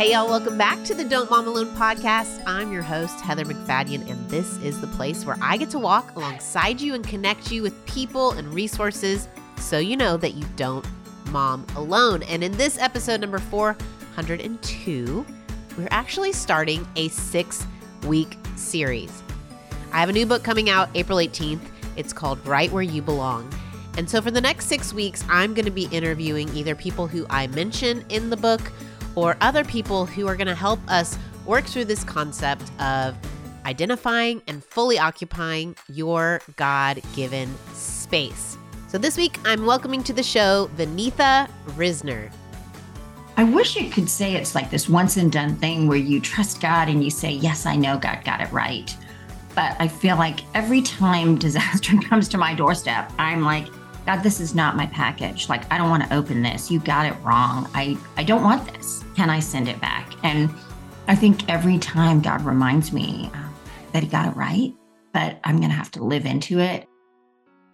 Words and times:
Hey, 0.00 0.12
y'all, 0.12 0.28
welcome 0.28 0.56
back 0.56 0.82
to 0.84 0.94
the 0.94 1.04
Don't 1.04 1.28
Mom 1.28 1.46
Alone 1.46 1.76
podcast. 1.76 2.42
I'm 2.46 2.72
your 2.72 2.80
host, 2.80 3.20
Heather 3.20 3.44
MacFadyen, 3.44 4.10
and 4.10 4.30
this 4.30 4.56
is 4.62 4.80
the 4.80 4.86
place 4.86 5.26
where 5.26 5.36
I 5.42 5.58
get 5.58 5.68
to 5.72 5.78
walk 5.78 6.16
alongside 6.16 6.80
you 6.80 6.94
and 6.94 7.06
connect 7.06 7.52
you 7.52 7.60
with 7.60 7.84
people 7.84 8.30
and 8.30 8.48
resources 8.54 9.28
so 9.58 9.76
you 9.76 9.98
know 9.98 10.16
that 10.16 10.32
you 10.32 10.46
don't 10.56 10.86
mom 11.26 11.66
alone. 11.76 12.22
And 12.22 12.42
in 12.42 12.52
this 12.52 12.78
episode, 12.78 13.20
number 13.20 13.38
402, 13.38 15.26
we're 15.76 15.88
actually 15.90 16.32
starting 16.32 16.88
a 16.96 17.08
six 17.08 17.66
week 18.06 18.38
series. 18.56 19.22
I 19.92 20.00
have 20.00 20.08
a 20.08 20.12
new 20.12 20.24
book 20.24 20.42
coming 20.42 20.70
out 20.70 20.88
April 20.94 21.18
18th. 21.18 21.60
It's 21.96 22.14
called 22.14 22.46
Right 22.46 22.72
Where 22.72 22.82
You 22.82 23.02
Belong. 23.02 23.52
And 23.98 24.08
so 24.08 24.22
for 24.22 24.30
the 24.30 24.40
next 24.40 24.64
six 24.64 24.94
weeks, 24.94 25.22
I'm 25.28 25.52
going 25.52 25.66
to 25.66 25.70
be 25.70 25.88
interviewing 25.92 26.48
either 26.56 26.74
people 26.74 27.06
who 27.06 27.26
I 27.28 27.48
mention 27.48 28.02
in 28.08 28.30
the 28.30 28.36
book 28.38 28.62
or 29.14 29.36
other 29.40 29.64
people 29.64 30.06
who 30.06 30.26
are 30.26 30.36
going 30.36 30.46
to 30.46 30.54
help 30.54 30.80
us 30.88 31.18
work 31.46 31.64
through 31.64 31.86
this 31.86 32.04
concept 32.04 32.70
of 32.80 33.16
identifying 33.66 34.42
and 34.46 34.64
fully 34.64 34.98
occupying 34.98 35.76
your 35.88 36.40
God 36.56 37.02
given 37.14 37.52
space. 37.74 38.56
So 38.88 38.98
this 38.98 39.16
week, 39.16 39.38
I'm 39.44 39.66
welcoming 39.66 40.02
to 40.04 40.12
the 40.12 40.22
show 40.22 40.70
Vaneetha 40.76 41.48
Risner. 41.76 42.30
I 43.36 43.44
wish 43.44 43.76
you 43.76 43.88
could 43.88 44.08
say 44.08 44.34
it's 44.34 44.54
like 44.54 44.70
this 44.70 44.88
once 44.88 45.16
and 45.16 45.30
done 45.30 45.56
thing 45.56 45.86
where 45.86 45.96
you 45.96 46.20
trust 46.20 46.60
God 46.60 46.88
and 46.88 47.02
you 47.02 47.10
say, 47.10 47.30
Yes, 47.32 47.66
I 47.66 47.76
know 47.76 47.96
God 47.96 48.24
got 48.24 48.40
it 48.40 48.50
right. 48.52 48.94
But 49.54 49.76
I 49.78 49.88
feel 49.88 50.16
like 50.16 50.40
every 50.54 50.82
time 50.82 51.38
disaster 51.38 51.96
comes 52.08 52.28
to 52.28 52.38
my 52.38 52.54
doorstep, 52.54 53.12
I'm 53.18 53.42
like, 53.42 53.68
God, 54.10 54.24
this 54.24 54.40
is 54.40 54.56
not 54.56 54.74
my 54.74 54.86
package. 54.86 55.48
Like, 55.48 55.72
I 55.72 55.78
don't 55.78 55.88
want 55.88 56.02
to 56.02 56.12
open 56.12 56.42
this. 56.42 56.68
You 56.68 56.80
got 56.80 57.06
it 57.06 57.14
wrong. 57.22 57.70
I, 57.74 57.96
I 58.16 58.24
don't 58.24 58.42
want 58.42 58.66
this. 58.74 59.04
Can 59.14 59.30
I 59.30 59.38
send 59.38 59.68
it 59.68 59.80
back? 59.80 60.12
And 60.24 60.50
I 61.06 61.14
think 61.14 61.48
every 61.48 61.78
time 61.78 62.20
God 62.20 62.44
reminds 62.44 62.92
me 62.92 63.30
uh, 63.32 63.48
that 63.92 64.02
He 64.02 64.08
got 64.08 64.26
it 64.26 64.36
right, 64.36 64.74
but 65.14 65.38
I'm 65.44 65.58
going 65.58 65.70
to 65.70 65.76
have 65.76 65.92
to 65.92 66.02
live 66.02 66.26
into 66.26 66.58
it. 66.58 66.88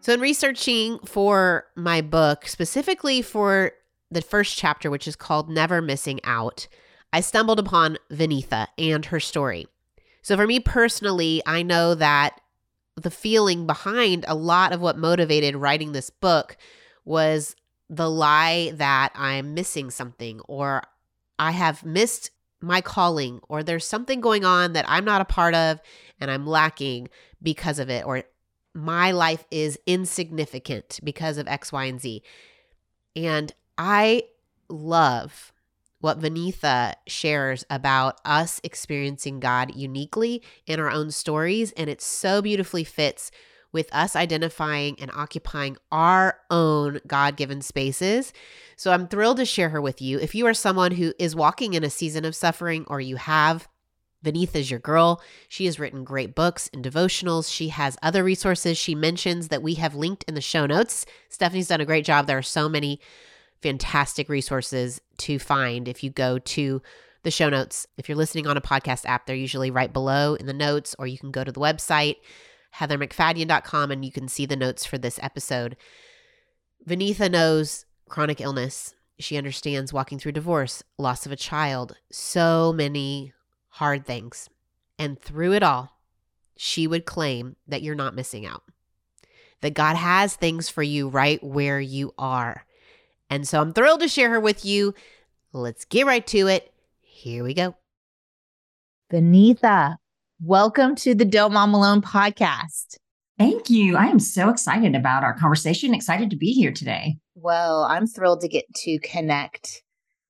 So, 0.02 0.12
in 0.12 0.20
researching 0.20 0.98
for 1.06 1.68
my 1.74 2.02
book, 2.02 2.46
specifically 2.46 3.22
for 3.22 3.72
the 4.10 4.20
first 4.20 4.58
chapter, 4.58 4.90
which 4.90 5.08
is 5.08 5.16
called 5.16 5.48
Never 5.48 5.80
Missing 5.80 6.20
Out, 6.24 6.68
I 7.14 7.22
stumbled 7.22 7.58
upon 7.58 7.96
Vaneetha 8.12 8.66
and 8.76 9.06
her 9.06 9.20
story. 9.20 9.68
So, 10.20 10.36
for 10.36 10.46
me 10.46 10.60
personally, 10.60 11.40
I 11.46 11.62
know 11.62 11.94
that 11.94 12.42
the 12.96 13.10
feeling 13.10 13.66
behind 13.66 14.24
a 14.26 14.34
lot 14.34 14.72
of 14.72 14.80
what 14.80 14.98
motivated 14.98 15.54
writing 15.54 15.92
this 15.92 16.10
book 16.10 16.56
was 17.04 17.54
the 17.88 18.10
lie 18.10 18.72
that 18.74 19.12
I'm 19.14 19.54
missing 19.54 19.90
something 19.90 20.40
or 20.48 20.82
I 21.38 21.52
have 21.52 21.84
missed 21.84 22.30
my 22.60 22.80
calling 22.80 23.40
or 23.48 23.62
there's 23.62 23.86
something 23.86 24.20
going 24.20 24.44
on 24.44 24.72
that 24.72 24.86
I'm 24.88 25.04
not 25.04 25.20
a 25.20 25.26
part 25.26 25.54
of 25.54 25.80
and 26.18 26.30
I'm 26.30 26.46
lacking 26.46 27.08
because 27.42 27.78
of 27.78 27.90
it 27.90 28.04
or 28.04 28.24
my 28.74 29.10
life 29.10 29.44
is 29.50 29.78
insignificant 29.86 31.00
because 31.02 31.38
of 31.38 31.48
X, 31.48 31.72
Y, 31.72 31.84
and 31.84 32.00
Z. 32.00 32.22
And 33.14 33.52
I 33.78 34.24
love 34.68 35.52
what 36.06 36.20
Vaneetha 36.20 36.94
shares 37.08 37.66
about 37.68 38.20
us 38.24 38.60
experiencing 38.62 39.40
God 39.40 39.74
uniquely 39.74 40.40
in 40.64 40.78
our 40.78 40.88
own 40.88 41.10
stories. 41.10 41.72
And 41.72 41.90
it 41.90 42.00
so 42.00 42.40
beautifully 42.40 42.84
fits 42.84 43.32
with 43.72 43.92
us 43.92 44.14
identifying 44.14 45.00
and 45.00 45.10
occupying 45.12 45.76
our 45.90 46.38
own 46.48 47.00
God 47.08 47.36
given 47.36 47.60
spaces. 47.60 48.32
So 48.76 48.92
I'm 48.92 49.08
thrilled 49.08 49.38
to 49.38 49.44
share 49.44 49.70
her 49.70 49.80
with 49.80 50.00
you. 50.00 50.20
If 50.20 50.32
you 50.32 50.46
are 50.46 50.54
someone 50.54 50.92
who 50.92 51.12
is 51.18 51.34
walking 51.34 51.74
in 51.74 51.82
a 51.82 51.90
season 51.90 52.24
of 52.24 52.36
suffering 52.36 52.84
or 52.86 53.00
you 53.00 53.16
have, 53.16 53.66
Vaneetha's 54.24 54.70
your 54.70 54.78
girl. 54.78 55.20
She 55.48 55.64
has 55.64 55.80
written 55.80 56.04
great 56.04 56.36
books 56.36 56.70
and 56.72 56.84
devotionals. 56.84 57.52
She 57.52 57.70
has 57.70 57.98
other 58.00 58.22
resources 58.22 58.78
she 58.78 58.94
mentions 58.94 59.48
that 59.48 59.62
we 59.62 59.74
have 59.74 59.96
linked 59.96 60.24
in 60.28 60.36
the 60.36 60.40
show 60.40 60.66
notes. 60.66 61.04
Stephanie's 61.28 61.66
done 61.66 61.80
a 61.80 61.84
great 61.84 62.04
job. 62.04 62.28
There 62.28 62.38
are 62.38 62.42
so 62.42 62.68
many 62.68 63.00
fantastic 63.62 64.28
resources 64.28 65.00
to 65.18 65.38
find 65.38 65.88
if 65.88 66.04
you 66.04 66.10
go 66.10 66.38
to 66.38 66.82
the 67.22 67.30
show 67.30 67.48
notes. 67.48 67.86
If 67.96 68.08
you're 68.08 68.16
listening 68.16 68.46
on 68.46 68.56
a 68.56 68.60
podcast 68.60 69.04
app, 69.04 69.26
they're 69.26 69.34
usually 69.34 69.70
right 69.70 69.92
below 69.92 70.34
in 70.34 70.46
the 70.46 70.52
notes, 70.52 70.94
or 70.98 71.06
you 71.06 71.18
can 71.18 71.32
go 71.32 71.42
to 71.42 71.50
the 71.50 71.60
website, 71.60 72.16
heathermacfadyen.com, 72.76 73.90
and 73.90 74.04
you 74.04 74.12
can 74.12 74.28
see 74.28 74.46
the 74.46 74.56
notes 74.56 74.86
for 74.86 74.98
this 74.98 75.18
episode. 75.22 75.76
Vaneetha 76.88 77.30
knows 77.30 77.84
chronic 78.08 78.40
illness. 78.40 78.94
She 79.18 79.36
understands 79.36 79.92
walking 79.92 80.18
through 80.18 80.32
divorce, 80.32 80.82
loss 80.98 81.26
of 81.26 81.32
a 81.32 81.36
child, 81.36 81.96
so 82.12 82.72
many 82.72 83.32
hard 83.70 84.06
things. 84.06 84.48
And 84.98 85.20
through 85.20 85.54
it 85.54 85.62
all, 85.62 85.98
she 86.56 86.86
would 86.86 87.06
claim 87.06 87.56
that 87.66 87.82
you're 87.82 87.94
not 87.94 88.14
missing 88.14 88.46
out, 88.46 88.62
that 89.62 89.74
God 89.74 89.96
has 89.96 90.36
things 90.36 90.68
for 90.68 90.82
you 90.82 91.08
right 91.08 91.42
where 91.42 91.80
you 91.80 92.14
are. 92.18 92.65
And 93.28 93.46
so 93.46 93.60
I'm 93.60 93.72
thrilled 93.72 94.00
to 94.00 94.08
share 94.08 94.30
her 94.30 94.40
with 94.40 94.64
you. 94.64 94.94
Let's 95.52 95.84
get 95.84 96.06
right 96.06 96.26
to 96.28 96.46
it. 96.46 96.72
Here 97.00 97.42
we 97.42 97.54
go. 97.54 97.74
Vaneetha, 99.12 99.96
welcome 100.40 100.94
to 100.96 101.14
the 101.14 101.24
Don't 101.24 101.52
Mom 101.52 101.74
Alone 101.74 102.02
podcast. 102.02 102.98
Thank 103.38 103.68
you. 103.68 103.96
I 103.96 104.06
am 104.06 104.20
so 104.20 104.48
excited 104.48 104.94
about 104.94 105.24
our 105.24 105.34
conversation, 105.34 105.92
excited 105.92 106.30
to 106.30 106.36
be 106.36 106.52
here 106.52 106.72
today. 106.72 107.16
Well, 107.34 107.82
I'm 107.82 108.06
thrilled 108.06 108.40
to 108.42 108.48
get 108.48 108.64
to 108.82 108.98
connect 109.00 109.82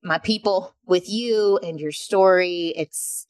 my 0.03 0.19
people 0.19 0.75
with 0.87 1.09
you 1.09 1.59
and 1.63 1.79
your 1.79 1.93
story. 1.93 2.73
It's, 2.77 3.27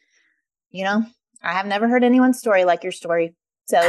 you 0.71 0.85
know, 0.85 1.05
I 1.43 1.53
have 1.53 1.67
never 1.67 1.89
heard 1.89 2.05
anyone's 2.05 2.39
story 2.39 2.65
like 2.65 2.83
your 2.83 2.93
story. 2.93 3.35
So 3.67 3.81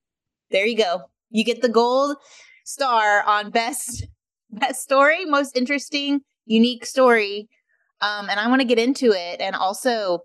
there 0.50 0.66
you 0.66 0.76
go. 0.76 1.02
You 1.30 1.44
get 1.44 1.62
the 1.62 1.68
gold 1.68 2.16
star 2.64 3.22
on 3.22 3.50
best 3.50 4.06
best 4.52 4.82
story, 4.82 5.24
most 5.24 5.56
interesting, 5.56 6.20
unique 6.46 6.84
story. 6.84 7.48
Um, 8.00 8.28
and 8.30 8.40
I 8.40 8.48
want 8.48 8.60
to 8.60 8.66
get 8.66 8.78
into 8.78 9.12
it. 9.12 9.40
And 9.40 9.54
also, 9.54 10.20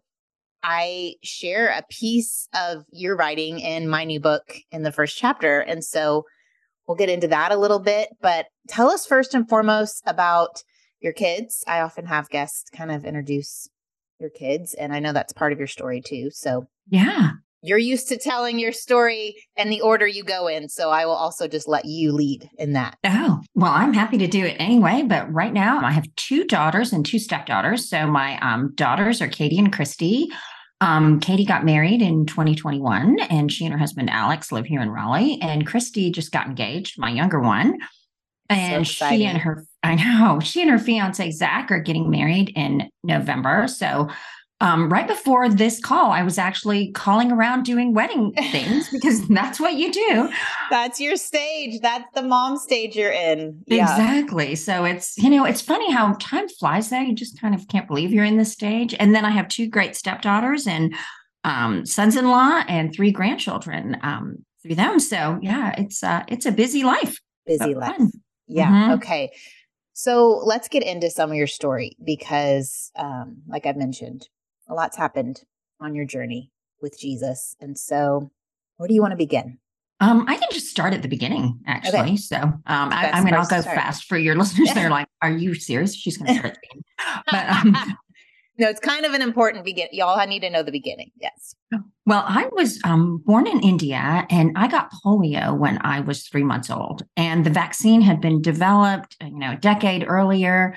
I 0.63 1.15
share 1.23 1.67
a 1.67 1.83
piece 1.89 2.47
of 2.53 2.85
your 2.91 3.15
writing 3.15 3.59
in 3.59 3.87
my 3.87 4.03
new 4.03 4.19
book 4.19 4.55
in 4.71 4.83
the 4.83 4.91
first 4.91 5.17
chapter. 5.17 5.59
And 5.59 5.83
so 5.83 6.23
we'll 6.87 6.97
get 6.97 7.09
into 7.09 7.27
that 7.27 7.51
a 7.51 7.57
little 7.57 7.79
bit. 7.79 8.09
But 8.21 8.47
tell 8.67 8.89
us 8.89 9.05
first 9.05 9.33
and 9.33 9.47
foremost 9.47 10.01
about 10.07 10.63
your 11.01 11.13
kids. 11.13 11.63
I 11.67 11.81
often 11.81 12.05
have 12.07 12.29
guests 12.29 12.69
kind 12.71 12.91
of 12.91 13.05
introduce 13.05 13.69
your 14.19 14.29
kids, 14.29 14.73
and 14.73 14.93
I 14.93 14.99
know 14.99 15.11
that's 15.11 15.33
part 15.33 15.51
of 15.51 15.59
your 15.59 15.67
story 15.67 16.01
too. 16.01 16.29
So, 16.31 16.67
yeah 16.87 17.31
you're 17.65 17.77
used 17.77 18.07
to 18.09 18.17
telling 18.17 18.59
your 18.59 18.71
story 18.71 19.35
and 19.57 19.71
the 19.71 19.81
order 19.81 20.05
you 20.05 20.23
go 20.23 20.47
in. 20.47 20.69
So 20.69 20.91
I 20.91 21.05
will 21.05 21.13
also 21.13 21.47
just 21.47 21.67
let 21.67 21.85
you 21.85 22.11
lead 22.11 22.47
in 22.59 22.73
that. 22.73 22.97
Oh, 23.03 23.41
well, 23.55 23.71
I'm 23.71 23.93
happy 23.93 24.19
to 24.19 24.27
do 24.27 24.45
it 24.45 24.55
anyway. 24.59 25.03
But 25.07 25.31
right 25.33 25.51
now, 25.51 25.79
I 25.79 25.91
have 25.91 26.07
two 26.15 26.45
daughters 26.45 26.93
and 26.93 27.05
two 27.05 27.17
stepdaughters. 27.17 27.89
So 27.89 28.05
my 28.05 28.37
um, 28.39 28.73
daughters 28.75 29.19
are 29.21 29.27
Katie 29.27 29.57
and 29.57 29.73
Christy. 29.73 30.27
Um, 30.79 31.19
Katie 31.19 31.45
got 31.45 31.65
married 31.65 32.01
in 32.01 32.25
2021, 32.25 33.19
and 33.21 33.51
she 33.51 33.65
and 33.65 33.73
her 33.73 33.79
husband 33.79 34.09
Alex 34.09 34.51
live 34.51 34.65
here 34.65 34.81
in 34.81 34.91
Raleigh. 34.91 35.39
And 35.41 35.65
Christy 35.65 36.11
just 36.11 36.31
got 36.31 36.47
engaged, 36.47 36.99
my 36.99 37.09
younger 37.09 37.39
one. 37.39 37.79
And 38.47 38.85
so 38.85 39.07
she 39.07 39.25
and 39.25 39.39
her, 39.39 39.65
I 39.83 39.95
know, 39.95 40.39
she 40.39 40.61
and 40.61 40.69
her 40.69 40.77
fiance 40.77 41.31
Zach 41.31 41.71
are 41.71 41.79
getting 41.79 42.11
married 42.11 42.51
in 42.55 42.89
November. 43.03 43.67
So 43.67 44.09
um, 44.61 44.89
right 44.89 45.07
before 45.07 45.49
this 45.49 45.79
call, 45.81 46.11
I 46.11 46.23
was 46.23 46.37
actually 46.37 46.91
calling 46.91 47.31
around 47.31 47.63
doing 47.63 47.93
wedding 47.93 48.31
things 48.51 48.89
because 48.91 49.27
that's 49.27 49.59
what 49.59 49.73
you 49.73 49.91
do. 49.91 50.29
That's 50.69 50.99
your 50.99 51.17
stage. 51.17 51.81
That's 51.81 52.05
the 52.13 52.21
mom 52.21 52.57
stage 52.57 52.95
you're 52.95 53.11
in. 53.11 53.61
Yeah. 53.67 53.83
Exactly. 53.83 54.55
So 54.55 54.85
it's, 54.85 55.17
you 55.17 55.29
know, 55.29 55.43
it's 55.43 55.61
funny 55.61 55.91
how 55.91 56.13
time 56.21 56.47
flies 56.47 56.89
there. 56.89 57.03
You 57.03 57.13
just 57.13 57.39
kind 57.39 57.53
of 57.53 57.67
can't 57.67 57.87
believe 57.87 58.11
you're 58.11 58.23
in 58.23 58.37
this 58.37 58.53
stage. 58.53 58.95
And 58.97 59.13
then 59.13 59.25
I 59.25 59.31
have 59.31 59.49
two 59.49 59.67
great 59.67 59.95
stepdaughters 59.95 60.67
and 60.67 60.95
um, 61.43 61.85
sons 61.85 62.15
in 62.15 62.29
law 62.29 62.63
and 62.67 62.93
three 62.93 63.11
grandchildren 63.11 63.97
um, 64.03 64.37
through 64.63 64.75
them. 64.75 64.99
So 64.99 65.37
yeah, 65.41 65.75
it's 65.77 66.01
uh, 66.01 66.23
it's 66.29 66.45
a 66.45 66.51
busy 66.51 66.83
life. 66.83 67.19
Busy 67.45 67.75
life. 67.75 67.97
Fun. 67.97 68.11
Yeah. 68.47 68.71
Mm-hmm. 68.71 68.91
Okay. 68.93 69.31
So 69.93 70.41
let's 70.43 70.67
get 70.67 70.83
into 70.83 71.09
some 71.09 71.29
of 71.31 71.37
your 71.37 71.47
story 71.47 71.95
because, 72.03 72.91
um, 72.97 73.37
like 73.47 73.65
I 73.65 73.73
mentioned, 73.73 74.27
a 74.67 74.73
lot's 74.73 74.97
happened 74.97 75.43
on 75.79 75.95
your 75.95 76.05
journey 76.05 76.51
with 76.81 76.99
Jesus. 76.99 77.55
And 77.59 77.77
so, 77.77 78.31
where 78.77 78.87
do 78.87 78.93
you 78.93 79.01
want 79.01 79.11
to 79.11 79.17
begin? 79.17 79.59
Um, 80.01 80.25
I 80.27 80.35
can 80.35 80.49
just 80.51 80.67
start 80.67 80.93
at 80.93 81.01
the 81.01 81.07
beginning, 81.07 81.59
actually. 81.65 81.99
Okay. 81.99 82.17
So, 82.17 82.37
um, 82.37 82.61
I, 82.65 83.11
I, 83.13 83.23
mean, 83.23 83.33
I'll 83.33 83.47
go 83.47 83.61
start. 83.61 83.75
fast 83.75 84.05
for 84.05 84.17
your 84.17 84.35
listeners. 84.37 84.73
They're 84.73 84.89
like, 84.99 85.07
"Are 85.21 85.31
you 85.31 85.55
serious?" 85.55 85.95
She's 85.95 86.17
going 86.17 86.33
to 86.33 86.39
start. 86.39 86.57
But 87.31 87.49
um, 87.49 87.71
no, 88.57 88.67
it's 88.67 88.81
kind 88.81 89.05
of 89.05 89.13
an 89.13 89.21
important 89.21 89.63
beginning. 89.63 89.93
Y'all 89.93 90.25
need 90.27 90.41
to 90.41 90.49
know 90.49 90.63
the 90.63 90.71
beginning. 90.71 91.11
Yes. 91.21 91.55
Oh, 91.73 91.79
well, 92.05 92.25
I 92.27 92.49
was 92.51 92.79
um, 92.83 93.23
born 93.25 93.47
in 93.47 93.61
India, 93.61 94.27
and 94.29 94.51
I 94.57 94.67
got 94.67 94.91
polio 95.03 95.57
when 95.57 95.79
I 95.81 96.01
was 96.01 96.27
three 96.27 96.43
months 96.43 96.69
old, 96.69 97.03
and 97.15 97.45
the 97.45 97.49
vaccine 97.49 98.01
had 98.01 98.19
been 98.19 98.41
developed, 98.41 99.15
you 99.21 99.39
know, 99.39 99.53
a 99.53 99.57
decade 99.57 100.05
earlier. 100.07 100.75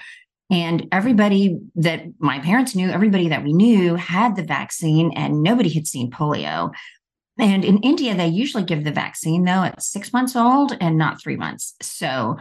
And 0.51 0.89
everybody 0.93 1.59
that 1.77 2.05
my 2.19 2.39
parents 2.39 2.75
knew, 2.75 2.89
everybody 2.89 3.29
that 3.29 3.45
we 3.45 3.53
knew 3.53 3.97
had 3.97 4.35
the 4.35 4.43
vaccine, 4.43 5.13
and 5.15 5.43
nobody 5.43 5.69
had 5.69 5.87
seen 5.87 6.11
polio. 6.11 6.73
And 7.39 7.65
in 7.65 7.79
India, 7.79 8.17
they 8.17 8.29
usually 8.29 8.65
give 8.65 8.85
the 8.85 8.91
vaccine 8.91 9.45
though 9.45 9.63
at 9.63 9.83
six 9.83 10.13
months 10.13 10.35
old 10.35 10.77
and 10.81 10.99
not 10.99 11.23
three 11.23 11.37
months. 11.37 11.75
So 11.81 12.37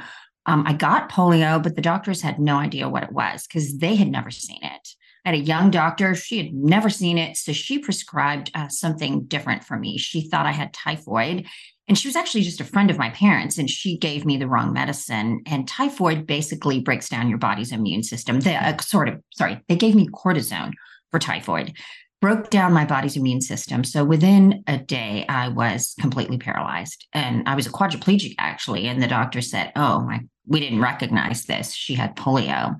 um, 0.47 0.63
I 0.65 0.73
got 0.73 1.11
polio, 1.11 1.61
but 1.61 1.75
the 1.75 1.81
doctors 1.81 2.21
had 2.21 2.39
no 2.39 2.55
idea 2.57 2.89
what 2.89 3.03
it 3.03 3.11
was 3.11 3.45
because 3.45 3.77
they 3.77 3.95
had 3.95 4.07
never 4.07 4.31
seen 4.31 4.59
it. 4.63 4.89
I 5.25 5.31
had 5.31 5.39
a 5.39 5.43
young 5.43 5.69
doctor, 5.71 6.15
she 6.15 6.37
had 6.37 6.53
never 6.53 6.89
seen 6.89 7.17
it. 7.17 7.35
So 7.35 7.51
she 7.51 7.79
prescribed 7.79 8.49
uh, 8.55 8.69
something 8.69 9.25
different 9.25 9.65
for 9.65 9.77
me. 9.77 9.97
She 9.97 10.21
thought 10.21 10.45
I 10.45 10.53
had 10.53 10.73
typhoid. 10.73 11.47
And 11.87 11.97
she 11.97 12.07
was 12.07 12.15
actually 12.15 12.41
just 12.41 12.59
a 12.59 12.65
friend 12.65 12.91
of 12.91 12.97
my 12.97 13.09
parents, 13.11 13.57
and 13.57 13.69
she 13.69 13.97
gave 13.97 14.25
me 14.25 14.37
the 14.37 14.47
wrong 14.47 14.73
medicine. 14.73 15.41
And 15.45 15.67
typhoid 15.67 16.27
basically 16.27 16.81
breaks 16.81 17.07
down 17.07 17.29
your 17.29 17.37
body's 17.37 17.71
immune 17.71 18.03
system. 18.03 18.41
They 18.41 18.55
uh, 18.55 18.77
sort 18.81 19.07
of, 19.07 19.21
sorry, 19.33 19.61
they 19.69 19.75
gave 19.75 19.95
me 19.95 20.09
cortisone 20.09 20.73
for 21.11 21.19
typhoid 21.19 21.73
broke 22.21 22.49
down 22.49 22.73
my 22.73 22.85
body's 22.85 23.15
immune 23.15 23.41
system. 23.41 23.83
So 23.83 24.03
within 24.03 24.63
a 24.67 24.77
day, 24.77 25.25
I 25.29 25.49
was 25.49 25.93
completely 25.99 26.37
paralyzed. 26.37 27.07
And 27.13 27.47
I 27.47 27.55
was 27.55 27.67
a 27.67 27.71
quadriplegic, 27.71 28.35
actually. 28.39 28.87
And 28.87 29.01
the 29.01 29.07
doctor 29.07 29.41
said, 29.41 29.71
Oh, 29.75 30.01
my, 30.01 30.21
we 30.47 30.59
didn't 30.59 30.81
recognize 30.81 31.45
this. 31.45 31.73
She 31.73 31.93
had 31.93 32.15
polio. 32.15 32.75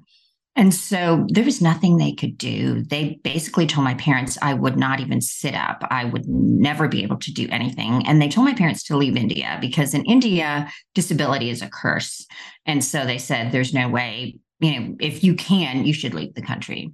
And 0.57 0.74
so 0.74 1.27
there 1.30 1.44
was 1.44 1.62
nothing 1.62 1.98
they 1.98 2.13
could 2.13 2.36
do. 2.36 2.81
They 2.81 3.19
basically 3.24 3.68
told 3.68 3.86
my 3.86 3.94
parents 3.94 4.39
I 4.42 4.56
would 4.56 4.75
not 4.75 5.00
even 5.00 5.21
sit 5.21 5.54
up. 5.54 5.86
I 5.92 6.06
would 6.06 6.27
never 6.27 6.88
be 6.88 7.04
able 7.04 7.18
to 7.18 7.31
do 7.31 7.48
anything. 7.51 8.06
And 8.07 8.19
they 8.19 8.27
told 8.27 8.45
my 8.45 8.56
parents 8.56 8.81
to 8.86 8.98
leave 8.98 9.15
India 9.15 9.59
because 9.62 9.94
in 9.94 10.04
India, 10.06 10.68
disability 10.95 11.51
is 11.51 11.62
a 11.62 11.69
curse. 11.69 12.25
And 12.65 12.83
so 12.83 13.06
they 13.06 13.19
said, 13.19 13.51
There's 13.51 13.74
no 13.74 13.88
way, 13.88 14.39
you 14.59 14.80
know, 14.80 14.95
if 15.00 15.24
you 15.24 15.36
can, 15.36 15.86
you 15.86 15.94
should 15.94 16.15
leave 16.15 16.33
the 16.33 16.42
country 16.42 16.92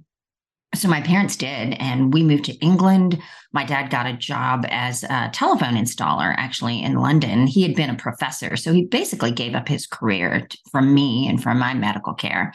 so 0.74 0.88
my 0.88 1.00
parents 1.00 1.36
did 1.36 1.74
and 1.74 2.12
we 2.12 2.22
moved 2.22 2.44
to 2.44 2.54
england 2.54 3.20
my 3.52 3.64
dad 3.64 3.90
got 3.90 4.06
a 4.06 4.12
job 4.12 4.64
as 4.70 5.04
a 5.04 5.30
telephone 5.32 5.74
installer 5.74 6.34
actually 6.36 6.82
in 6.82 6.94
london 6.94 7.46
he 7.46 7.62
had 7.62 7.74
been 7.74 7.90
a 7.90 7.94
professor 7.94 8.56
so 8.56 8.72
he 8.72 8.84
basically 8.84 9.30
gave 9.30 9.54
up 9.54 9.68
his 9.68 9.86
career 9.86 10.48
from 10.70 10.92
me 10.92 11.28
and 11.28 11.42
from 11.42 11.58
my 11.58 11.74
medical 11.74 12.14
care 12.14 12.52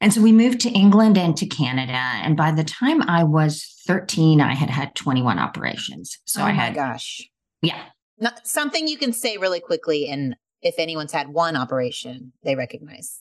and 0.00 0.12
so 0.12 0.20
we 0.20 0.32
moved 0.32 0.60
to 0.60 0.70
england 0.70 1.18
and 1.18 1.36
to 1.36 1.46
canada. 1.46 1.92
And 1.92 2.36
by 2.36 2.52
the 2.52 2.64
time 2.64 3.02
i 3.02 3.24
was 3.24 3.82
13 3.86 4.40
i 4.40 4.54
had 4.54 4.70
had 4.70 4.94
21 4.94 5.38
operations. 5.38 6.18
So 6.24 6.42
oh 6.42 6.44
i 6.44 6.50
had 6.50 6.74
gosh. 6.74 7.28
Yeah. 7.62 7.82
Not, 8.18 8.46
something 8.46 8.86
you 8.86 8.98
can 8.98 9.12
say 9.12 9.36
really 9.36 9.60
quickly 9.60 10.08
and 10.08 10.36
if 10.62 10.74
anyone's 10.78 11.12
had 11.12 11.28
one 11.28 11.56
operation 11.56 12.32
they 12.42 12.54
recognize 12.54 13.20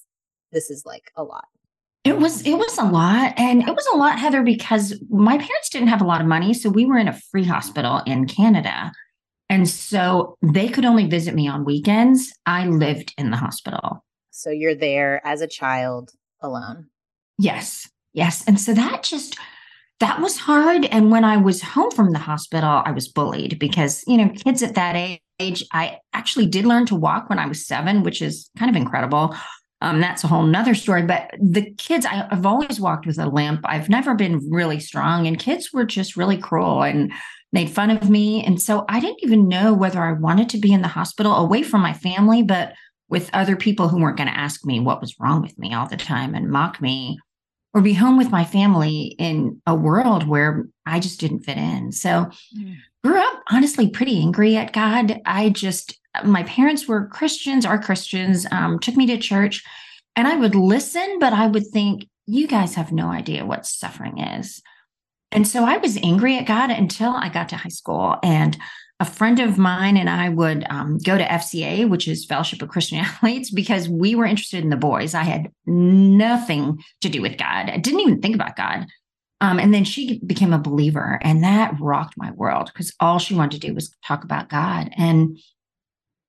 this 0.52 0.70
is 0.70 0.86
like 0.86 1.12
a 1.16 1.24
lot. 1.24 1.46
It 2.04 2.18
was 2.18 2.46
it 2.46 2.56
was 2.56 2.78
a 2.78 2.86
lot. 2.86 3.34
And 3.38 3.62
it 3.68 3.75
was 3.75 3.88
a 3.94 3.98
lot 3.98 4.20
Heather 4.20 4.42
because 4.42 5.00
my 5.10 5.38
parents 5.38 5.70
didn't 5.70 5.90
have 5.90 6.02
a 6.02 6.06
lot 6.06 6.22
of 6.22 6.28
money 6.28 6.54
so 6.54 6.70
we 6.70 6.86
were 6.86 6.98
in 6.98 7.08
a 7.08 7.20
free 7.32 7.46
hospital 7.46 8.02
in 8.06 8.25
Canada. 8.25 8.92
And 9.50 9.68
so 9.68 10.38
they 10.42 10.70
could 10.70 10.86
only 10.86 11.08
visit 11.08 11.34
me 11.34 11.48
on 11.48 11.66
weekends. 11.66 12.32
I 12.46 12.68
lived 12.68 13.14
in 13.18 13.32
the 13.32 13.38
hospital. 13.38 14.06
So 14.30 14.52
you're 14.52 14.75
there 14.75 15.25
as 15.25 15.42
a 15.42 15.48
child 15.48 16.12
alone 16.41 16.88
yes 17.38 17.89
yes 18.13 18.44
and 18.47 18.59
so 18.59 18.74
that 18.74 19.03
just 19.03 19.38
that 20.00 20.21
was 20.21 20.38
hard 20.38 20.86
and 20.86 21.12
when 21.12 21.25
I 21.25 21.38
was 21.38 21.62
home 21.62 21.91
from 21.91 22.12
the 22.12 22.19
hospital 22.19 22.81
I 22.86 22.91
was 22.91 23.07
bullied 23.07 23.59
because 23.59 24.03
you 24.07 24.18
know 24.18 24.30
kids 24.30 24.63
at 24.63 24.75
that 24.75 24.95
age 25.39 25.63
I 25.74 25.97
actually 26.13 26.45
did 26.45 26.65
learn 26.65 26.86
to 26.88 26.95
walk 26.95 27.30
when 27.30 27.39
I 27.39 27.47
was 27.47 27.65
7 27.68 28.03
which 28.03 28.21
is 28.21 28.50
kind 28.57 28.69
of 28.69 28.75
incredible 28.75 29.36
um, 29.81 30.01
that's 30.01 30.24
a 30.24 30.27
whole 30.27 30.44
nother 30.44 30.75
story. 30.75 31.03
But 31.03 31.33
the 31.39 31.74
kids, 31.75 32.06
I, 32.06 32.27
I've 32.30 32.45
always 32.45 32.80
walked 32.80 33.06
with 33.06 33.18
a 33.18 33.27
limp. 33.27 33.62
I've 33.63 33.89
never 33.89 34.13
been 34.13 34.41
really 34.50 34.80
strong, 34.80 35.25
and 35.25 35.39
kids 35.39 35.71
were 35.71 35.86
just 35.86 36.18
really 36.18 36.38
cruel 36.38 36.83
and 36.83 37.12
made 37.51 37.69
fun 37.69 37.89
of 37.89 38.09
me. 38.09 38.44
And 38.44 38.62
so 38.62 38.86
I 38.89 39.00
didn't 39.00 39.24
even 39.24 39.47
know 39.47 39.74
whether 39.74 40.01
I 40.01 40.12
wanted 40.12 40.50
to 40.50 40.59
be 40.59 40.71
in 40.71 40.81
the 40.81 40.88
hospital 40.88 41.36
away 41.36 41.63
from 41.63 41.81
my 41.81 41.94
family, 41.94 42.44
but 42.44 42.74
with 43.10 43.30
other 43.34 43.56
people 43.56 43.88
who 43.88 44.00
weren't 44.00 44.18
going 44.18 44.30
to 44.30 44.38
ask 44.38 44.66
me 44.66 44.80
what 44.80 45.02
was 45.02 45.20
wrong 45.20 45.42
with 45.42 45.58
me 45.58 45.74
all 45.74 45.88
the 45.88 45.98
time 45.98 46.36
and 46.36 46.50
mock 46.50 46.82
me, 46.82 47.20
or 47.74 47.82
be 47.82 47.94
home 47.94 48.18
with 48.18 48.32
my 48.32 48.44
family 48.44 49.16
in 49.20 49.62
a 49.68 49.76
world 49.76 50.28
where 50.28 50.68
I 50.86 51.00
just 51.00 51.20
didn't 51.20 51.42
fit 51.42 51.58
in. 51.58 51.92
So 51.92 52.30
grew 53.04 53.20
up 53.20 53.44
honestly 53.52 53.90
pretty 53.90 54.20
angry 54.20 54.56
at 54.56 54.74
God. 54.74 55.22
I 55.26 55.50
just 55.50 56.00
my 56.24 56.44
parents 56.44 56.88
were 56.88 57.08
Christians, 57.08 57.66
are 57.66 57.82
Christians, 57.82 58.48
um, 58.52 58.80
took 58.80 58.96
me 58.96 59.06
to 59.08 59.18
church, 59.18 59.64
and 60.16 60.28
I 60.28 60.36
would 60.36 60.56
listen, 60.56 61.20
but 61.20 61.34
I 61.34 61.48
would 61.48 61.68
think, 61.68 62.08
you 62.26 62.48
guys 62.48 62.76
have 62.76 62.92
no 62.92 63.08
idea 63.08 63.46
what 63.46 63.66
suffering 63.66 64.20
is. 64.20 64.62
And 65.32 65.48
so 65.48 65.64
I 65.64 65.78
was 65.78 65.98
angry 65.98 66.38
at 66.38 66.46
God 66.46 66.70
until 66.70 67.12
I 67.12 67.30
got 67.30 67.50
to 67.50 67.56
high 67.56 67.70
school. 67.70 68.18
And 68.22 68.56
a 69.00 69.06
friend 69.06 69.40
of 69.40 69.57
mine 69.57 69.96
and 69.96 70.10
I 70.10 70.30
would 70.30 70.66
um, 70.69 70.98
go 70.98 71.18
to 71.18 71.24
FCA, 71.24 71.90
which 71.90 72.07
is 72.07 72.25
Fellowship 72.25 72.62
of 72.62 72.69
Christian 72.69 72.98
Athletes, 73.00 73.50
because 73.50 73.88
we 73.88 74.16
were 74.16 74.25
interested 74.25 74.63
in 74.63 74.69
the 74.69 74.78
boys. 74.78 75.13
I 75.13 75.24
had 75.24 75.51
nothing 75.66 76.84
to 77.01 77.10
do 77.10 77.22
with 77.22 77.38
God. 77.38 77.69
I 77.69 77.78
didn't 77.78 78.01
even 78.01 78.22
think 78.22 78.36
about 78.36 78.56
God. 78.56 78.88
Um, 79.42 79.57
and 79.57 79.74
then 79.74 79.86
she 79.86 80.19
became 80.25 80.51
a 80.51 80.60
believer, 80.60 81.18
and 81.22 81.46
that 81.46 81.74
rocked 81.80 82.16
my 82.18 82.31
world 82.31 82.69
because 82.74 82.94
all 83.00 83.19
she 83.19 83.36
wanted 83.36 83.62
to 83.62 83.68
do 83.68 83.74
was 83.74 83.96
talk 84.06 84.25
about 84.25 84.50
God. 84.50 84.92
And 84.98 85.40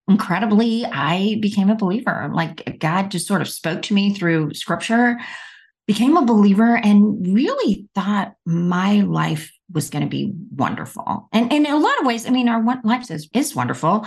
incredibly, 0.07 0.85
I 0.85 1.39
became 1.41 1.71
a 1.71 1.75
believer. 1.75 2.31
Like 2.33 2.79
God 2.79 3.11
just 3.11 3.27
sort 3.27 3.41
of 3.41 3.49
spoke 3.49 3.83
to 3.83 3.95
me 3.95 4.15
through 4.15 4.55
scripture, 4.55 5.19
became 5.89 6.17
a 6.17 6.25
believer, 6.25 6.77
and 6.77 7.35
really 7.35 7.89
thought 7.97 8.35
my 8.47 9.01
life 9.01 9.51
was 9.73 9.91
going 9.91 10.03
to 10.03 10.09
be 10.09 10.33
wonderful. 10.55 11.29
And, 11.33 11.53
and 11.53 11.67
in 11.67 11.73
a 11.73 11.79
lot 11.79 12.01
of 12.01 12.07
ways, 12.07 12.27
I 12.27 12.31
mean, 12.31 12.49
our 12.49 12.63
life 12.83 13.11
is, 13.11 13.29
is 13.35 13.55
wonderful, 13.55 14.07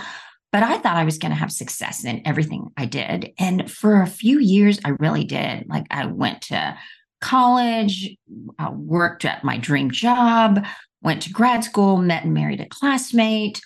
but 0.52 0.62
I 0.62 0.78
thought 0.78 0.96
I 0.96 1.04
was 1.04 1.18
going 1.18 1.32
to 1.32 1.38
have 1.38 1.50
success 1.50 2.04
in 2.04 2.22
everything 2.26 2.70
I 2.76 2.86
did. 2.86 3.32
And 3.38 3.70
for 3.70 4.00
a 4.00 4.06
few 4.06 4.38
years, 4.38 4.78
I 4.84 4.90
really 5.00 5.24
did. 5.24 5.66
Like 5.68 5.86
I 5.90 6.06
went 6.06 6.42
to 6.42 6.78
college, 7.20 8.16
I 8.58 8.70
worked 8.70 9.24
at 9.24 9.44
my 9.44 9.56
dream 9.56 9.90
job, 9.90 10.64
went 11.02 11.22
to 11.22 11.30
grad 11.30 11.64
school, 11.64 11.96
met 11.96 12.24
and 12.24 12.34
married 12.34 12.60
a 12.60 12.66
classmate. 12.66 13.60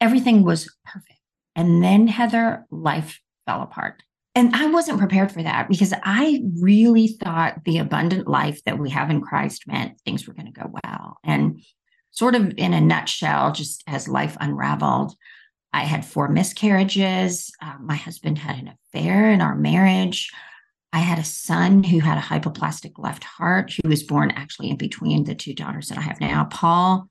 Everything 0.00 0.44
was 0.44 0.72
perfect. 0.84 1.18
And 1.56 1.82
then, 1.82 2.06
Heather, 2.06 2.64
life 2.70 3.20
fell 3.46 3.62
apart. 3.62 4.02
And 4.40 4.56
I 4.56 4.68
wasn't 4.68 4.98
prepared 4.98 5.30
for 5.30 5.42
that 5.42 5.68
because 5.68 5.92
I 6.02 6.42
really 6.58 7.08
thought 7.08 7.62
the 7.66 7.76
abundant 7.76 8.26
life 8.26 8.64
that 8.64 8.78
we 8.78 8.88
have 8.88 9.10
in 9.10 9.20
Christ 9.20 9.66
meant 9.66 10.00
things 10.00 10.26
were 10.26 10.32
going 10.32 10.50
to 10.50 10.58
go 10.58 10.72
well. 10.82 11.18
And 11.22 11.60
sort 12.10 12.34
of 12.34 12.54
in 12.56 12.72
a 12.72 12.80
nutshell, 12.80 13.52
just 13.52 13.84
as 13.86 14.08
life 14.08 14.38
unraveled, 14.40 15.14
I 15.74 15.84
had 15.84 16.06
four 16.06 16.28
miscarriages. 16.28 17.52
Uh, 17.60 17.74
my 17.82 17.96
husband 17.96 18.38
had 18.38 18.56
an 18.56 18.72
affair 18.94 19.30
in 19.30 19.42
our 19.42 19.54
marriage. 19.54 20.30
I 20.90 21.00
had 21.00 21.18
a 21.18 21.24
son 21.24 21.84
who 21.84 22.00
had 22.00 22.16
a 22.16 22.22
hypoplastic 22.22 22.92
left 22.96 23.24
heart, 23.24 23.74
who 23.82 23.90
was 23.90 24.02
born 24.02 24.30
actually 24.30 24.70
in 24.70 24.78
between 24.78 25.24
the 25.24 25.34
two 25.34 25.52
daughters 25.52 25.90
that 25.90 25.98
I 25.98 26.02
have 26.02 26.18
now, 26.18 26.44
Paul 26.44 27.10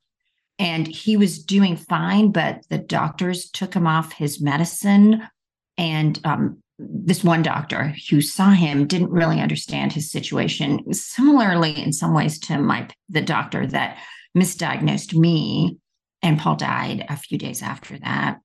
and 0.57 0.85
he 0.85 1.15
was 1.15 1.41
doing 1.41 1.77
fine, 1.77 2.33
but 2.33 2.65
the 2.69 2.79
doctors 2.79 3.49
took 3.49 3.73
him 3.73 3.87
off 3.87 4.11
his 4.11 4.41
medicine. 4.41 5.23
And 5.77 6.19
um, 6.25 6.61
this 6.79 7.23
one 7.23 7.41
doctor 7.41 7.93
who 8.09 8.21
saw 8.21 8.51
him 8.51 8.87
didn't 8.87 9.11
really 9.11 9.41
understand 9.41 9.91
his 9.91 10.09
situation. 10.09 10.93
Similarly, 10.93 11.77
in 11.77 11.91
some 11.91 12.13
ways, 12.13 12.39
to 12.39 12.57
my 12.57 12.87
the 13.09 13.21
doctor 13.21 13.67
that 13.67 13.97
misdiagnosed 14.37 15.13
me, 15.13 15.77
and 16.21 16.39
Paul 16.39 16.55
died 16.55 17.05
a 17.09 17.17
few 17.17 17.37
days 17.37 17.61
after 17.61 17.99
that. 17.99 18.39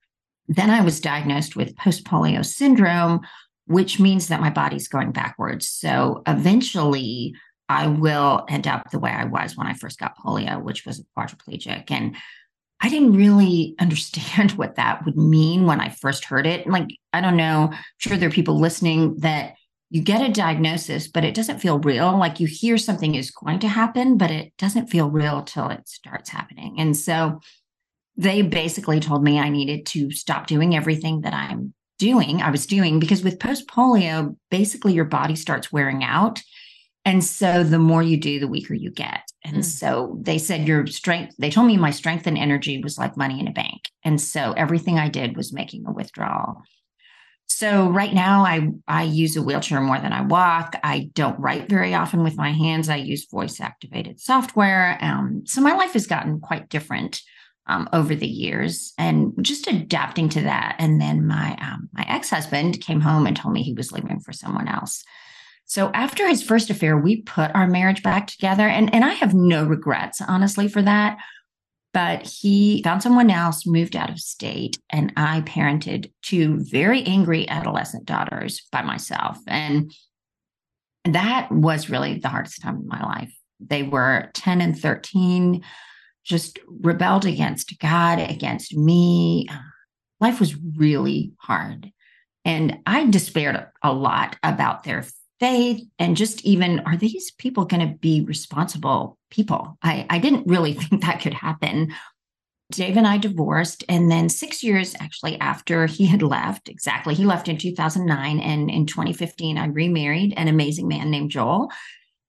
Then 0.48 0.70
I 0.70 0.82
was 0.82 1.00
diagnosed 1.00 1.56
with 1.56 1.76
post 1.76 2.04
polio 2.04 2.44
syndrome, 2.44 3.20
which 3.66 4.00
means 4.00 4.28
that 4.28 4.40
my 4.40 4.50
body's 4.50 4.88
going 4.88 5.12
backwards. 5.12 5.68
So 5.68 6.22
eventually, 6.26 7.34
I 7.68 7.86
will 7.86 8.44
end 8.48 8.66
up 8.66 8.90
the 8.90 8.98
way 8.98 9.10
I 9.10 9.24
was 9.24 9.56
when 9.56 9.66
I 9.66 9.74
first 9.74 9.98
got 9.98 10.18
polio, 10.18 10.62
which 10.62 10.84
was 10.84 11.00
a 11.00 11.04
quadriplegic. 11.18 11.90
And 11.90 12.16
I 12.84 12.90
didn't 12.90 13.16
really 13.16 13.74
understand 13.80 14.52
what 14.52 14.76
that 14.76 15.04
would 15.06 15.16
mean 15.16 15.64
when 15.64 15.80
I 15.80 15.88
first 15.88 16.26
heard 16.26 16.46
it. 16.46 16.66
Like, 16.66 16.88
I 17.14 17.22
don't 17.22 17.36
know, 17.36 17.70
I'm 17.72 17.78
sure 17.98 18.16
there 18.18 18.28
are 18.28 18.32
people 18.32 18.60
listening 18.60 19.16
that 19.20 19.54
you 19.88 20.02
get 20.02 20.28
a 20.28 20.32
diagnosis, 20.32 21.08
but 21.08 21.24
it 21.24 21.34
doesn't 21.34 21.60
feel 21.60 21.78
real. 21.78 22.18
Like 22.18 22.40
you 22.40 22.46
hear 22.46 22.76
something 22.76 23.14
is 23.14 23.30
going 23.30 23.60
to 23.60 23.68
happen, 23.68 24.18
but 24.18 24.30
it 24.30 24.52
doesn't 24.58 24.88
feel 24.88 25.08
real 25.08 25.42
till 25.42 25.70
it 25.70 25.88
starts 25.88 26.28
happening. 26.28 26.76
And 26.78 26.96
so 26.96 27.40
they 28.16 28.42
basically 28.42 29.00
told 29.00 29.24
me 29.24 29.38
I 29.38 29.48
needed 29.48 29.86
to 29.86 30.10
stop 30.10 30.46
doing 30.46 30.76
everything 30.76 31.22
that 31.22 31.32
I'm 31.32 31.72
doing, 31.98 32.42
I 32.42 32.50
was 32.50 32.66
doing, 32.66 32.98
because 32.98 33.22
with 33.22 33.38
post 33.38 33.66
polio, 33.66 34.36
basically 34.50 34.92
your 34.92 35.04
body 35.04 35.36
starts 35.36 35.72
wearing 35.72 36.04
out 36.04 36.42
and 37.04 37.22
so 37.22 37.62
the 37.62 37.78
more 37.78 38.02
you 38.02 38.16
do, 38.16 38.40
the 38.40 38.48
weaker 38.48 38.74
you 38.74 38.90
get. 38.90 39.30
And 39.44 39.58
mm. 39.58 39.64
so 39.64 40.18
they 40.20 40.38
said 40.38 40.66
your 40.66 40.86
strength, 40.86 41.34
they 41.38 41.50
told 41.50 41.66
me 41.66 41.76
my 41.76 41.90
strength 41.90 42.26
and 42.26 42.38
energy 42.38 42.80
was 42.82 42.98
like 42.98 43.16
money 43.16 43.38
in 43.38 43.48
a 43.48 43.52
bank. 43.52 43.90
And 44.02 44.20
so 44.20 44.52
everything 44.56 44.98
I 44.98 45.08
did 45.08 45.36
was 45.36 45.52
making 45.52 45.84
a 45.86 45.92
withdrawal. 45.92 46.62
So 47.46 47.88
right 47.88 48.12
now 48.12 48.44
I 48.44 48.68
I 48.88 49.04
use 49.04 49.36
a 49.36 49.42
wheelchair 49.42 49.80
more 49.80 49.98
than 49.98 50.12
I 50.12 50.22
walk. 50.22 50.76
I 50.82 51.10
don't 51.14 51.38
write 51.38 51.68
very 51.68 51.94
often 51.94 52.24
with 52.24 52.36
my 52.36 52.52
hands. 52.52 52.88
I 52.88 52.96
use 52.96 53.28
voice 53.30 53.60
activated 53.60 54.18
software. 54.18 54.98
Um, 55.00 55.42
so 55.46 55.60
my 55.60 55.74
life 55.74 55.92
has 55.92 56.06
gotten 56.06 56.40
quite 56.40 56.68
different 56.68 57.20
um, 57.66 57.88
over 57.92 58.14
the 58.14 58.26
years, 58.26 58.92
and 58.98 59.32
just 59.40 59.66
adapting 59.66 60.28
to 60.30 60.42
that. 60.42 60.76
And 60.78 61.00
then 61.00 61.26
my 61.26 61.56
um, 61.60 61.88
my 61.92 62.04
ex 62.08 62.30
husband 62.30 62.80
came 62.80 63.00
home 63.00 63.26
and 63.26 63.36
told 63.36 63.54
me 63.54 63.62
he 63.62 63.74
was 63.74 63.92
leaving 63.92 64.20
for 64.20 64.32
someone 64.32 64.68
else. 64.68 65.04
So 65.66 65.90
after 65.94 66.28
his 66.28 66.42
first 66.42 66.70
affair, 66.70 66.96
we 66.96 67.22
put 67.22 67.54
our 67.54 67.66
marriage 67.66 68.02
back 68.02 68.26
together, 68.26 68.68
and 68.68 68.94
and 68.94 69.04
I 69.04 69.14
have 69.14 69.34
no 69.34 69.64
regrets 69.64 70.20
honestly 70.20 70.68
for 70.68 70.82
that 70.82 71.18
but 71.94 72.26
he 72.26 72.82
found 72.82 73.02
someone 73.02 73.30
else, 73.30 73.64
moved 73.66 73.94
out 73.94 74.10
of 74.10 74.18
state, 74.18 74.76
and 74.90 75.12
I 75.16 75.42
parented 75.42 76.10
two 76.22 76.58
very 76.58 77.04
angry 77.04 77.48
adolescent 77.48 78.04
daughters 78.04 78.66
by 78.72 78.82
myself. 78.82 79.38
And 79.46 79.94
that 81.04 81.50
was 81.52 81.88
really 81.88 82.18
the 82.18 82.28
hardest 82.28 82.60
time 82.60 82.78
in 82.78 82.88
my 82.88 83.00
life. 83.00 83.32
They 83.60 83.84
were 83.84 84.30
10 84.34 84.60
and 84.60 84.76
13, 84.76 85.64
just 86.24 86.58
rebelled 86.66 87.26
against 87.26 87.78
God, 87.78 88.18
against 88.18 88.76
me. 88.76 89.46
Life 90.18 90.40
was 90.40 90.56
really 90.76 91.32
hard. 91.38 91.92
And 92.44 92.78
I 92.86 93.06
despaired 93.06 93.66
a 93.84 93.92
lot 93.92 94.36
about 94.42 94.82
their 94.82 95.04
faith 95.44 95.86
and 95.98 96.16
just 96.16 96.42
even 96.46 96.80
are 96.80 96.96
these 96.96 97.30
people 97.32 97.66
going 97.66 97.86
to 97.86 97.98
be 97.98 98.22
responsible 98.22 99.18
people? 99.30 99.76
I, 99.82 100.06
I 100.08 100.18
didn't 100.18 100.46
really 100.46 100.72
think 100.80 101.02
that 101.02 101.20
could 101.20 101.34
happen. 101.34 101.92
Dave 102.72 102.96
and 102.96 103.06
i 103.06 103.18
divorced 103.18 103.84
and 103.90 104.10
then 104.10 104.30
six 104.30 104.62
years 104.62 104.96
actually 104.98 105.38
after 105.38 105.84
he 105.84 106.06
had 106.06 106.22
left 106.22 106.70
exactly 106.70 107.14
he 107.14 107.26
left 107.26 107.46
in 107.46 107.58
2009 107.58 108.40
and 108.40 108.70
in 108.70 108.86
2015 108.86 109.58
i 109.58 109.66
remarried 109.66 110.32
an 110.38 110.48
amazing 110.48 110.88
man 110.88 111.10
named 111.10 111.30
joel. 111.30 111.70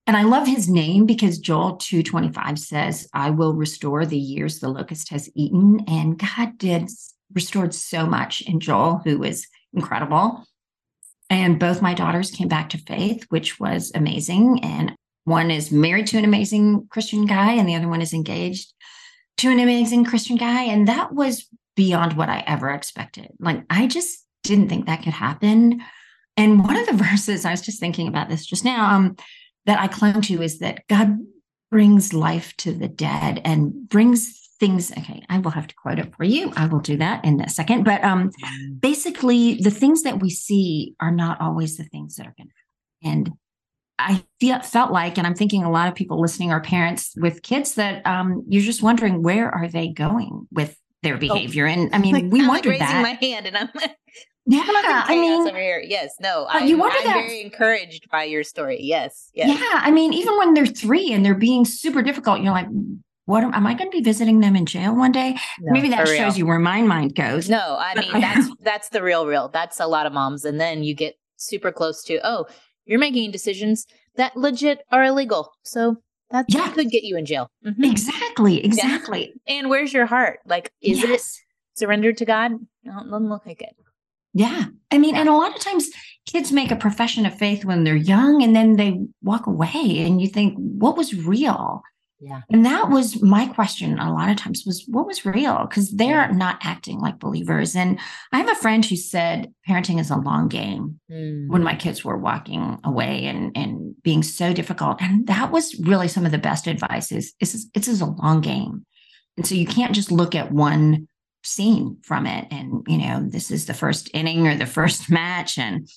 And 0.05 0.17
i 0.17 0.23
love 0.23 0.45
his 0.45 0.67
name 0.69 1.05
because 1.05 1.39
joel 1.39 1.77
225 1.77 2.59
says 2.59 3.07
i 3.13 3.29
will 3.29 3.53
restore 3.53 4.05
the 4.05 4.19
years 4.19 4.59
the 4.59 4.67
locust 4.67 5.09
has 5.09 5.29
eaten. 5.35 5.79
And 5.87 6.19
god 6.19 6.57
did 6.57 6.89
restored 7.33 7.73
so 7.73 8.05
much 8.05 8.41
in 8.41 8.59
joel 8.59 9.01
who 9.05 9.17
was 9.19 9.47
incredible 9.73 10.45
and 11.29 11.59
both 11.59 11.81
my 11.81 11.93
daughters 11.93 12.31
came 12.31 12.47
back 12.47 12.69
to 12.69 12.77
faith, 12.77 13.25
which 13.29 13.59
was 13.59 13.91
amazing. 13.95 14.59
And 14.63 14.95
one 15.23 15.49
is 15.49 15.71
married 15.71 16.07
to 16.07 16.17
an 16.17 16.25
amazing 16.25 16.87
Christian 16.89 17.25
guy, 17.25 17.53
and 17.53 17.67
the 17.67 17.75
other 17.75 17.87
one 17.87 18.01
is 18.01 18.13
engaged 18.13 18.73
to 19.37 19.49
an 19.49 19.59
amazing 19.59 20.05
Christian 20.05 20.37
guy. 20.37 20.63
And 20.63 20.87
that 20.87 21.13
was 21.13 21.47
beyond 21.75 22.13
what 22.13 22.29
I 22.29 22.43
ever 22.47 22.69
expected. 22.69 23.29
Like, 23.39 23.63
I 23.69 23.87
just 23.87 24.23
didn't 24.43 24.69
think 24.69 24.85
that 24.85 25.03
could 25.03 25.13
happen. 25.13 25.81
And 26.37 26.63
one 26.63 26.77
of 26.77 26.85
the 26.85 26.93
verses, 27.03 27.45
I 27.45 27.51
was 27.51 27.61
just 27.61 27.79
thinking 27.79 28.07
about 28.07 28.29
this 28.29 28.45
just 28.45 28.63
now, 28.63 28.95
um, 28.95 29.15
that 29.65 29.79
I 29.79 29.87
clung 29.87 30.21
to 30.21 30.41
is 30.41 30.59
that 30.59 30.87
God 30.87 31.17
brings 31.71 32.13
life 32.13 32.55
to 32.57 32.71
the 32.71 32.87
dead 32.87 33.41
and 33.43 33.89
brings 33.89 34.44
things 34.65 34.91
okay 34.91 35.23
i 35.29 35.37
will 35.37 35.51
have 35.51 35.67
to 35.67 35.75
quote 35.75 35.99
it 35.99 36.15
for 36.15 36.23
you 36.23 36.51
i 36.55 36.65
will 36.65 36.79
do 36.79 36.97
that 36.97 37.23
in 37.23 37.39
a 37.41 37.49
second 37.49 37.83
but 37.83 38.03
um 38.03 38.29
mm. 38.29 38.81
basically 38.81 39.55
the 39.55 39.71
things 39.71 40.03
that 40.03 40.19
we 40.19 40.29
see 40.29 40.95
are 40.99 41.11
not 41.11 41.39
always 41.39 41.77
the 41.77 41.83
things 41.83 42.15
that 42.15 42.25
are 42.25 42.33
going 42.37 42.47
to 42.47 43.09
and 43.09 43.31
i 43.99 44.23
feel, 44.39 44.59
felt 44.61 44.91
like 44.91 45.17
and 45.17 45.27
i'm 45.27 45.35
thinking 45.35 45.63
a 45.63 45.71
lot 45.71 45.87
of 45.87 45.95
people 45.95 46.19
listening 46.19 46.51
are 46.51 46.61
parents 46.61 47.13
with 47.17 47.41
kids 47.43 47.75
that 47.75 48.05
um 48.07 48.43
you're 48.47 48.63
just 48.63 48.81
wondering 48.81 49.21
where 49.21 49.53
are 49.53 49.67
they 49.67 49.87
going 49.87 50.47
with 50.51 50.77
their 51.03 51.15
oh. 51.15 51.19
behavior 51.19 51.65
and 51.65 51.93
i 51.93 51.99
mean 51.99 52.13
like, 52.13 52.25
we 52.31 52.47
wonder 52.47 52.69
raising 52.69 52.87
that 52.87 53.01
my 53.03 53.17
hand 53.21 53.45
and 53.45 53.57
i'm 53.57 53.69
like 53.75 53.95
yeah, 54.47 54.61
I 54.63 55.15
mean, 55.15 55.47
over 55.47 55.57
here. 55.57 55.83
Yes, 55.83 56.13
no, 56.19 56.45
I'm, 56.47 56.67
you 56.67 56.77
wonder 56.77 56.95
I'm 56.99 57.05
that. 57.05 57.13
very 57.15 57.41
encouraged 57.41 58.07
by 58.11 58.25
your 58.25 58.43
story. 58.43 58.77
Yes, 58.79 59.31
yes. 59.33 59.47
Yeah, 59.47 59.79
I 59.81 59.89
mean, 59.89 60.13
even 60.13 60.37
when 60.37 60.53
they're 60.53 60.67
three 60.67 61.11
and 61.11 61.25
they're 61.25 61.33
being 61.33 61.65
super 61.65 62.03
difficult, 62.03 62.41
you're 62.41 62.53
like, 62.53 62.67
what 63.25 63.43
am, 63.43 63.53
am 63.53 63.67
I 63.67 63.73
going 63.73 63.89
to 63.89 63.97
be 63.97 64.03
visiting 64.03 64.39
them 64.39 64.55
in 64.55 64.65
jail 64.65 64.95
one 64.95 65.11
day? 65.11 65.35
No, 65.59 65.73
Maybe 65.73 65.89
that 65.89 66.07
shows 66.07 66.19
real. 66.19 66.37
you 66.37 66.45
where 66.45 66.59
my 66.59 66.81
mind 66.81 67.15
goes. 67.15 67.49
No, 67.49 67.77
I 67.79 67.99
mean 67.99 68.21
that's 68.21 68.49
that's 68.61 68.89
the 68.89 69.03
real 69.03 69.25
real. 69.25 69.49
That's 69.49 69.79
a 69.79 69.87
lot 69.87 70.05
of 70.05 70.13
moms, 70.13 70.45
and 70.45 70.59
then 70.59 70.83
you 70.83 70.93
get 70.93 71.15
super 71.37 71.71
close 71.71 72.03
to 72.03 72.19
oh, 72.23 72.45
you're 72.85 72.99
making 72.99 73.31
decisions 73.31 73.85
that 74.15 74.37
legit 74.37 74.83
are 74.91 75.03
illegal. 75.03 75.51
So 75.63 75.97
that, 76.31 76.45
yeah. 76.49 76.71
could 76.71 76.89
get 76.89 77.03
you 77.03 77.17
in 77.17 77.25
jail. 77.25 77.49
Mm-hmm. 77.65 77.83
Exactly, 77.83 78.63
exactly. 78.63 79.33
Yeah. 79.45 79.57
And 79.57 79.69
where's 79.69 79.93
your 79.93 80.05
heart? 80.05 80.39
Like, 80.45 80.71
is 80.81 81.01
yes. 81.01 81.41
it 81.73 81.79
surrendered 81.79 82.17
to 82.17 82.25
God? 82.25 82.53
No, 82.83 82.99
it 82.99 83.09
doesn't 83.09 83.29
look 83.29 83.45
like 83.45 83.61
it. 83.61 83.75
Yeah. 84.33 84.65
I 84.91 84.97
mean, 84.97 85.15
and 85.15 85.29
a 85.29 85.33
lot 85.33 85.55
of 85.55 85.61
times 85.61 85.87
kids 86.25 86.51
make 86.51 86.71
a 86.71 86.75
profession 86.75 87.25
of 87.25 87.37
faith 87.37 87.63
when 87.63 87.83
they're 87.83 87.95
young 87.95 88.43
and 88.43 88.55
then 88.55 88.75
they 88.75 88.99
walk 89.21 89.47
away 89.47 89.99
and 89.99 90.21
you 90.21 90.27
think, 90.27 90.55
what 90.57 90.97
was 90.97 91.13
real? 91.13 91.81
Yeah. 92.19 92.41
And 92.49 92.65
that 92.65 92.89
was 92.89 93.21
my 93.21 93.45
question 93.47 93.99
a 93.99 94.13
lot 94.13 94.29
of 94.29 94.37
times 94.37 94.63
was 94.65 94.85
what 94.87 95.05
was 95.05 95.25
real? 95.25 95.65
Because 95.69 95.91
they're 95.91 96.31
not 96.31 96.59
acting 96.61 96.99
like 96.99 97.19
believers. 97.19 97.75
And 97.75 97.99
I 98.31 98.37
have 98.37 98.49
a 98.49 98.55
friend 98.55 98.85
who 98.85 98.95
said 98.95 99.53
parenting 99.67 99.99
is 99.99 100.09
a 100.09 100.15
long 100.15 100.47
game 100.47 100.99
mm. 101.11 101.47
when 101.49 101.61
my 101.61 101.75
kids 101.75 102.05
were 102.05 102.17
walking 102.17 102.79
away 102.83 103.25
and, 103.25 103.55
and 103.55 104.01
being 104.01 104.23
so 104.23 104.53
difficult. 104.53 105.01
And 105.01 105.27
that 105.27 105.51
was 105.51 105.77
really 105.81 106.07
some 106.07 106.25
of 106.25 106.31
the 106.31 106.37
best 106.37 106.67
advice 106.67 107.11
is 107.11 107.33
it's, 107.41 107.67
it's 107.73 108.01
a 108.01 108.05
long 108.05 108.39
game. 108.41 108.85
And 109.35 109.45
so 109.45 109.53
you 109.55 109.67
can't 109.67 109.93
just 109.93 110.11
look 110.11 110.35
at 110.35 110.53
one 110.53 111.09
scene 111.43 111.97
from 112.01 112.25
it 112.25 112.47
and, 112.49 112.85
you 112.87 112.97
know, 112.97 113.25
this 113.27 113.51
is 113.51 113.65
the 113.65 113.73
first 113.73 114.09
inning 114.13 114.47
or 114.47 114.55
the 114.55 114.65
first 114.65 115.11
match. 115.11 115.57
And 115.57 115.89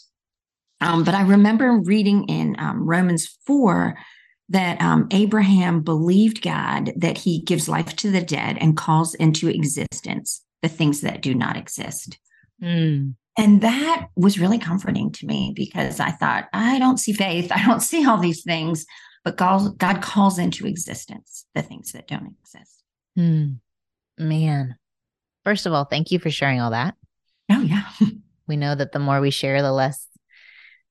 um, 0.80 1.04
but 1.04 1.14
I 1.14 1.22
remember 1.22 1.80
reading 1.84 2.25
in 2.25 2.56
um, 2.58 2.84
Romans 2.84 3.38
4 3.46 3.96
that 4.48 4.80
um, 4.80 5.08
Abraham 5.10 5.82
believed 5.82 6.42
God 6.42 6.92
that 6.96 7.18
he 7.18 7.42
gives 7.42 7.68
life 7.68 7.94
to 7.96 8.10
the 8.10 8.22
dead 8.22 8.56
and 8.60 8.76
calls 8.76 9.14
into 9.14 9.48
existence 9.48 10.44
the 10.62 10.68
things 10.68 11.02
that 11.02 11.22
do 11.22 11.34
not 11.34 11.56
exist. 11.56 12.18
Mm. 12.62 13.14
And 13.36 13.60
that 13.60 14.08
was 14.16 14.38
really 14.38 14.58
comforting 14.58 15.12
to 15.12 15.26
me 15.26 15.52
because 15.54 16.00
I 16.00 16.10
thought, 16.10 16.48
I 16.52 16.78
don't 16.78 16.98
see 16.98 17.12
faith. 17.12 17.52
I 17.52 17.64
don't 17.64 17.80
see 17.80 18.06
all 18.06 18.18
these 18.18 18.42
things, 18.42 18.84
but 19.22 19.36
God, 19.36 19.78
God 19.78 20.02
calls 20.02 20.38
into 20.38 20.66
existence 20.66 21.44
the 21.54 21.62
things 21.62 21.92
that 21.92 22.08
don't 22.08 22.34
exist. 22.42 22.82
Mm. 23.16 23.58
Man. 24.18 24.76
First 25.44 25.66
of 25.66 25.72
all, 25.72 25.84
thank 25.84 26.10
you 26.10 26.18
for 26.18 26.30
sharing 26.30 26.60
all 26.60 26.72
that. 26.72 26.94
Oh, 27.50 27.60
yeah. 27.60 27.84
we 28.48 28.56
know 28.56 28.74
that 28.74 28.92
the 28.92 28.98
more 28.98 29.20
we 29.20 29.30
share, 29.30 29.62
the 29.62 29.72
less 29.72 30.06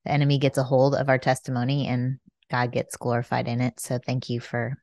the 0.04 0.12
enemy 0.12 0.38
gets 0.38 0.58
a 0.58 0.62
hold 0.62 0.94
of 0.94 1.08
our 1.08 1.18
testimony. 1.18 1.86
And 1.86 2.18
God 2.50 2.72
gets 2.72 2.96
glorified 2.96 3.48
in 3.48 3.60
it. 3.60 3.80
So 3.80 3.98
thank 3.98 4.30
you 4.30 4.40
for 4.40 4.74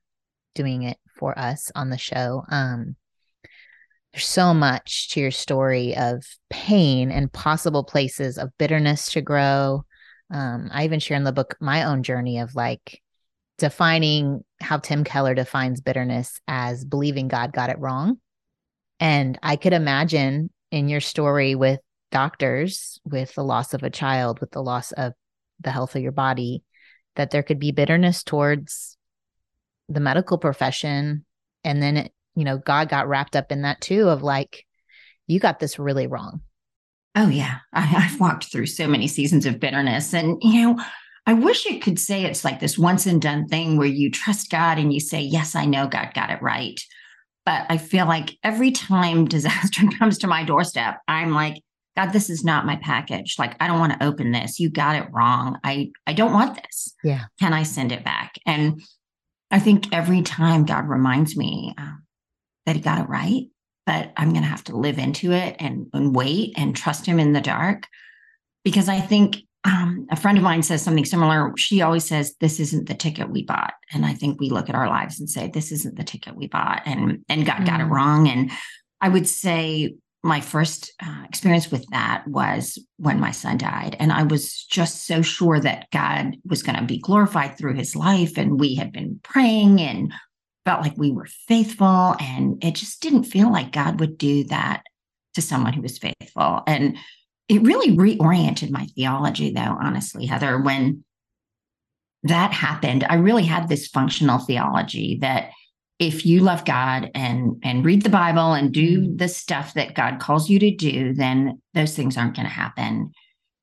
doing 0.54 0.84
it 0.84 0.98
for 1.18 1.38
us 1.38 1.72
on 1.76 1.90
the 1.90 1.98
show. 1.98 2.44
Um, 2.50 2.96
there's 4.14 4.26
so 4.26 4.54
much 4.54 5.10
to 5.10 5.20
your 5.20 5.32
story 5.32 5.96
of 5.98 6.24
pain 6.50 7.12
and 7.12 7.32
possible 7.32 7.84
places 7.84 8.38
of 8.38 8.58
bitterness 8.58 9.12
to 9.12 9.22
grow. 9.22 9.84
Um, 10.32 10.70
I 10.72 10.86
even 10.86 11.00
share 11.00 11.18
in 11.18 11.26
the 11.26 11.34
book 11.34 11.58
my 11.60 11.84
own 11.84 12.02
journey 12.02 12.40
of 12.40 12.56
like 12.56 13.02
defining 13.58 14.44
how 14.62 14.78
Tim 14.78 15.04
Keller 15.04 15.34
defines 15.34 15.82
bitterness 15.82 16.40
as 16.48 16.86
believing 16.86 17.28
God 17.28 17.52
got 17.52 17.70
it 17.70 17.80
wrong. 17.80 18.20
And 19.00 19.38
I 19.44 19.58
could 19.58 19.74
imagine 19.74 20.50
in 20.72 20.88
your 20.88 21.02
story 21.02 21.56
with 21.56 21.80
doctors, 22.12 23.00
with 23.04 23.36
the 23.36 23.44
loss 23.44 23.74
of 23.74 23.84
a 23.84 23.90
child, 23.90 24.40
with 24.40 24.52
the 24.52 24.64
loss 24.64 24.94
of 24.94 25.14
the 25.60 25.72
health 25.72 25.96
of 25.96 26.02
your 26.02 26.12
body, 26.12 26.64
that 27.16 27.32
there 27.32 27.44
could 27.44 27.60
be 27.60 27.72
bitterness 27.72 28.24
towards 28.24 28.98
the 29.90 30.00
medical 30.00 30.38
profession. 30.38 31.26
And 31.64 31.82
then 31.82 31.98
it, 31.98 32.12
you 32.36 32.44
know 32.44 32.58
god 32.58 32.90
got 32.90 33.08
wrapped 33.08 33.36
up 33.36 33.52
in 33.52 33.64
that 33.64 33.82
too 33.82 34.10
of 34.10 34.22
like 34.22 34.66
you 35.28 35.40
got 35.40 35.60
this 35.60 35.80
really 35.80 36.08
wrong. 36.08 36.42
Oh 37.16 37.30
yeah. 37.30 37.60
I, 37.72 37.82
have 37.82 38.20
walked 38.20 38.52
through 38.52 38.66
so 38.66 38.88
many 38.88 39.08
seasons 39.08 39.46
of 39.46 39.60
bitterness. 39.60 40.14
And 40.14 40.38
you 40.42 40.62
know 40.62 40.84
i 41.28 41.34
wish 41.34 41.66
it 41.66 41.82
could 41.82 42.00
say 42.00 42.24
it's 42.24 42.46
like 42.46 42.60
this 42.60 42.78
once 42.78 43.08
and 43.08 43.20
done 43.20 43.48
thing 43.48 43.78
where 43.78 43.88
you 43.88 44.12
trust 44.12 44.52
god 44.52 44.78
and 44.78 44.94
you 44.94 45.00
say 45.00 45.20
yes 45.20 45.56
i 45.56 45.66
know 45.66 45.88
god 45.88 46.14
got 46.14 46.30
it 46.30 46.42
right. 46.42 46.80
But 47.46 47.66
i 47.70 47.78
feel 47.78 48.06
like 48.06 48.38
every 48.44 48.72
time 48.72 49.26
disaster 49.36 49.82
comes 49.98 50.20
to 50.20 50.28
my 50.28 50.44
doorstep 50.44 50.98
i'm 51.08 51.32
like 51.32 51.56
God, 51.96 52.12
this 52.12 52.30
is 52.30 52.44
not 52.44 52.66
my 52.66 52.76
package. 52.78 53.36
Like, 53.40 53.56
I 53.60 53.68
don't 53.68 53.80
want 53.80 53.94
to 53.94 54.06
open 54.06 54.32
this. 54.32 54.60
You 54.60 54.70
got 54.70 54.96
it 54.96 55.08
wrong. 55.12 55.58
I 55.64 55.92
I 56.06 56.14
don't 56.14 56.34
want 56.34 56.62
this. 56.62 56.94
Yeah. 57.04 57.26
Can 57.40 57.54
I 57.54 57.64
send 57.64 57.92
it 57.92 58.04
back? 58.04 58.36
And 58.46 58.82
I 59.52 59.60
think 59.60 59.94
every 59.94 60.22
time 60.22 60.66
God 60.66 60.90
reminds 60.90 61.38
me 61.38 61.74
um, 61.78 62.04
that 62.66 62.76
He 62.76 62.82
got 62.82 63.00
it 63.00 63.10
right, 63.10 63.44
but 63.86 64.12
I'm 64.18 64.32
going 64.32 64.42
to 64.42 64.50
have 64.50 64.64
to 64.66 64.76
live 64.76 64.98
into 64.98 65.32
it 65.32 65.56
and, 65.60 65.88
and 65.94 66.16
wait 66.16 66.54
and 66.58 66.76
trust 66.76 67.06
Him 67.06 67.20
in 67.20 67.34
the 67.34 67.42
dark, 67.42 67.88
because 68.64 68.90
I 68.90 69.00
think 69.00 69.38
um, 69.64 70.06
a 70.12 70.16
friend 70.16 70.38
of 70.38 70.44
mine 70.44 70.64
says 70.64 70.82
something 70.82 71.06
similar. 71.06 71.54
She 71.58 71.82
always 71.82 72.06
says, 72.06 72.36
"This 72.40 72.60
isn't 72.60 72.88
the 72.88 72.94
ticket 72.94 73.32
we 73.32 73.44
bought," 73.44 73.74
and 73.94 74.06
I 74.06 74.14
think 74.14 74.40
we 74.40 74.50
look 74.50 74.70
at 74.70 74.76
our 74.76 74.90
lives 74.90 75.20
and 75.20 75.30
say, 75.30 75.48
"This 75.48 75.72
isn't 75.72 75.98
the 75.98 76.04
ticket 76.04 76.36
we 76.36 76.48
bought," 76.48 76.82
and 76.86 77.24
and 77.30 77.46
God 77.46 77.62
mm. 77.62 77.66
got 77.66 77.80
it 77.80 77.88
mm. 77.88 77.92
wrong. 77.92 78.28
And 78.28 78.52
I 79.02 79.10
would 79.10 79.28
say 79.28 79.96
my 80.26 80.42
first 80.42 80.92
uh, 81.06 81.24
experience 81.30 81.70
with 81.70 81.86
that 81.92 82.28
was 82.28 82.80
when 82.98 83.20
my 83.20 83.30
son 83.30 83.60
died. 83.60 83.96
And 84.00 84.12
I 84.12 84.24
was 84.24 84.66
just 84.66 85.06
so 85.06 85.22
sure 85.22 85.60
that 85.60 85.86
God 85.92 86.36
was 86.44 86.64
going 86.64 86.80
to 86.80 86.84
be 86.84 86.98
glorified 86.98 87.58
through 87.58 87.76
his 87.76 87.96
life. 87.96 88.36
And 88.36 88.60
we 88.60 88.74
had 88.74 88.92
been 88.92 89.20
praying 89.24 89.80
and 89.80 90.12
felt 90.66 90.82
like 90.82 90.98
we 90.98 91.12
were 91.12 91.28
faithful. 91.48 92.16
And 92.20 92.62
it 92.64 92.74
just 92.74 93.04
didn't 93.04 93.26
feel 93.26 93.52
like 93.52 93.72
God 93.72 94.00
would 94.00 94.18
do 94.18 94.46
that 94.46 94.82
to 95.36 95.44
someone 95.44 95.74
who 95.74 95.84
was 95.84 96.00
faithful. 96.00 96.64
And 96.66 96.98
it 97.48 97.62
really 97.62 97.96
reoriented 97.96 98.72
my 98.72 98.88
theology, 98.96 99.52
though, 99.52 99.78
honestly, 99.80 100.26
Heather, 100.26 100.60
when 100.60 101.04
that 102.24 102.52
happened. 102.52 103.04
I 103.08 103.16
really 103.16 103.44
had 103.44 103.70
this 103.70 103.88
functional 103.88 104.40
theology 104.40 105.20
that 105.22 105.52
if 106.00 106.26
you 106.26 106.42
love 106.42 106.66
God 106.66 107.10
and 107.16 107.62
and 107.64 107.86
read 107.86 108.02
the 108.02 108.10
Bible 108.10 108.54
and 108.54 108.74
do 108.74 109.02
mm. 109.02 109.18
the 109.18 109.28
stuff 109.28 109.74
that 109.76 109.96
God 109.96 110.20
calls 110.20 110.50
you 110.50 110.60
to 110.60 110.72
do, 110.72 111.14
then 111.14 111.62
those 111.74 111.96
things 111.96 112.18
aren't 112.18 112.36
going 112.36 112.48
to 112.48 112.54
happen. 112.54 113.12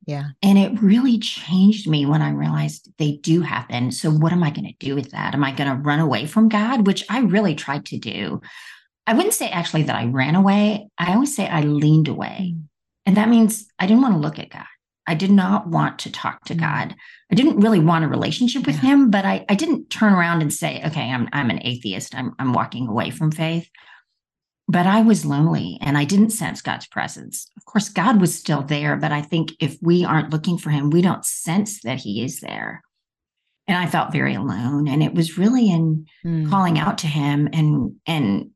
Yeah. 0.07 0.31
And 0.43 0.59
it 0.59 0.83
really 0.83 1.19
changed 1.19 1.89
me 1.89 2.07
when 2.07 2.23
I 2.23 2.31
realized 2.31 2.91
they 2.99 3.19
do 3.19 3.41
happen. 3.43 3.93
So 3.93 4.11
what 4.11 4.33
am 4.33 4.43
I 4.43 4.51
going 4.51 4.67
to 4.67 4.85
do 4.85 4.95
with 4.95 5.12
that? 5.12 5.35
Am 5.35 5.45
I 5.45 5.53
going 5.53 5.71
to 5.71 5.77
run 5.77 6.01
away 6.01 6.27
from 6.27 6.49
God, 6.49 6.87
which 6.87 7.05
I 7.09 7.21
really 7.21 7.55
tried 7.55 7.87
to 7.87 7.99
do? 7.99 8.41
I 9.07 9.15
wouldn't 9.15 9.35
say 9.35 9.49
actually 9.49 9.85
that 9.85 9.97
I 9.97 10.07
ran 10.07 10.35
away. 10.35 10.89
I 10.99 11.15
always 11.15 11.35
say 11.35 11.47
I 11.47 11.61
leaned 11.62 12.09
away. 12.09 12.55
Mm. 12.57 12.62
And 13.07 13.17
that 13.17 13.29
means 13.29 13.67
I 13.79 13.87
didn't 13.87 14.03
want 14.03 14.15
to 14.15 14.21
look 14.21 14.39
at 14.39 14.51
God. 14.51 14.65
I 15.07 15.15
did 15.15 15.31
not 15.31 15.67
want 15.67 15.99
to 16.01 16.13
talk 16.13 16.45
to 16.45 16.55
mm. 16.55 16.61
God. 16.61 16.95
I 17.31 17.35
didn't 17.35 17.61
really 17.61 17.81
want 17.81 18.05
a 18.05 18.09
relationship 18.09 18.67
with 18.67 18.77
yeah. 18.77 18.91
him, 18.91 19.11
but 19.11 19.25
I, 19.25 19.45
I 19.49 19.55
didn't 19.55 19.91
turn 19.91 20.13
around 20.13 20.43
and 20.43 20.53
say, 20.53 20.83
okay, 20.87 21.11
I'm 21.11 21.29
I'm 21.33 21.51
an 21.51 21.61
atheist. 21.63 22.15
I'm 22.15 22.35
I'm 22.39 22.53
walking 22.53 22.89
away 22.89 23.11
from 23.11 23.31
faith. 23.31 23.69
But 24.69 24.87
I 24.87 25.03
was 25.03 25.27
lonely 25.27 25.79
and 25.83 25.99
I 25.99 26.05
didn't 26.05 26.31
sense 26.31 26.63
God's 26.63 26.87
presence. 26.87 27.51
Of 27.57 27.65
course, 27.65 27.89
God 27.89 28.21
was 28.21 28.35
still 28.35 28.63
there, 28.63 28.97
but 28.97 29.13
I 29.13 29.21
think 29.21 29.53
if 29.61 29.77
we 29.83 30.05
aren't 30.05 30.31
looking 30.31 30.57
for 30.57 30.71
him, 30.71 30.89
we 30.89 31.03
don't 31.03 31.25
sense 31.25 31.83
that 31.83 31.99
he 31.99 32.25
is 32.25 32.41
there. 32.41 32.81
And 33.67 33.77
I 33.77 33.87
felt 33.87 34.13
very 34.13 34.35
alone. 34.35 34.89
And 34.89 35.03
it 35.03 35.15
was 35.15 35.37
really 35.37 35.69
in 35.69 36.07
mm. 36.25 36.49
calling 36.49 36.79
out 36.79 36.99
to 36.99 37.07
him 37.07 37.49
and 37.53 37.97
and 38.07 38.51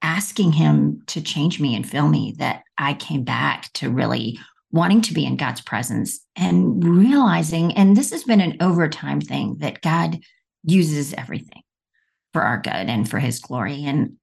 asking 0.00 0.52
him 0.52 1.02
to 1.06 1.20
change 1.20 1.60
me 1.60 1.74
and 1.74 1.88
fill 1.88 2.08
me 2.08 2.34
that 2.38 2.62
I 2.76 2.94
came 2.94 3.24
back 3.24 3.72
to 3.74 3.90
really 3.90 4.38
wanting 4.70 5.00
to 5.02 5.14
be 5.14 5.24
in 5.24 5.36
God's 5.36 5.60
presence 5.60 6.20
and 6.36 6.84
realizing, 6.84 7.72
and 7.74 7.96
this 7.96 8.10
has 8.10 8.24
been 8.24 8.40
an 8.40 8.56
overtime 8.60 9.20
thing, 9.20 9.56
that 9.58 9.80
God 9.80 10.20
uses 10.64 11.14
everything 11.14 11.62
for 12.32 12.42
our 12.42 12.60
good 12.60 12.72
and 12.72 13.08
for 13.08 13.18
his 13.18 13.40
glory. 13.40 13.84
And 13.84 14.14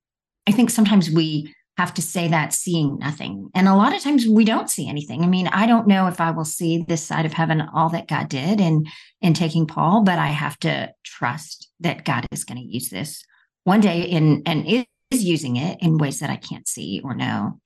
I 0.48 0.52
think 0.52 0.70
sometimes 0.70 1.10
we 1.10 1.54
have 1.78 1.94
to 1.96 2.02
say 2.02 2.28
that 2.30 2.54
seeing 2.54 2.98
nothing. 3.00 3.50
And 3.54 3.68
a 3.68 3.76
lot 3.76 3.94
of 3.94 4.02
times 4.02 4.26
we 4.28 4.46
don't 4.46 4.70
see 4.70 4.88
anything. 4.88 5.24
I 5.24 5.28
mean, 5.28 5.48
I 5.48 5.66
don't 5.66 5.88
know 5.88 6.08
if 6.08 6.22
I 6.22 6.32
will 6.32 6.46
see 6.46 6.84
this 6.88 7.04
side 7.04 7.26
of 7.26 7.34
heaven 7.34 7.62
all 7.62 7.90
that 7.90 8.08
God 8.08 8.30
did 8.30 8.62
in 8.62 8.86
in 9.22 9.34
taking 9.34 9.68
Paul, 9.68 10.04
but 10.04 10.20
I 10.20 10.28
have 10.28 10.58
to 10.60 10.94
trust 11.04 11.70
that 11.82 12.06
God 12.06 12.28
is 12.32 12.46
going 12.46 12.60
to 12.60 12.64
use 12.64 12.90
this 12.90 13.24
one 13.66 13.82
day 13.82 14.04
in 14.04 14.44
and 14.46 14.66
is 14.68 15.24
using 15.24 15.58
it 15.58 15.80
in 15.82 15.98
ways 15.98 16.20
that 16.20 16.30
I 16.30 16.38
can't 16.38 16.68
see 16.68 17.02
or 17.04 17.14
know, 17.14 17.60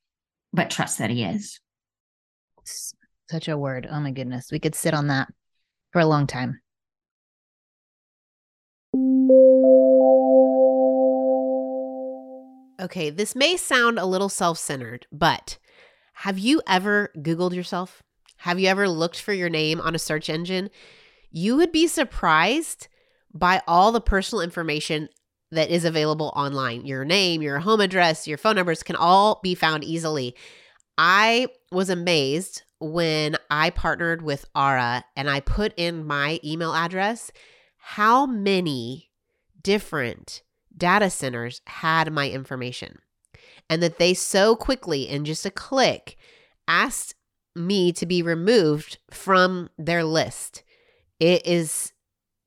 but 0.54 0.72
trust 0.72 0.98
that 0.98 1.12
he 1.12 1.24
is 1.24 1.60
such 3.30 3.48
a 3.48 3.58
word. 3.58 3.88
Oh 3.90 4.00
my 4.00 4.12
goodness. 4.12 4.52
We 4.52 4.60
could 4.60 4.76
sit 4.76 4.94
on 4.94 5.08
that 5.08 5.28
for 5.92 6.00
a 6.00 6.06
long 6.06 6.28
time. 6.28 6.60
Okay, 12.82 13.10
this 13.10 13.36
may 13.36 13.58
sound 13.58 14.00
a 14.00 14.06
little 14.06 14.30
self 14.30 14.58
centered, 14.58 15.06
but 15.12 15.58
have 16.14 16.40
you 16.40 16.62
ever 16.68 17.12
Googled 17.18 17.54
yourself? 17.54 18.02
Have 18.38 18.60
you 18.60 18.68
ever 18.68 18.88
looked 18.88 19.22
for 19.22 19.34
your 19.34 19.50
name 19.50 19.82
on 19.82 19.96
a 19.96 20.00
search 20.00 20.30
engine? 20.30 20.70
You 21.30 21.58
would 21.58 21.72
be 21.72 21.88
surprised 21.88 22.88
by 23.34 23.62
all 23.68 23.92
the 23.92 24.02
personal 24.02 24.42
information 24.42 25.10
that 25.52 25.70
is 25.70 25.84
available 25.84 26.32
online. 26.36 26.86
Your 26.86 27.04
name, 27.06 27.42
your 27.42 27.60
home 27.60 27.82
address, 27.82 28.28
your 28.28 28.38
phone 28.38 28.56
numbers 28.56 28.82
can 28.82 28.96
all 28.96 29.40
be 29.44 29.56
found 29.56 29.84
easily. 29.84 30.36
I 30.98 31.48
was 31.72 31.90
amazed 31.90 32.64
when 32.80 33.36
I 33.50 33.70
partnered 33.70 34.22
with 34.22 34.46
Aura 34.56 35.04
and 35.16 35.30
I 35.30 35.40
put 35.42 35.74
in 35.78 36.06
my 36.06 36.40
email 36.44 36.74
address 36.74 37.32
how 37.78 38.26
many 38.26 39.10
different 39.62 40.42
data 40.76 41.10
centers 41.10 41.62
had 41.68 42.12
my 42.12 42.30
information 42.30 43.00
and 43.70 43.84
that 43.84 43.98
they 43.98 44.14
so 44.14 44.56
quickly 44.56 45.08
in 45.08 45.26
just 45.26 45.46
a 45.46 45.52
click 45.52 46.18
asked 46.68 47.16
me 47.56 47.92
to 47.92 48.06
be 48.06 48.22
removed 48.22 48.98
from 49.12 49.70
their 49.78 50.04
list. 50.04 50.64
It 51.20 51.46
is 51.46 51.92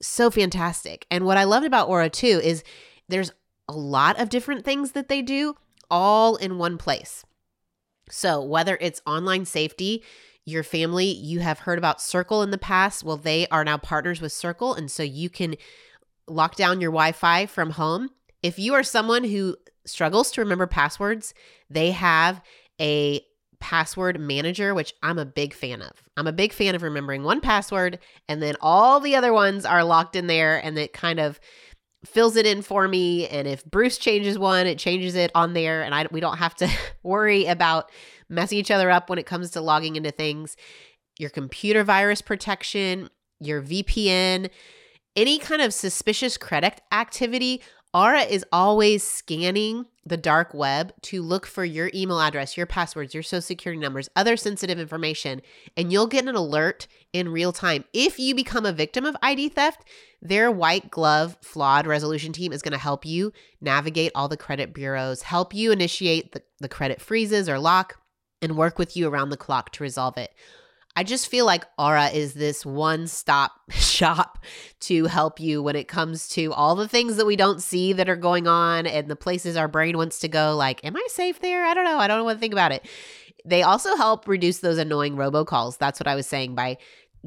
so 0.00 0.30
fantastic. 0.30 1.06
And 1.10 1.24
what 1.24 1.36
I 1.36 1.44
loved 1.44 1.66
about 1.66 1.88
Aura 1.88 2.08
too 2.08 2.40
is 2.42 2.64
there's 3.08 3.32
a 3.68 3.72
lot 3.72 4.18
of 4.18 4.28
different 4.28 4.64
things 4.64 4.92
that 4.92 5.08
they 5.08 5.22
do 5.22 5.54
all 5.90 6.36
in 6.36 6.58
one 6.58 6.78
place. 6.78 7.24
So, 8.10 8.42
whether 8.42 8.76
it's 8.80 9.00
online 9.06 9.44
safety, 9.44 10.02
your 10.44 10.62
family, 10.62 11.06
you 11.06 11.40
have 11.40 11.60
heard 11.60 11.78
about 11.78 12.00
Circle 12.00 12.42
in 12.42 12.50
the 12.50 12.58
past. 12.58 13.04
Well, 13.04 13.16
they 13.16 13.46
are 13.48 13.64
now 13.64 13.78
partners 13.78 14.20
with 14.20 14.32
Circle. 14.32 14.74
And 14.74 14.90
so 14.90 15.02
you 15.02 15.30
can 15.30 15.54
lock 16.26 16.56
down 16.56 16.80
your 16.80 16.90
Wi 16.90 17.12
Fi 17.12 17.46
from 17.46 17.70
home. 17.70 18.10
If 18.42 18.58
you 18.58 18.74
are 18.74 18.82
someone 18.82 19.24
who 19.24 19.56
struggles 19.86 20.30
to 20.32 20.40
remember 20.40 20.66
passwords, 20.66 21.32
they 21.70 21.92
have 21.92 22.40
a 22.80 23.24
password 23.60 24.18
manager, 24.18 24.74
which 24.74 24.92
I'm 25.04 25.18
a 25.18 25.24
big 25.24 25.54
fan 25.54 25.82
of. 25.82 25.92
I'm 26.16 26.26
a 26.26 26.32
big 26.32 26.52
fan 26.52 26.74
of 26.74 26.82
remembering 26.82 27.22
one 27.22 27.40
password 27.40 28.00
and 28.28 28.42
then 28.42 28.56
all 28.60 28.98
the 28.98 29.14
other 29.14 29.32
ones 29.32 29.64
are 29.64 29.84
locked 29.84 30.16
in 30.16 30.26
there 30.26 30.58
and 30.58 30.76
it 30.76 30.92
kind 30.92 31.20
of 31.20 31.38
fills 32.04 32.36
it 32.36 32.46
in 32.46 32.62
for 32.62 32.88
me 32.88 33.28
and 33.28 33.46
if 33.46 33.64
Bruce 33.64 33.96
changes 33.96 34.38
one 34.38 34.66
it 34.66 34.78
changes 34.78 35.14
it 35.14 35.30
on 35.34 35.52
there 35.52 35.82
and 35.82 35.94
I 35.94 36.06
we 36.10 36.20
don't 36.20 36.38
have 36.38 36.54
to 36.56 36.68
worry 37.02 37.46
about 37.46 37.90
messing 38.28 38.58
each 38.58 38.70
other 38.70 38.90
up 38.90 39.08
when 39.08 39.18
it 39.18 39.26
comes 39.26 39.50
to 39.52 39.60
logging 39.60 39.96
into 39.96 40.10
things. 40.10 40.56
Your 41.18 41.30
computer 41.30 41.84
virus 41.84 42.22
protection 42.22 43.08
your 43.40 43.62
VPN 43.62 44.50
any 45.14 45.38
kind 45.38 45.60
of 45.60 45.74
suspicious 45.74 46.38
credit 46.38 46.80
activity 46.90 47.60
Aura 47.94 48.22
is 48.22 48.42
always 48.50 49.06
scanning 49.06 49.84
the 50.06 50.16
dark 50.16 50.54
web 50.54 50.94
to 51.02 51.22
look 51.22 51.46
for 51.46 51.62
your 51.62 51.90
email 51.94 52.20
address, 52.20 52.56
your 52.56 52.64
passwords, 52.64 53.12
your 53.12 53.22
social 53.22 53.42
security 53.42 53.78
numbers, 53.78 54.08
other 54.16 54.34
sensitive 54.34 54.78
information, 54.78 55.42
and 55.76 55.92
you'll 55.92 56.06
get 56.06 56.26
an 56.26 56.34
alert 56.34 56.86
in 57.12 57.28
real 57.28 57.52
time. 57.52 57.84
If 57.92 58.18
you 58.18 58.34
become 58.34 58.64
a 58.64 58.72
victim 58.72 59.04
of 59.04 59.14
ID 59.20 59.50
theft, 59.50 59.84
their 60.22 60.50
white 60.50 60.90
glove 60.90 61.36
fraud 61.42 61.86
resolution 61.86 62.32
team 62.32 62.50
is 62.50 62.62
going 62.62 62.72
to 62.72 62.78
help 62.78 63.04
you 63.04 63.30
navigate 63.60 64.12
all 64.14 64.26
the 64.26 64.38
credit 64.38 64.72
bureaus, 64.72 65.22
help 65.22 65.52
you 65.52 65.70
initiate 65.70 66.32
the, 66.32 66.42
the 66.60 66.70
credit 66.70 66.98
freezes 66.98 67.46
or 67.46 67.58
lock, 67.58 67.98
and 68.40 68.56
work 68.56 68.78
with 68.78 68.96
you 68.96 69.06
around 69.06 69.28
the 69.28 69.36
clock 69.36 69.70
to 69.72 69.82
resolve 69.82 70.16
it. 70.16 70.32
I 70.94 71.04
just 71.04 71.28
feel 71.28 71.46
like 71.46 71.64
Aura 71.78 72.08
is 72.08 72.34
this 72.34 72.66
one 72.66 73.06
stop 73.06 73.52
shop 73.70 74.44
to 74.80 75.06
help 75.06 75.40
you 75.40 75.62
when 75.62 75.76
it 75.76 75.88
comes 75.88 76.28
to 76.30 76.52
all 76.52 76.74
the 76.74 76.88
things 76.88 77.16
that 77.16 77.26
we 77.26 77.36
don't 77.36 77.62
see 77.62 77.92
that 77.94 78.08
are 78.08 78.16
going 78.16 78.46
on 78.46 78.86
and 78.86 79.08
the 79.08 79.16
places 79.16 79.56
our 79.56 79.68
brain 79.68 79.96
wants 79.96 80.18
to 80.20 80.28
go. 80.28 80.54
Like, 80.56 80.84
am 80.84 80.96
I 80.96 81.06
safe 81.08 81.40
there? 81.40 81.64
I 81.64 81.74
don't 81.74 81.84
know. 81.84 81.98
I 81.98 82.08
don't 82.08 82.24
what 82.24 82.34
to 82.34 82.38
think 82.38 82.52
about 82.52 82.72
it. 82.72 82.84
They 83.44 83.62
also 83.62 83.96
help 83.96 84.28
reduce 84.28 84.58
those 84.58 84.78
annoying 84.78 85.16
robocalls. 85.16 85.78
That's 85.78 85.98
what 85.98 86.06
I 86.06 86.14
was 86.14 86.26
saying 86.26 86.54
by 86.54 86.78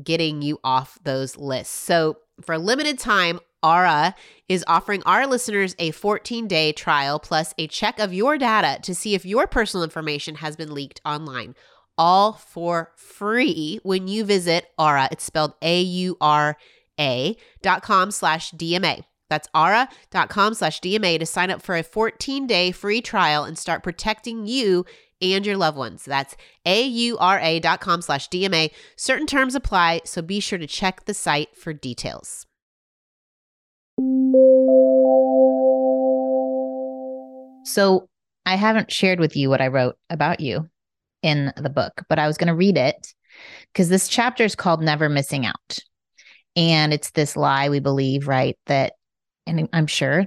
getting 0.01 0.41
you 0.41 0.59
off 0.63 0.99
those 1.03 1.37
lists. 1.37 1.73
So, 1.73 2.17
for 2.41 2.53
a 2.53 2.59
limited 2.59 2.99
time, 2.99 3.39
Aura 3.63 4.13
is 4.47 4.63
offering 4.67 5.01
our 5.03 5.25
listeners 5.25 5.75
a 5.79 5.91
14 5.91 6.47
day 6.47 6.71
trial 6.71 7.17
plus 7.17 7.53
a 7.57 7.67
check 7.67 7.97
of 7.97 8.13
your 8.13 8.37
data 8.37 8.79
to 8.83 8.93
see 8.93 9.15
if 9.15 9.25
your 9.25 9.47
personal 9.47 9.83
information 9.83 10.35
has 10.35 10.55
been 10.55 10.73
leaked 10.73 11.01
online 11.03 11.55
all 11.97 12.33
for 12.33 12.91
free 12.95 13.79
when 13.83 14.07
you 14.07 14.23
visit 14.23 14.67
Aura. 14.77 15.07
It's 15.11 15.23
spelled 15.23 15.53
A 15.61 15.81
U 15.81 16.17
R 16.21 16.57
A 16.99 17.35
dot 17.61 17.83
com 17.83 18.11
slash 18.11 18.51
DMA. 18.51 19.03
That's 19.29 19.47
aura.com 19.55 20.53
slash 20.53 20.81
DMA 20.81 21.17
to 21.17 21.25
sign 21.25 21.49
up 21.49 21.61
for 21.61 21.75
a 21.75 21.83
14 21.83 22.45
day 22.45 22.71
free 22.71 23.01
trial 23.01 23.43
and 23.43 23.57
start 23.57 23.81
protecting 23.81 24.45
you 24.45 24.85
and 25.21 25.45
your 25.45 25.57
loved 25.57 25.77
ones. 25.77 26.05
That's 26.05 26.35
A-U-R-A 26.65 27.59
dot 27.59 27.79
com 27.79 28.01
slash 28.01 28.29
DMA. 28.29 28.71
Certain 28.95 29.27
terms 29.27 29.55
apply, 29.55 30.01
so 30.05 30.21
be 30.21 30.39
sure 30.39 30.59
to 30.59 30.67
check 30.67 31.05
the 31.05 31.13
site 31.13 31.55
for 31.55 31.73
details. 31.73 32.45
So 37.63 38.07
I 38.45 38.55
haven't 38.55 38.91
shared 38.91 39.19
with 39.19 39.35
you 39.35 39.49
what 39.49 39.61
I 39.61 39.67
wrote 39.67 39.97
about 40.09 40.39
you 40.39 40.69
in 41.25 41.51
the 41.57 41.69
book, 41.69 42.03
but 42.07 42.19
I 42.19 42.27
was 42.27 42.37
going 42.37 42.47
to 42.47 42.55
read 42.55 42.77
it 42.77 43.13
because 43.73 43.89
this 43.89 44.07
chapter 44.07 44.43
is 44.43 44.55
called 44.55 44.81
Never 44.81 45.09
Missing 45.09 45.45
Out. 45.45 45.79
And 46.55 46.93
it's 46.93 47.11
this 47.11 47.35
lie 47.35 47.69
we 47.69 47.79
believe, 47.79 48.27
right? 48.27 48.57
That, 48.67 48.93
and 49.47 49.67
I'm 49.73 49.87
sure 49.87 50.25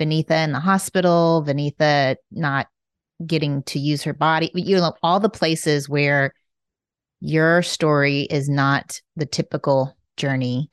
Vaneetha 0.00 0.42
in 0.44 0.52
the 0.52 0.58
hospital, 0.58 1.44
Vaneetha 1.46 2.16
not 2.32 2.66
getting 3.24 3.62
to 3.64 3.78
use 3.78 4.02
her 4.04 4.14
body, 4.14 4.50
you 4.54 4.76
know, 4.76 4.94
all 5.02 5.20
the 5.20 5.28
places 5.28 5.88
where 5.88 6.32
your 7.20 7.62
story 7.62 8.22
is 8.22 8.48
not 8.48 9.00
the 9.16 9.26
typical 9.26 9.96
journey. 10.16 10.68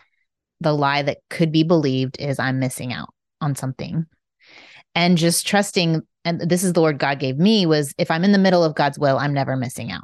The 0.61 0.73
lie 0.73 1.01
that 1.01 1.19
could 1.29 1.51
be 1.51 1.63
believed 1.63 2.19
is 2.19 2.39
I'm 2.39 2.59
missing 2.59 2.93
out 2.93 3.13
on 3.41 3.55
something. 3.55 4.05
And 4.95 5.17
just 5.17 5.45
trusting, 5.45 6.01
and 6.25 6.41
this 6.41 6.63
is 6.63 6.73
the 6.73 6.81
word 6.81 6.99
God 6.99 7.19
gave 7.19 7.37
me 7.37 7.65
was 7.65 7.93
if 7.97 8.09
I'm 8.09 8.23
in 8.23 8.31
the 8.31 8.37
middle 8.37 8.63
of 8.63 8.75
God's 8.75 8.97
will, 8.97 9.17
I'm 9.17 9.33
never 9.33 9.55
missing 9.55 9.91
out. 9.91 10.03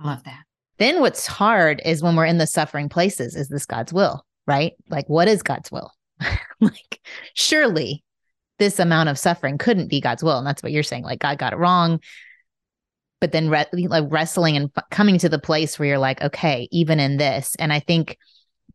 I 0.00 0.06
love 0.06 0.24
that. 0.24 0.44
Then 0.78 1.00
what's 1.00 1.26
hard 1.26 1.80
is 1.84 2.02
when 2.02 2.16
we're 2.16 2.24
in 2.24 2.38
the 2.38 2.46
suffering 2.46 2.88
places, 2.88 3.36
is 3.36 3.48
this 3.48 3.66
God's 3.66 3.92
will, 3.92 4.24
right? 4.46 4.72
Like, 4.88 5.08
what 5.08 5.28
is 5.28 5.42
God's 5.42 5.70
will? 5.70 5.92
like, 6.60 7.00
surely 7.34 8.02
this 8.58 8.78
amount 8.78 9.08
of 9.08 9.18
suffering 9.18 9.58
couldn't 9.58 9.88
be 9.88 10.00
God's 10.00 10.22
will. 10.22 10.38
And 10.38 10.46
that's 10.46 10.62
what 10.62 10.72
you're 10.72 10.82
saying. 10.82 11.04
Like, 11.04 11.20
God 11.20 11.38
got 11.38 11.52
it 11.52 11.58
wrong. 11.58 12.00
But 13.20 13.32
then, 13.32 13.48
re- 13.48 13.66
like, 13.72 14.04
wrestling 14.08 14.56
and 14.56 14.70
f- 14.76 14.84
coming 14.90 15.18
to 15.18 15.28
the 15.28 15.38
place 15.38 15.78
where 15.78 15.88
you're 15.88 15.98
like, 15.98 16.20
okay, 16.22 16.68
even 16.70 17.00
in 17.00 17.16
this. 17.16 17.54
And 17.58 17.72
I 17.72 17.80
think 17.80 18.18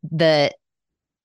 the 0.09 0.51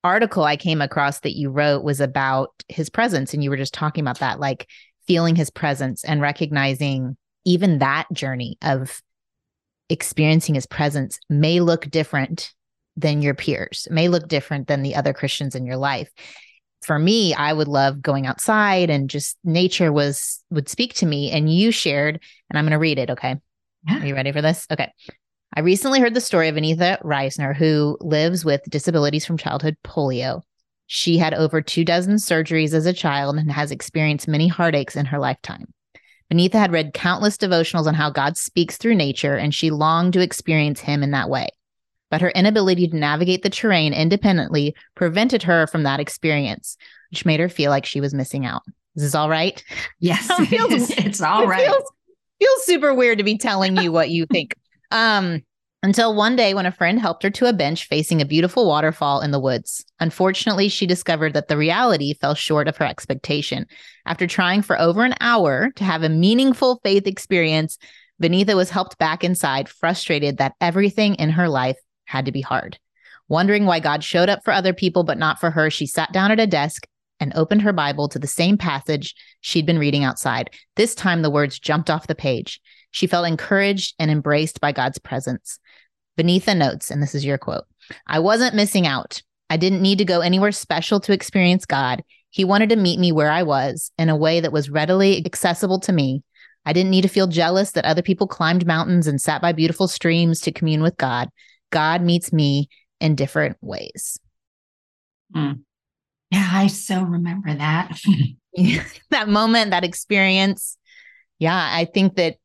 article 0.03 0.45
I 0.45 0.57
came 0.57 0.83
across 0.83 1.21
that 1.21 1.37
you 1.37 1.51
wrote 1.51 1.85
was 1.85 2.01
about 2.01 2.51
his 2.69 2.91
presence. 2.91 3.33
And 3.33 3.43
you 3.43 3.51
were 3.51 3.57
just 3.57 3.75
talking 3.75 4.03
about 4.03 4.19
that, 4.19 4.41
like 4.41 4.69
feeling 5.07 5.37
his 5.37 5.51
presence 5.51 6.05
and 6.05 6.21
recognizing 6.21 7.17
even 7.45 7.79
that 7.79 8.07
journey 8.13 8.57
of 8.63 9.03
experiencing 9.89 10.55
his 10.55 10.67
presence 10.67 11.19
may 11.29 11.61
look 11.61 11.91
different 11.91 12.53
than 12.97 13.23
your 13.23 13.35
peers, 13.35 13.87
may 13.91 14.09
look 14.09 14.29
different 14.29 14.69
than 14.69 14.83
the 14.83 14.95
other 14.95 15.13
Christians 15.13 15.55
in 15.55 15.67
your 15.67 15.77
life. 15.77 16.11
For 16.83 16.99
me, 16.99 17.35
I 17.35 17.53
would 17.53 17.69
love 17.69 18.03
going 18.03 18.27
outside 18.27 18.91
and 18.91 19.11
just 19.11 19.37
nature 19.43 19.93
was 19.93 20.43
would 20.51 20.69
speak 20.69 20.95
to 20.95 21.07
me. 21.07 21.31
And 21.31 21.53
you 21.53 21.71
shared, 21.71 22.21
and 22.49 22.59
I'm 22.59 22.65
going 22.65 22.73
to 22.73 22.79
read 22.79 22.99
it. 22.99 23.11
Okay. 23.11 23.37
Yeah. 23.89 24.03
Are 24.03 24.07
you 24.07 24.15
ready 24.15 24.33
for 24.33 24.43
this? 24.43 24.67
Okay. 24.71 24.93
I 25.57 25.61
recently 25.61 26.01
heard 26.01 26.15
the 26.15 26.21
story 26.21 26.49
of 26.49 26.57
Vaneetha 26.57 27.03
Risner, 27.03 27.55
who 27.57 27.97
lives 28.01 28.45
with 28.45 28.61
disabilities 28.69 29.25
from 29.25 29.39
childhood 29.39 29.77
polio. 29.85 30.43
She 30.87 31.19
had 31.19 31.35
over 31.35 31.61
two 31.61 31.85
dozen 31.85 32.17
surgeries 32.17 32.75
as 32.75 32.87
a 32.87 32.93
child 32.93 33.37
and 33.37 33.51
has 33.51 33.71
experienced 33.71 34.29
many 34.29 34.49
heartaches 34.49 34.97
in 34.97 35.07
her 35.07 35.19
lifetime. 35.19 35.73
Vaneetha 36.33 36.55
had 36.55 36.73
read 36.73 36.95
countless 36.95 37.37
devotionals 37.37 37.87
on 37.87 37.95
how 37.95 38.11
God 38.11 38.37
speaks 38.37 38.77
through 38.77 38.95
nature, 38.95 39.37
and 39.37 39.55
she 39.55 39.71
longed 39.71 40.15
to 40.15 40.21
experience 40.21 40.81
him 40.81 41.03
in 41.03 41.11
that 41.13 41.31
way 41.31 41.49
but 42.15 42.21
her 42.21 42.31
inability 42.31 42.87
to 42.87 42.97
navigate 42.97 43.43
the 43.43 43.51
terrain 43.51 43.93
independently 43.93 44.73
prevented 44.95 45.43
her 45.43 45.67
from 45.67 45.83
that 45.83 45.99
experience, 45.99 46.77
which 47.11 47.27
made 47.27 47.41
her 47.41 47.49
feel 47.49 47.73
like 47.73 47.85
she 47.85 48.01
was 48.01 48.15
missing 48.15 48.47
out. 48.47 48.63
Is 48.95 49.03
this 49.03 49.15
all 49.17 49.29
right? 49.29 49.61
Yes, 49.99 50.29
it 50.39 50.47
feels, 50.47 50.91
it's 50.97 51.21
all 51.21 51.43
it 51.43 51.47
right. 51.47 51.67
Feels, 51.67 51.93
feels 52.39 52.67
super 52.67 52.95
weird 52.95 53.19
to 53.19 53.25
be 53.25 53.37
telling 53.37 53.77
you 53.77 53.91
what 53.91 54.11
you 54.11 54.27
think. 54.27 54.55
Um, 54.93 55.43
until 55.85 56.15
one 56.15 56.35
day 56.35 56.55
when 56.55 56.65
a 56.65 56.73
friend 56.73 56.99
helped 56.99 57.23
her 57.23 57.29
to 57.29 57.45
a 57.45 57.53
bench 57.53 57.89
facing 57.89 58.23
a 58.23 58.25
beautiful 58.25 58.67
waterfall 58.67 59.21
in 59.21 59.33
the 59.33 59.39
woods. 59.39 59.85
Unfortunately, 60.01 60.71
she 60.71 60.87
discovered 60.87 61.35
that 61.35 61.49
the 61.49 61.59
reality 61.59 62.15
fell 62.15 62.35
short 62.35 62.69
of 62.69 62.79
her 62.79 62.87
expectation. 62.87 63.67
After 64.07 64.27
trying 64.27 64.63
for 64.63 64.81
over 64.81 65.05
an 65.05 65.13
hour 65.21 65.71
to 65.77 65.85
have 65.85 66.03
a 66.03 66.09
meaningful 66.09 66.81
faith 66.83 67.07
experience, 67.07 67.77
Vaneetha 68.23 68.57
was 68.57 68.71
helped 68.71 68.97
back 68.97 69.23
inside, 69.23 69.69
frustrated 69.69 70.39
that 70.39 70.55
everything 70.59 71.17
in 71.17 71.29
her 71.29 71.51
life 71.51 71.77
had 72.07 72.25
to 72.25 72.33
be 72.33 72.41
hard. 72.41 72.79
Wondering 73.29 73.67
why 73.67 73.79
God 73.79 74.03
showed 74.03 74.31
up 74.31 74.43
for 74.43 74.53
other 74.55 74.73
people 74.73 75.05
but 75.05 75.19
not 75.19 75.39
for 75.39 75.51
her, 75.51 75.69
she 75.69 75.87
sat 75.87 76.11
down 76.15 76.31
at 76.31 76.41
a 76.41 76.47
desk 76.47 76.87
and 77.21 77.33
opened 77.35 77.63
her 77.63 77.73
Bible 77.73 78.09
to 78.09 78.19
the 78.19 78.27
same 78.27 78.59
passage 78.59 79.15
she'd 79.41 79.67
been 79.67 79.79
reading 79.79 80.05
outside. 80.05 80.51
This 80.77 80.95
time, 80.95 81.23
the 81.23 81.31
words 81.31 81.59
jumped 81.59 81.91
off 81.91 82.07
the 82.07 82.15
page. 82.15 82.61
She 82.91 83.07
felt 83.07 83.27
encouraged 83.27 83.95
and 83.99 84.11
embraced 84.11 84.61
by 84.61 84.73
God's 84.73 84.99
presence. 84.99 85.59
Beneath 86.17 86.45
the 86.45 86.55
notes, 86.55 86.91
and 86.91 87.03
this 87.03 87.15
is 87.15 87.25
your 87.25 87.39
quote 87.39 87.65
I 88.07 88.21
wasn't 88.21 88.55
missing 88.55 88.87
out. 88.87 89.23
I 89.51 89.57
didn't 89.57 89.83
need 89.83 89.99
to 89.99 90.05
go 90.05 90.21
anywhere 90.21 90.53
special 90.53 91.01
to 91.01 91.13
experience 91.13 91.67
God. 91.67 92.03
He 92.31 92.45
wanted 92.45 92.71
to 92.71 92.77
meet 92.77 92.99
me 92.99 93.13
where 93.13 93.31
I 93.31 93.43
was 93.43 93.91
in 93.99 94.09
a 94.09 94.17
way 94.17 94.41
that 94.41 94.53
was 94.53 94.71
readily 94.71 95.25
accessible 95.25 95.81
to 95.81 95.93
me. 95.93 96.23
I 96.67 96.73
didn't 96.73 96.91
need 96.91 97.03
to 97.03 97.09
feel 97.09 97.27
jealous 97.27 97.73
that 97.73 97.85
other 97.85 98.03
people 98.03 98.27
climbed 98.27 98.67
mountains 98.67 99.07
and 99.07 99.21
sat 99.21 99.43
by 99.43 99.53
beautiful 99.53 99.87
streams 99.87 100.41
to 100.41 100.53
commune 100.53 100.83
with 100.83 100.97
God. 100.97 101.29
God 101.71 102.03
meets 102.03 102.33
me 102.33 102.69
in 103.01 103.15
different 103.15 103.57
ways. 103.61 104.19
Mm. 105.35 105.61
Yeah, 106.35 106.49
I 106.51 106.67
so 106.67 107.05
remember 107.05 107.55
that. 107.55 107.97
that 109.11 109.29
moment, 109.29 109.71
that 109.71 109.85
experience. 109.85 110.77
Yeah, 111.39 111.57
I 111.57 111.85
think 111.85 112.17
that 112.17 112.39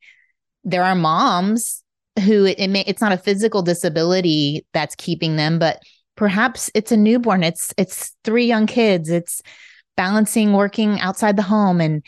there 0.64 0.84
are 0.84 0.94
moms 0.94 1.84
who 2.24 2.46
it, 2.46 2.60
it 2.60 2.70
may, 2.70 2.84
it's 2.86 3.02
not 3.02 3.14
a 3.14 3.18
physical 3.18 3.64
disability 3.64 4.64
that's 4.74 4.94
keeping 4.94 5.38
them, 5.38 5.58
but 5.58 5.82
perhaps 6.16 6.70
it's 6.76 6.92
a 6.92 6.98
newborn. 6.98 7.44
It's 7.44 7.74
it's 7.78 8.16
three 8.24 8.46
young 8.46 8.68
kids. 8.68 9.10
It's 9.10 9.42
balancing 9.98 10.54
working 10.54 11.00
outside 11.00 11.36
the 11.36 11.42
home 11.42 11.82
and 11.82 12.06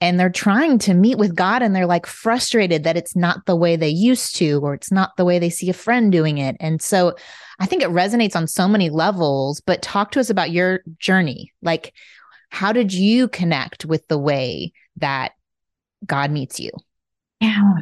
and 0.00 0.20
they're 0.20 0.30
trying 0.30 0.78
to 0.78 0.94
meet 0.94 1.18
with 1.18 1.34
God 1.34 1.60
and 1.60 1.74
they're 1.74 1.86
like 1.86 2.06
frustrated 2.06 2.84
that 2.84 2.96
it's 2.96 3.16
not 3.16 3.46
the 3.46 3.56
way 3.56 3.74
they 3.74 3.88
used 3.88 4.36
to 4.36 4.60
or 4.60 4.74
it's 4.74 4.92
not 4.92 5.10
the 5.16 5.24
way 5.24 5.40
they 5.40 5.50
see 5.50 5.70
a 5.70 5.72
friend 5.74 6.12
doing 6.12 6.38
it. 6.38 6.56
And 6.60 6.80
so 6.80 7.16
I 7.58 7.66
think 7.66 7.82
it 7.82 7.88
resonates 7.88 8.36
on 8.36 8.46
so 8.46 8.68
many 8.68 8.90
levels, 8.90 9.60
but 9.60 9.82
talk 9.82 10.10
to 10.12 10.20
us 10.20 10.30
about 10.30 10.50
your 10.50 10.80
journey. 10.98 11.52
Like 11.62 11.92
how 12.50 12.72
did 12.72 12.92
you 12.92 13.28
connect 13.28 13.84
with 13.84 14.06
the 14.08 14.18
way 14.18 14.72
that 14.96 15.32
God 16.04 16.30
meets 16.30 16.60
you? 16.60 16.70
Yeah. 17.40 17.72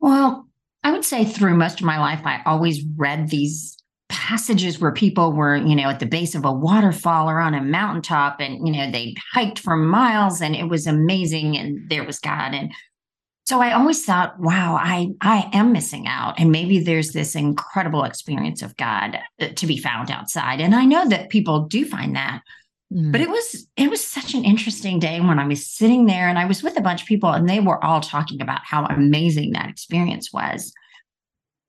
Well, 0.00 0.48
I 0.82 0.92
would 0.92 1.04
say 1.04 1.24
through 1.24 1.56
most 1.56 1.80
of 1.80 1.86
my 1.86 1.98
life 1.98 2.20
I 2.24 2.42
always 2.46 2.84
read 2.96 3.28
these 3.28 3.76
passages 4.08 4.78
where 4.78 4.92
people 4.92 5.32
were, 5.32 5.56
you 5.56 5.74
know, 5.74 5.88
at 5.88 5.98
the 5.98 6.06
base 6.06 6.34
of 6.34 6.44
a 6.44 6.52
waterfall 6.52 7.28
or 7.28 7.40
on 7.40 7.54
a 7.54 7.62
mountaintop 7.62 8.40
and, 8.40 8.66
you 8.66 8.72
know, 8.72 8.90
they 8.90 9.14
hiked 9.32 9.58
for 9.58 9.76
miles 9.76 10.40
and 10.40 10.54
it 10.54 10.68
was 10.68 10.86
amazing 10.86 11.56
and 11.56 11.88
there 11.90 12.04
was 12.04 12.18
God. 12.18 12.54
And 12.54 12.72
so 13.46 13.60
I 13.60 13.72
always 13.72 14.04
thought, 14.04 14.40
wow, 14.40 14.78
I 14.80 15.10
I 15.20 15.50
am 15.52 15.72
missing 15.72 16.06
out. 16.06 16.40
And 16.40 16.50
maybe 16.50 16.78
there's 16.78 17.12
this 17.12 17.34
incredible 17.34 18.04
experience 18.04 18.62
of 18.62 18.76
God 18.76 19.18
uh, 19.40 19.48
to 19.48 19.66
be 19.66 19.76
found 19.76 20.10
outside. 20.10 20.60
And 20.60 20.74
I 20.74 20.86
know 20.86 21.06
that 21.08 21.28
people 21.28 21.66
do 21.66 21.84
find 21.84 22.16
that. 22.16 22.40
Mm. 22.92 23.12
But 23.12 23.20
it 23.20 23.28
was 23.28 23.66
it 23.76 23.90
was 23.90 24.04
such 24.04 24.34
an 24.34 24.44
interesting 24.44 24.98
day 24.98 25.20
when 25.20 25.38
I 25.38 25.46
was 25.46 25.66
sitting 25.66 26.06
there 26.06 26.28
and 26.28 26.38
I 26.38 26.46
was 26.46 26.62
with 26.62 26.78
a 26.78 26.82
bunch 26.82 27.02
of 27.02 27.08
people 27.08 27.30
and 27.30 27.48
they 27.48 27.60
were 27.60 27.82
all 27.84 28.00
talking 28.00 28.40
about 28.40 28.60
how 28.64 28.86
amazing 28.86 29.52
that 29.52 29.68
experience 29.68 30.32
was. 30.32 30.72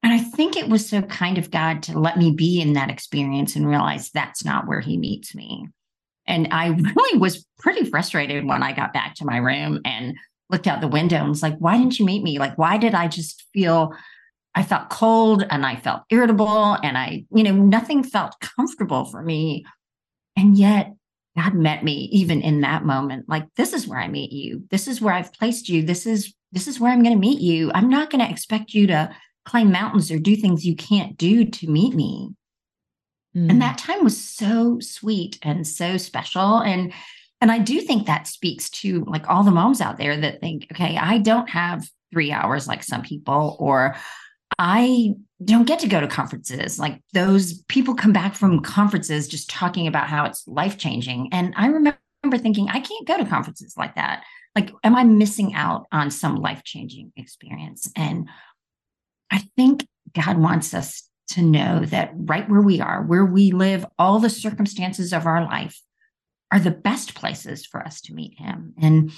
And 0.01 0.13
I 0.13 0.19
think 0.19 0.55
it 0.55 0.69
was 0.69 0.87
so 0.87 1.01
kind 1.01 1.37
of 1.37 1.51
God 1.51 1.83
to 1.83 1.99
let 1.99 2.17
me 2.17 2.31
be 2.31 2.61
in 2.61 2.73
that 2.73 2.91
experience 2.91 3.55
and 3.55 3.67
realize 3.67 4.11
that's 4.11 4.45
not 4.45 4.67
where 4.67 4.79
he 4.79 4.97
meets 4.97 5.35
me. 5.35 5.67
And 6.25 6.47
I 6.51 6.67
really 6.95 7.19
was 7.19 7.45
pretty 7.59 7.89
frustrated 7.89 8.45
when 8.45 8.63
I 8.63 8.71
got 8.71 8.93
back 8.93 9.15
to 9.15 9.25
my 9.25 9.37
room 9.37 9.81
and 9.83 10.15
looked 10.49 10.67
out 10.67 10.81
the 10.81 10.87
window 10.87 11.17
and 11.17 11.29
was 11.29 11.43
like, 11.43 11.57
why 11.57 11.77
didn't 11.77 11.99
you 11.99 12.05
meet 12.05 12.23
me? 12.23 12.39
Like, 12.39 12.57
why 12.57 12.77
did 12.77 12.93
I 12.93 13.07
just 13.07 13.45
feel 13.53 13.93
I 14.53 14.63
felt 14.63 14.89
cold 14.89 15.45
and 15.49 15.65
I 15.65 15.75
felt 15.75 16.03
irritable 16.09 16.73
and 16.81 16.97
I, 16.97 17.25
you 17.33 17.43
know, 17.43 17.51
nothing 17.51 18.03
felt 18.03 18.39
comfortable 18.39 19.05
for 19.05 19.21
me. 19.21 19.65
And 20.37 20.57
yet 20.57 20.93
God 21.35 21.53
met 21.53 21.83
me 21.83 22.09
even 22.11 22.41
in 22.41 22.61
that 22.61 22.85
moment. 22.85 23.27
Like, 23.27 23.47
this 23.57 23.73
is 23.73 23.87
where 23.87 23.99
I 23.99 24.07
meet 24.07 24.31
you. 24.31 24.63
This 24.71 24.87
is 24.87 25.01
where 25.01 25.13
I've 25.13 25.33
placed 25.33 25.67
you. 25.67 25.83
This 25.83 26.05
is 26.05 26.33
this 26.51 26.67
is 26.69 26.79
where 26.79 26.91
I'm 26.91 27.03
going 27.03 27.15
to 27.15 27.19
meet 27.19 27.41
you. 27.41 27.69
I'm 27.75 27.89
not 27.89 28.09
going 28.09 28.23
to 28.25 28.31
expect 28.31 28.73
you 28.73 28.87
to 28.87 29.13
climb 29.43 29.71
mountains 29.71 30.09
or 30.09 30.19
do 30.19 30.37
things 30.37 30.65
you 30.65 30.75
can't 30.75 31.17
do 31.17 31.43
to 31.43 31.67
meet 31.67 31.93
me. 31.93 32.29
Mm. 33.35 33.49
And 33.49 33.61
that 33.61 33.77
time 33.77 34.05
was 34.05 34.17
so 34.17 34.79
sweet 34.79 35.37
and 35.41 35.67
so 35.67 35.97
special. 35.97 36.59
And 36.59 36.93
and 37.41 37.51
I 37.51 37.59
do 37.59 37.81
think 37.81 38.07
that 38.07 38.27
speaks 38.27 38.69
to 38.71 39.03
like 39.05 39.27
all 39.29 39.43
the 39.43 39.51
moms 39.51 39.81
out 39.81 39.97
there 39.97 40.15
that 40.17 40.39
think, 40.39 40.67
okay, 40.71 40.97
I 40.97 41.17
don't 41.17 41.49
have 41.49 41.87
three 42.11 42.31
hours 42.31 42.67
like 42.67 42.83
some 42.83 43.01
people, 43.01 43.57
or 43.59 43.95
I 44.57 45.13
don't 45.43 45.67
get 45.67 45.79
to 45.79 45.87
go 45.87 45.99
to 45.99 46.07
conferences. 46.07 46.79
Like 46.79 47.01
those 47.13 47.61
people 47.63 47.93
come 47.93 48.13
back 48.13 48.35
from 48.35 48.61
conferences 48.61 49.27
just 49.27 49.49
talking 49.49 49.87
about 49.87 50.07
how 50.07 50.25
it's 50.25 50.47
life 50.47 50.77
changing. 50.77 51.29
And 51.31 51.53
I 51.57 51.67
remember 51.67 51.97
thinking, 52.37 52.69
I 52.69 52.79
can't 52.79 53.07
go 53.07 53.17
to 53.17 53.25
conferences 53.25 53.75
like 53.77 53.95
that. 53.95 54.23
Like, 54.55 54.71
am 54.83 54.95
I 54.95 55.03
missing 55.03 55.53
out 55.53 55.85
on 55.91 56.09
some 56.09 56.37
life 56.37 56.63
changing 56.63 57.11
experience? 57.17 57.91
And 57.97 58.29
I 59.29 59.43
think 59.57 59.85
God 60.13 60.37
wants 60.37 60.73
us 60.73 61.09
to 61.31 61.41
know 61.41 61.83
that 61.85 62.11
right 62.13 62.47
where 62.49 62.61
we 62.61 62.79
are, 62.79 63.03
where 63.03 63.25
we 63.25 63.51
live, 63.51 63.85
all 63.99 64.19
the 64.19 64.29
circumstances 64.29 65.11
of 65.11 65.25
our 65.25 65.43
life 65.43 65.81
are 66.51 66.59
the 66.59 66.71
best 66.71 67.15
places 67.15 67.65
for 67.65 67.81
us 67.81 68.01
to 68.01 68.13
meet 68.13 68.37
Him. 68.37 68.73
And 68.81 69.11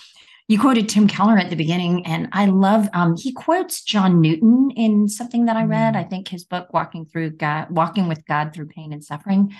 you 0.48 0.60
quoted 0.60 0.88
Tim 0.88 1.08
Keller 1.08 1.38
at 1.38 1.50
the 1.50 1.56
beginning, 1.56 2.06
and 2.06 2.30
I 2.32 2.46
love. 2.46 2.88
Um, 2.94 3.18
he 3.18 3.34
quotes 3.34 3.84
John 3.84 4.22
Newton 4.22 4.72
in 4.76 5.10
something 5.10 5.46
that 5.46 5.58
I 5.58 5.64
read. 5.64 5.96
Mm. 5.96 5.98
I 5.98 6.04
think 6.04 6.30
his 6.30 6.46
book, 6.46 6.74
"Walking 6.74 7.06
Through 7.06 7.32
God," 7.32 7.70
"Walking 7.70 8.08
with 8.08 8.26
God 8.26 8.54
Through 8.54 8.68
Pain 8.68 8.94
and 8.94 9.04
Suffering." 9.04 9.54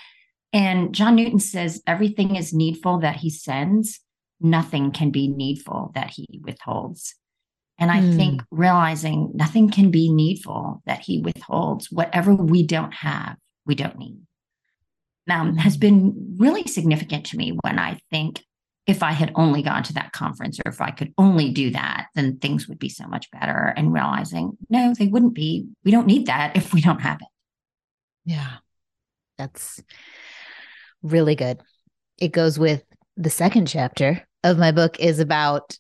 And 0.54 0.96
John 0.96 1.16
Newton 1.16 1.40
says, 1.40 1.84
"Everything 1.86 2.38
is 2.38 2.54
needful 2.54 3.00
that 3.00 3.18
He 3.18 3.30
sends, 3.30 4.00
nothing 4.40 4.92
can 4.92 5.12
be 5.12 5.28
needful 5.28 5.92
that 5.96 6.12
he 6.12 6.42
withholds. 6.44 7.16
And 7.80 7.92
I 7.92 8.00
mm. 8.00 8.16
think 8.16 8.42
realizing 8.50 9.32
nothing 9.36 9.70
can 9.70 9.92
be 9.92 10.12
needful 10.12 10.82
that 10.86 11.02
he 11.02 11.22
withholds, 11.22 11.92
whatever 11.92 12.34
we 12.34 12.64
don't 12.64 12.94
have, 12.94 13.38
we 13.66 13.76
don't 13.76 13.98
need. 13.98 14.22
Um, 15.30 15.58
has 15.58 15.76
been 15.76 16.36
really 16.38 16.64
significant 16.68 17.26
to 17.28 17.38
me 17.38 17.58
when 17.64 17.80
I 17.80 18.00
think 18.12 18.44
if 18.86 19.04
I 19.04 19.12
had 19.12 19.34
only 19.36 19.62
gone 19.62 19.84
to 19.84 19.94
that 19.94 20.14
conference 20.14 20.58
or 20.66 20.72
if 20.72 20.80
I 20.80 20.92
could 20.92 21.14
only 21.18 21.52
do 21.52 21.72
that, 21.72 22.08
then 22.16 22.38
things 22.38 22.70
would 22.70 22.80
be 22.80 22.88
so 22.88 23.06
much 23.08 23.30
better. 23.32 23.74
And 23.76 23.94
realizing, 23.94 24.58
no, 24.70 24.94
they 24.98 25.08
wouldn't 25.08 25.34
be. 25.34 25.68
We 25.84 25.92
don't 25.92 26.08
need 26.08 26.28
that 26.28 26.56
if 26.56 26.74
we 26.74 26.80
don't 26.80 27.02
have 27.02 27.20
it. 27.22 27.28
Yeah. 28.24 28.54
That's 29.38 29.84
really 31.04 31.36
good. 31.36 31.60
It 32.18 32.30
goes 32.30 32.58
with 32.58 32.84
the 33.18 33.30
second 33.30 33.68
chapter 33.68 34.26
of 34.46 34.58
my 34.58 34.72
book 34.72 35.00
is 35.00 35.20
about 35.20 35.78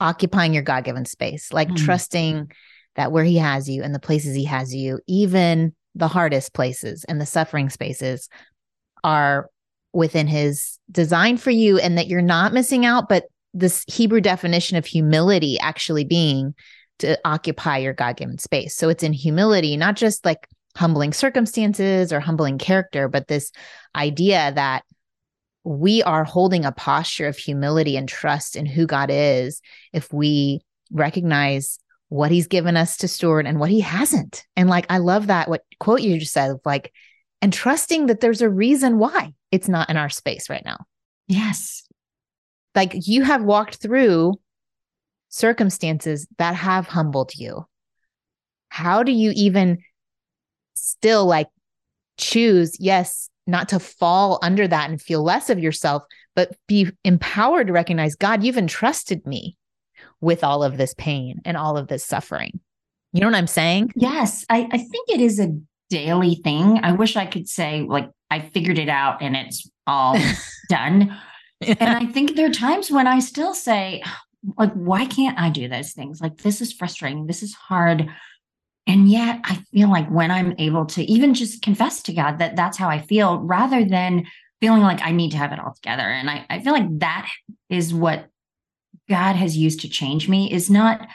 occupying 0.00 0.54
your 0.54 0.62
God-given 0.62 1.04
space, 1.04 1.52
like 1.52 1.68
mm. 1.68 1.76
trusting 1.76 2.50
that 2.96 3.12
where 3.12 3.24
he 3.24 3.36
has 3.36 3.68
you 3.68 3.82
and 3.82 3.94
the 3.94 4.00
places 4.00 4.34
he 4.34 4.44
has 4.44 4.74
you, 4.74 5.00
even 5.06 5.74
the 5.94 6.08
hardest 6.08 6.54
places 6.54 7.04
and 7.04 7.20
the 7.20 7.26
suffering 7.26 7.68
spaces 7.68 8.28
are 9.04 9.48
within 9.92 10.26
his 10.26 10.78
design 10.90 11.36
for 11.36 11.50
you 11.50 11.78
and 11.78 11.98
that 11.98 12.06
you're 12.06 12.22
not 12.22 12.52
missing 12.52 12.84
out, 12.84 13.08
but 13.08 13.24
this 13.52 13.84
Hebrew 13.88 14.20
definition 14.20 14.76
of 14.76 14.86
humility 14.86 15.58
actually 15.58 16.04
being 16.04 16.54
to 17.00 17.18
occupy 17.24 17.78
your 17.78 17.94
God 17.94 18.16
given 18.16 18.38
space. 18.38 18.76
So 18.76 18.88
it's 18.88 19.02
in 19.02 19.12
humility, 19.12 19.76
not 19.76 19.96
just 19.96 20.24
like 20.24 20.46
humbling 20.76 21.12
circumstances 21.12 22.12
or 22.12 22.20
humbling 22.20 22.58
character, 22.58 23.08
but 23.08 23.26
this 23.26 23.50
idea 23.96 24.52
that 24.54 24.84
we 25.64 26.02
are 26.02 26.24
holding 26.24 26.64
a 26.64 26.72
posture 26.72 27.26
of 27.26 27.36
humility 27.36 27.96
and 27.96 28.08
trust 28.08 28.56
in 28.56 28.66
who 28.66 28.86
God 28.86 29.10
is 29.12 29.60
if 29.92 30.12
we 30.12 30.60
recognize 30.92 31.78
what 32.08 32.30
he's 32.30 32.46
given 32.46 32.76
us 32.76 32.96
to 32.98 33.08
steward 33.08 33.46
and 33.46 33.60
what 33.60 33.70
he 33.70 33.80
hasn't. 33.80 34.44
And 34.56 34.68
like, 34.68 34.86
I 34.90 34.98
love 34.98 35.28
that 35.28 35.48
what 35.48 35.64
quote 35.78 36.00
you 36.00 36.18
just 36.18 36.32
said, 36.32 36.56
like, 36.64 36.92
and 37.42 37.52
trusting 37.52 38.06
that 38.06 38.20
there's 38.20 38.42
a 38.42 38.50
reason 38.50 38.98
why 38.98 39.32
it's 39.50 39.68
not 39.68 39.90
in 39.90 39.96
our 39.96 40.08
space 40.08 40.50
right 40.50 40.64
now. 40.64 40.78
Yes. 41.26 41.86
Like 42.74 43.06
you 43.06 43.22
have 43.22 43.42
walked 43.42 43.76
through 43.76 44.34
circumstances 45.28 46.26
that 46.38 46.54
have 46.54 46.86
humbled 46.86 47.32
you. 47.34 47.66
How 48.68 49.02
do 49.02 49.12
you 49.12 49.32
even 49.34 49.78
still 50.74 51.26
like 51.26 51.48
choose, 52.18 52.76
yes, 52.78 53.30
not 53.46 53.68
to 53.70 53.80
fall 53.80 54.38
under 54.42 54.68
that 54.68 54.90
and 54.90 55.00
feel 55.00 55.22
less 55.22 55.50
of 55.50 55.58
yourself, 55.58 56.02
but 56.36 56.56
be 56.68 56.90
empowered 57.04 57.66
to 57.66 57.72
recognize, 57.72 58.14
God, 58.14 58.44
you've 58.44 58.58
entrusted 58.58 59.26
me 59.26 59.56
with 60.20 60.44
all 60.44 60.62
of 60.62 60.76
this 60.76 60.94
pain 60.94 61.40
and 61.44 61.56
all 61.56 61.76
of 61.76 61.88
this 61.88 62.04
suffering. 62.04 62.60
You 63.12 63.20
know 63.20 63.26
what 63.26 63.36
I'm 63.36 63.46
saying? 63.46 63.92
Yes. 63.96 64.44
I, 64.48 64.68
I 64.70 64.78
think 64.78 65.08
it 65.08 65.20
is 65.20 65.40
a 65.40 65.48
daily 65.90 66.36
thing. 66.36 66.80
I 66.82 66.92
wish 66.92 67.16
I 67.16 67.26
could 67.26 67.48
say, 67.48 67.82
like, 67.82 68.08
I 68.30 68.40
figured 68.40 68.78
it 68.78 68.88
out 68.88 69.20
and 69.20 69.36
it's 69.36 69.68
all 69.86 70.16
done. 70.68 71.16
Yeah. 71.60 71.74
And 71.80 71.90
I 71.90 72.06
think 72.10 72.36
there 72.36 72.46
are 72.46 72.52
times 72.52 72.90
when 72.90 73.06
I 73.06 73.18
still 73.18 73.52
say, 73.52 74.02
like, 74.56 74.72
why 74.72 75.04
can't 75.04 75.38
I 75.38 75.50
do 75.50 75.68
those 75.68 75.92
things? 75.92 76.20
Like, 76.20 76.38
this 76.38 76.60
is 76.60 76.72
frustrating. 76.72 77.26
This 77.26 77.42
is 77.42 77.52
hard. 77.54 78.08
And 78.86 79.10
yet, 79.10 79.40
I 79.44 79.56
feel 79.72 79.90
like 79.90 80.08
when 80.08 80.30
I'm 80.30 80.54
able 80.58 80.86
to 80.86 81.02
even 81.02 81.34
just 81.34 81.60
confess 81.60 82.02
to 82.04 82.14
God 82.14 82.38
that 82.38 82.56
that's 82.56 82.78
how 82.78 82.88
I 82.88 83.00
feel, 83.00 83.38
rather 83.40 83.84
than 83.84 84.26
feeling 84.60 84.82
like 84.82 85.02
I 85.02 85.12
need 85.12 85.32
to 85.32 85.36
have 85.36 85.52
it 85.52 85.60
all 85.60 85.74
together. 85.74 86.02
And 86.02 86.30
I, 86.30 86.46
I 86.48 86.60
feel 86.60 86.72
like 86.72 86.98
that 87.00 87.28
is 87.68 87.92
what 87.92 88.28
God 89.08 89.36
has 89.36 89.56
used 89.56 89.80
to 89.80 89.88
change 89.88 90.28
me 90.28 90.50
is 90.50 90.70
not 90.70 91.06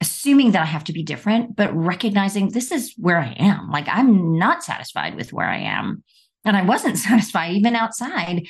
assuming 0.00 0.52
that 0.52 0.62
I 0.62 0.66
have 0.66 0.84
to 0.84 0.92
be 0.92 1.02
different, 1.02 1.56
but 1.56 1.74
recognizing 1.74 2.50
this 2.50 2.70
is 2.70 2.94
where 2.96 3.18
I 3.18 3.34
am. 3.38 3.70
Like 3.70 3.86
I'm 3.88 4.38
not 4.38 4.62
satisfied 4.62 5.16
with 5.16 5.32
where 5.32 5.48
I 5.48 5.58
am. 5.58 6.04
And 6.44 6.56
I 6.56 6.62
wasn't 6.62 6.98
satisfied 6.98 7.52
even 7.54 7.74
outside. 7.74 8.46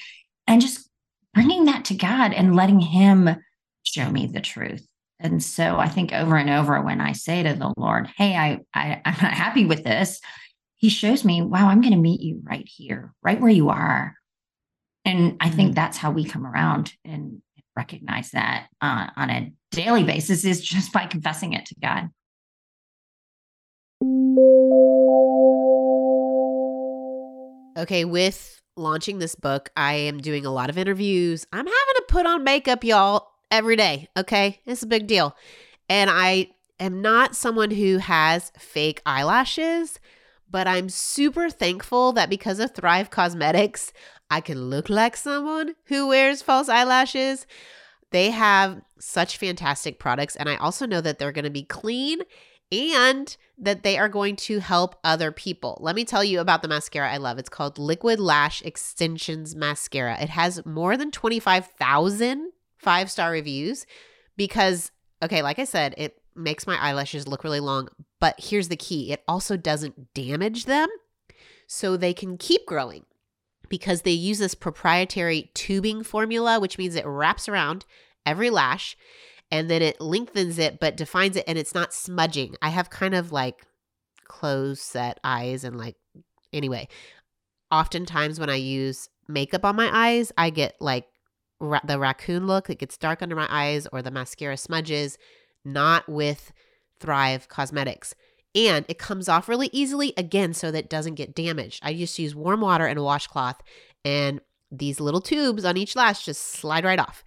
And 0.46 0.60
just 0.60 0.88
bringing 1.34 1.66
that 1.66 1.86
to 1.86 1.94
God 1.94 2.32
and 2.32 2.56
letting 2.56 2.80
Him 2.80 3.36
show 3.82 4.10
me 4.10 4.26
the 4.26 4.40
truth. 4.40 4.86
And 5.20 5.42
so 5.42 5.78
I 5.78 5.88
think 5.88 6.12
over 6.12 6.36
and 6.36 6.50
over 6.50 6.80
when 6.80 7.00
I 7.00 7.12
say 7.12 7.42
to 7.42 7.54
the 7.54 7.72
Lord, 7.76 8.08
Hey, 8.16 8.36
I, 8.36 8.60
I 8.74 9.00
I'm 9.04 9.16
not 9.22 9.32
happy 9.32 9.64
with 9.64 9.84
this, 9.84 10.20
He 10.76 10.90
shows 10.90 11.24
me, 11.24 11.42
wow, 11.42 11.68
I'm 11.68 11.80
going 11.80 11.94
to 11.94 11.98
meet 11.98 12.20
you 12.20 12.42
right 12.44 12.68
here, 12.68 13.14
right 13.22 13.40
where 13.40 13.50
you 13.50 13.70
are. 13.70 14.14
And 15.04 15.38
I 15.40 15.48
think 15.48 15.70
mm-hmm. 15.70 15.74
that's 15.74 15.96
how 15.96 16.10
we 16.10 16.24
come 16.24 16.46
around 16.46 16.92
and 17.04 17.40
recognize 17.74 18.32
that 18.32 18.66
uh, 18.82 19.06
on 19.16 19.30
a 19.30 19.52
daily 19.70 20.04
basis 20.04 20.44
is 20.44 20.60
just 20.60 20.92
by 20.92 21.06
confessing 21.06 21.52
it 21.52 21.66
to 21.66 21.74
God. 21.80 22.08
Okay, 27.78 28.04
with 28.04 28.60
launching 28.76 29.18
this 29.18 29.34
book, 29.34 29.70
I 29.76 29.94
am 29.94 30.18
doing 30.18 30.44
a 30.44 30.50
lot 30.50 30.70
of 30.70 30.78
interviews. 30.78 31.46
I'm 31.52 31.66
having 31.66 31.94
to 31.96 32.04
put 32.08 32.26
on 32.26 32.44
makeup, 32.44 32.82
y'all, 32.82 33.28
every 33.50 33.76
day. 33.76 34.08
Okay, 34.16 34.60
it's 34.66 34.82
a 34.82 34.86
big 34.86 35.06
deal. 35.06 35.36
And 35.88 36.10
I 36.10 36.50
am 36.80 37.00
not 37.02 37.36
someone 37.36 37.70
who 37.70 37.98
has 37.98 38.52
fake 38.58 39.02
eyelashes, 39.06 40.00
but 40.50 40.66
I'm 40.66 40.88
super 40.88 41.50
thankful 41.50 42.12
that 42.12 42.30
because 42.30 42.58
of 42.58 42.74
Thrive 42.74 43.10
Causemetics, 43.10 43.92
I 44.30 44.40
can 44.40 44.70
look 44.70 44.88
like 44.88 45.16
someone 45.16 45.74
who 45.84 46.08
wears 46.08 46.42
false 46.42 46.68
eyelashes. 46.68 47.46
They 48.10 48.30
have 48.30 48.80
such 49.00 49.36
fantastic 49.36 49.98
products. 49.98 50.36
And 50.36 50.48
I 50.48 50.56
also 50.56 50.86
know 50.86 51.00
that 51.00 51.18
they're 51.18 51.32
going 51.32 51.44
to 51.44 51.50
be 51.50 51.64
clean 51.64 52.20
and 52.70 53.36
that 53.56 53.82
they 53.82 53.96
are 53.96 54.08
going 54.08 54.36
to 54.36 54.60
help 54.60 54.96
other 55.02 55.32
people. 55.32 55.78
Let 55.80 55.96
me 55.96 56.04
tell 56.04 56.22
you 56.22 56.40
about 56.40 56.62
the 56.62 56.68
mascara 56.68 57.10
I 57.10 57.16
love. 57.16 57.38
It's 57.38 57.48
called 57.48 57.78
Liquid 57.78 58.20
Lash 58.20 58.62
Extensions 58.62 59.56
Mascara. 59.56 60.20
It 60.20 60.28
has 60.28 60.64
more 60.66 60.96
than 60.96 61.10
25,000 61.10 62.52
five 62.78 63.10
star 63.10 63.30
reviews 63.30 63.86
because, 64.36 64.90
okay, 65.22 65.42
like 65.42 65.58
I 65.58 65.64
said, 65.64 65.94
it 65.98 66.20
makes 66.34 66.66
my 66.66 66.76
eyelashes 66.76 67.28
look 67.28 67.44
really 67.44 67.60
long. 67.60 67.88
But 68.20 68.36
here's 68.38 68.68
the 68.68 68.76
key 68.76 69.12
it 69.12 69.22
also 69.28 69.56
doesn't 69.56 70.14
damage 70.14 70.64
them 70.64 70.88
so 71.66 71.96
they 71.96 72.14
can 72.14 72.38
keep 72.38 72.66
growing 72.66 73.04
because 73.68 74.02
they 74.02 74.12
use 74.12 74.38
this 74.38 74.54
proprietary 74.54 75.50
tubing 75.54 76.02
formula, 76.02 76.58
which 76.58 76.78
means 76.78 76.94
it 76.94 77.06
wraps 77.06 77.48
around 77.48 77.84
every 78.28 78.50
lash 78.50 78.96
and 79.50 79.70
then 79.70 79.82
it 79.82 80.00
lengthens 80.00 80.58
it 80.58 80.78
but 80.78 80.96
defines 80.96 81.36
it 81.36 81.44
and 81.48 81.58
it's 81.58 81.74
not 81.74 81.94
smudging. 81.94 82.54
I 82.60 82.68
have 82.68 82.90
kind 82.90 83.14
of 83.14 83.32
like 83.32 83.66
closed 84.26 84.82
set 84.82 85.18
eyes 85.24 85.64
and 85.64 85.78
like 85.78 85.96
anyway, 86.52 86.88
oftentimes 87.70 88.38
when 88.38 88.50
I 88.50 88.56
use 88.56 89.08
makeup 89.26 89.64
on 89.64 89.76
my 89.76 89.90
eyes, 89.92 90.32
I 90.36 90.50
get 90.50 90.76
like 90.80 91.06
ra- 91.60 91.80
the 91.84 91.98
raccoon 91.98 92.46
look. 92.46 92.68
It 92.70 92.78
gets 92.78 92.98
dark 92.98 93.22
under 93.22 93.36
my 93.36 93.48
eyes 93.50 93.86
or 93.92 94.02
the 94.02 94.10
mascara 94.10 94.56
smudges, 94.56 95.16
not 95.64 96.08
with 96.08 96.52
Thrive 97.00 97.48
Causemetics. 97.48 98.14
and 98.54 98.84
it 98.88 98.98
comes 98.98 99.28
off 99.28 99.48
really 99.48 99.68
easily 99.72 100.12
again 100.16 100.52
so 100.54 100.70
that 100.70 100.84
it 100.84 100.90
doesn't 100.90 101.14
get 101.14 101.34
damaged. 101.34 101.80
I 101.82 101.94
just 101.94 102.18
use 102.18 102.34
warm 102.34 102.60
water 102.62 102.86
and 102.86 102.98
a 102.98 103.02
washcloth 103.02 103.62
and 104.04 104.40
these 104.70 105.00
little 105.00 105.20
tubes 105.20 105.64
on 105.64 105.76
each 105.76 105.94
lash 105.94 106.24
just 106.24 106.42
slide 106.42 106.84
right 106.84 106.98
off. 106.98 107.22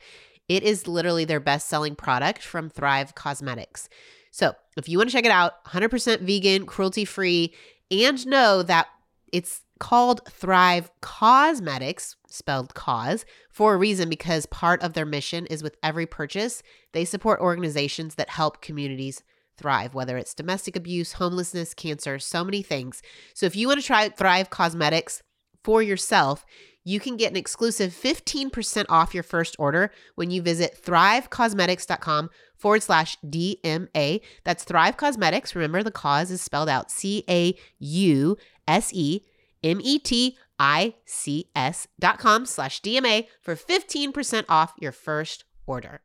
It 0.52 0.64
is 0.64 0.86
literally 0.86 1.24
their 1.24 1.40
best 1.40 1.70
selling 1.70 1.96
product 1.96 2.44
from 2.44 2.70
Thrive 2.70 3.16
Causemetics. 3.16 3.88
So, 4.32 4.54
if 4.76 4.90
you 4.90 4.98
want 4.98 5.10
to 5.10 5.16
check 5.16 5.24
it 5.24 5.32
out, 5.32 5.64
100% 5.68 6.20
vegan, 6.20 6.66
cruelty 6.66 7.06
free, 7.06 7.54
and 7.90 8.28
know 8.28 8.62
that 8.62 8.88
it's 9.32 9.62
called 9.80 10.20
Thrive 10.28 10.92
Causemetics, 11.02 12.16
spelled 12.28 12.74
cause, 12.74 13.24
for 13.50 13.74
a 13.74 13.78
reason 13.78 14.10
because 14.10 14.46
part 14.46 14.84
of 14.84 14.92
their 14.92 15.06
mission 15.06 15.46
is 15.46 15.64
with 15.64 15.78
every 15.82 16.06
purchase, 16.06 16.62
they 16.92 17.06
support 17.06 17.40
organizations 17.40 18.16
that 18.16 18.32
help 18.32 18.62
communities 18.62 19.24
thrive, 19.56 19.94
whether 19.94 20.18
it's 20.18 20.34
domestic 20.34 20.76
abuse, 20.76 21.14
homelessness, 21.14 21.74
cancer, 21.74 22.20
so 22.20 22.44
many 22.44 22.62
things. 22.62 23.02
So 23.34 23.46
if 23.46 23.56
you 23.56 23.70
want 23.70 23.80
to 23.80 23.86
try 23.88 24.10
Thrive 24.10 24.50
Causemetics 24.50 25.22
for 25.64 25.82
yourself, 25.82 26.46
you 26.84 27.00
can 27.00 27.18
get 27.18 27.32
an 27.32 27.38
exclusive 27.38 27.92
15% 27.92 28.86
off 28.90 29.14
your 29.14 29.24
first 29.24 29.56
order 29.60 29.92
when 30.16 30.32
you 30.32 30.42
visit 30.42 30.80
thrivecausemetics.com 30.84 32.30
forward 32.56 32.84
slash 32.84 33.18
DMA. 33.26 34.22
That's 34.44 34.64
Thrive 34.64 34.98
Causemetics. 34.98 35.56
Remember, 35.56 35.84
the 35.84 35.92
cause 35.92 36.32
is 36.32 36.42
spelled 36.42 36.70
out 36.70 36.92
C 36.92 37.24
A 37.30 37.56
U 37.80 38.38
S 38.68 38.92
E 38.94 39.22
M 39.64 39.80
E 39.82 40.00
T 40.00 40.38
I 40.60 40.96
C 41.06 41.50
S 41.56 41.88
dot 42.00 42.20
com 42.20 42.46
slash 42.46 42.82
DMA 42.82 43.28
for 43.42 43.56
15% 43.56 44.46
off 44.50 44.74
your 44.80 44.92
first 44.92 45.44
order. 45.66 46.02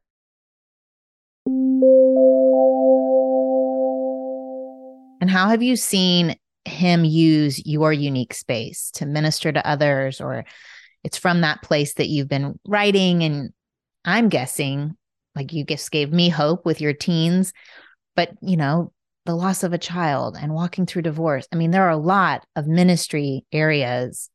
And 5.20 5.30
how 5.30 5.48
have 5.48 5.62
you 5.62 5.76
seen 5.76 6.36
him 6.66 7.04
use 7.04 7.64
your 7.64 7.92
unique 7.92 8.34
space 8.34 8.90
to 8.92 9.06
minister 9.06 9.52
to 9.52 9.66
others 9.66 10.20
or 10.20 10.44
it's 11.04 11.18
from 11.18 11.42
that 11.42 11.62
place 11.62 11.94
that 11.94 12.08
you've 12.08 12.28
been 12.28 12.58
writing 12.66 13.22
and 13.22 13.52
I'm 14.04 14.28
guessing 14.28 14.96
like 15.36 15.52
you 15.52 15.64
just 15.64 15.90
gave 15.90 16.12
me 16.12 16.28
hope 16.30 16.64
with 16.64 16.80
your 16.80 16.94
teens, 16.94 17.52
but 18.16 18.30
you 18.40 18.56
know, 18.56 18.92
the 19.26 19.34
loss 19.34 19.62
of 19.62 19.72
a 19.72 19.78
child 19.78 20.36
and 20.40 20.54
walking 20.54 20.86
through 20.86 21.02
divorce. 21.02 21.46
I 21.52 21.56
mean, 21.56 21.72
there 21.72 21.84
are 21.84 21.90
a 21.90 21.96
lot 21.96 22.44
of 22.56 22.66
ministry 22.66 23.44
areas. 23.52 24.30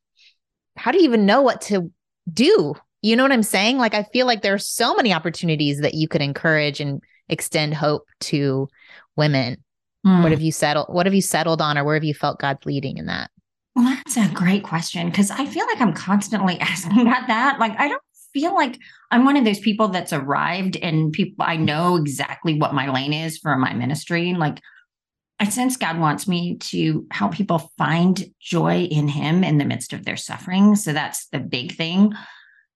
How 0.77 0.91
do 0.91 0.99
you 0.99 1.05
even 1.05 1.25
know 1.25 1.41
what 1.41 1.61
to 1.63 1.91
do? 2.31 2.75
You 3.01 3.15
know 3.15 3.23
what 3.23 3.31
I'm 3.31 3.41
saying? 3.41 3.77
Like, 3.77 3.95
I 3.95 4.03
feel 4.03 4.27
like 4.27 4.41
there 4.41 4.53
are 4.53 4.59
so 4.59 4.93
many 4.93 5.11
opportunities 5.11 5.79
that 5.79 5.95
you 5.95 6.07
could 6.07 6.21
encourage 6.21 6.79
and 6.79 7.01
extend 7.27 7.73
hope 7.73 8.07
to 8.21 8.67
women. 9.15 9.63
Mm. 10.05 10.23
What 10.23 10.31
have 10.31 10.41
you 10.41 10.51
settled? 10.51 10.87
What 10.89 11.05
have 11.05 11.13
you 11.13 11.21
settled 11.21 11.61
on, 11.61 11.77
or 11.77 11.83
where 11.83 11.95
have 11.95 12.03
you 12.03 12.13
felt 12.13 12.39
God's 12.39 12.65
leading 12.65 12.97
in 12.97 13.05
that? 13.05 13.29
Well, 13.75 13.85
that's 13.85 14.17
a 14.17 14.33
great 14.33 14.63
question 14.63 15.09
because 15.09 15.31
I 15.31 15.45
feel 15.45 15.65
like 15.67 15.79
I'm 15.79 15.93
constantly 15.93 16.57
asking 16.59 17.01
about 17.01 17.27
that. 17.27 17.59
Like, 17.59 17.79
I 17.79 17.87
don't 17.87 18.01
feel 18.33 18.53
like 18.53 18.79
I'm 19.11 19.25
one 19.25 19.37
of 19.37 19.45
those 19.45 19.59
people 19.59 19.89
that's 19.89 20.13
arrived 20.13 20.77
and 20.77 21.11
people 21.11 21.45
I 21.45 21.57
know 21.57 21.97
exactly 21.97 22.57
what 22.57 22.73
my 22.73 22.89
lane 22.89 23.13
is 23.13 23.37
for 23.37 23.55
my 23.57 23.73
ministry. 23.73 24.33
Like, 24.33 24.59
I 25.39 25.49
sense 25.49 25.77
God 25.77 25.99
wants 25.99 26.27
me 26.27 26.57
to 26.57 27.05
help 27.11 27.33
people 27.33 27.71
find 27.77 28.23
joy 28.39 28.83
in 28.83 29.07
Him 29.07 29.43
in 29.43 29.57
the 29.57 29.65
midst 29.65 29.93
of 29.93 30.05
their 30.05 30.17
suffering. 30.17 30.75
So 30.75 30.93
that's 30.93 31.27
the 31.27 31.39
big 31.39 31.75
thing. 31.75 32.13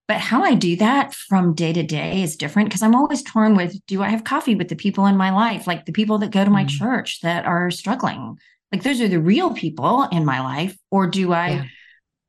But 0.08 0.18
how 0.18 0.44
I 0.44 0.54
do 0.54 0.76
that 0.78 1.14
from 1.14 1.56
day 1.56 1.74
to 1.74 1.82
day 1.82 2.22
is 2.22 2.36
different 2.36 2.70
because 2.70 2.84
I'm 2.84 2.96
always 2.96 3.24
torn 3.24 3.56
with 3.56 3.84
do 3.88 4.04
I 4.04 4.10
have 4.10 4.24
coffee 4.24 4.56
with 4.56 4.68
the 4.68 4.76
people 4.76 5.06
in 5.08 5.18
my 5.18 5.32
life, 5.32 5.66
like 5.66 5.86
the 5.86 5.92
people 5.92 6.20
that 6.20 6.32
go 6.32 6.44
to 6.44 6.52
my 6.52 6.64
mm-hmm. 6.64 6.78
church 6.78 7.22
that 7.22 7.46
are 7.46 7.72
struggling? 7.72 8.38
Like 8.72 8.84
those 8.84 9.02
are 9.02 9.08
the 9.08 9.20
real 9.20 9.54
people 9.54 10.04
in 10.12 10.26
my 10.26 10.42
life. 10.42 10.78
Or 10.92 11.08
do 11.08 11.34
I 11.34 11.50
yeah. 11.50 11.64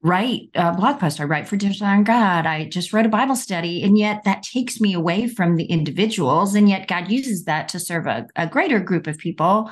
write 0.02 0.50
a 0.54 0.74
blog 0.74 1.00
post? 1.00 1.20
I 1.20 1.24
write 1.24 1.48
for 1.48 1.56
Desiring 1.56 2.04
God. 2.04 2.46
I 2.46 2.64
just 2.64 2.92
wrote 2.92 3.06
a 3.06 3.10
Bible 3.10 3.36
study. 3.36 3.82
And 3.82 3.98
yet 3.98 4.24
that 4.24 4.42
takes 4.42 4.80
me 4.80 4.94
away 4.94 5.28
from 5.28 5.56
the 5.56 5.64
individuals. 5.64 6.54
And 6.54 6.68
yet 6.68 6.88
God 6.88 7.10
uses 7.10 7.44
that 7.44 7.68
to 7.70 7.80
serve 7.80 8.06
a, 8.06 8.26
a 8.36 8.46
greater 8.46 8.80
group 8.80 9.06
of 9.06 9.18
people 9.18 9.70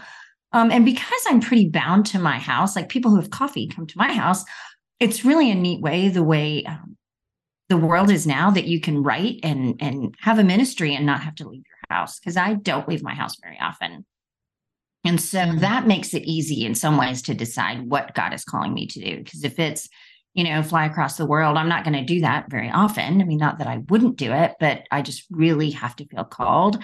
um, 0.54 0.70
and 0.70 0.84
because 0.84 1.20
I'm 1.26 1.40
pretty 1.40 1.68
bound 1.68 2.06
to 2.06 2.20
my 2.20 2.38
house, 2.38 2.76
like 2.76 2.88
people 2.88 3.10
who 3.10 3.16
have 3.16 3.28
coffee 3.28 3.66
come 3.66 3.88
to 3.88 3.98
my 3.98 4.12
house, 4.12 4.44
it's 5.00 5.24
really 5.24 5.50
a 5.50 5.54
neat 5.54 5.82
way 5.82 6.08
the 6.08 6.22
way 6.22 6.64
um, 6.64 6.93
the 7.74 7.87
world 7.87 8.08
is 8.08 8.24
now 8.24 8.52
that 8.52 8.66
you 8.66 8.80
can 8.80 9.02
write 9.02 9.40
and 9.42 9.76
and 9.80 10.14
have 10.20 10.38
a 10.38 10.44
ministry 10.44 10.94
and 10.94 11.04
not 11.04 11.22
have 11.22 11.34
to 11.34 11.48
leave 11.48 11.64
your 11.66 11.96
house 11.96 12.20
because 12.20 12.37
I 12.37 12.54
don't 12.54 12.88
leave 12.88 13.02
my 13.02 13.14
house 13.14 13.37
very 13.42 13.58
often. 13.60 14.04
And 15.04 15.20
so 15.20 15.38
mm-hmm. 15.38 15.58
that 15.58 15.88
makes 15.88 16.14
it 16.14 16.22
easy 16.22 16.64
in 16.64 16.76
some 16.76 16.96
ways 16.96 17.20
to 17.22 17.34
decide 17.34 17.82
what 17.82 18.14
God 18.14 18.32
is 18.32 18.44
calling 18.44 18.72
me 18.72 18.87
to 18.87 19.00
do. 19.00 19.24
Because 19.24 19.42
if 19.42 19.58
it's, 19.58 19.88
you 20.34 20.44
know, 20.44 20.62
fly 20.62 20.87
across 20.87 21.16
the 21.16 21.26
world, 21.26 21.58
I'm 21.58 21.68
not 21.68 21.82
going 21.82 21.94
to 21.94 22.04
do 22.04 22.20
that 22.20 22.48
very 22.48 22.70
often. 22.70 23.20
I 23.20 23.24
mean, 23.24 23.38
not 23.38 23.58
that 23.58 23.66
I 23.66 23.78
wouldn't 23.88 24.16
do 24.16 24.32
it, 24.32 24.52
but 24.60 24.84
I 24.92 25.02
just 25.02 25.24
really 25.30 25.72
have 25.72 25.96
to 25.96 26.06
feel 26.06 26.24
called 26.24 26.82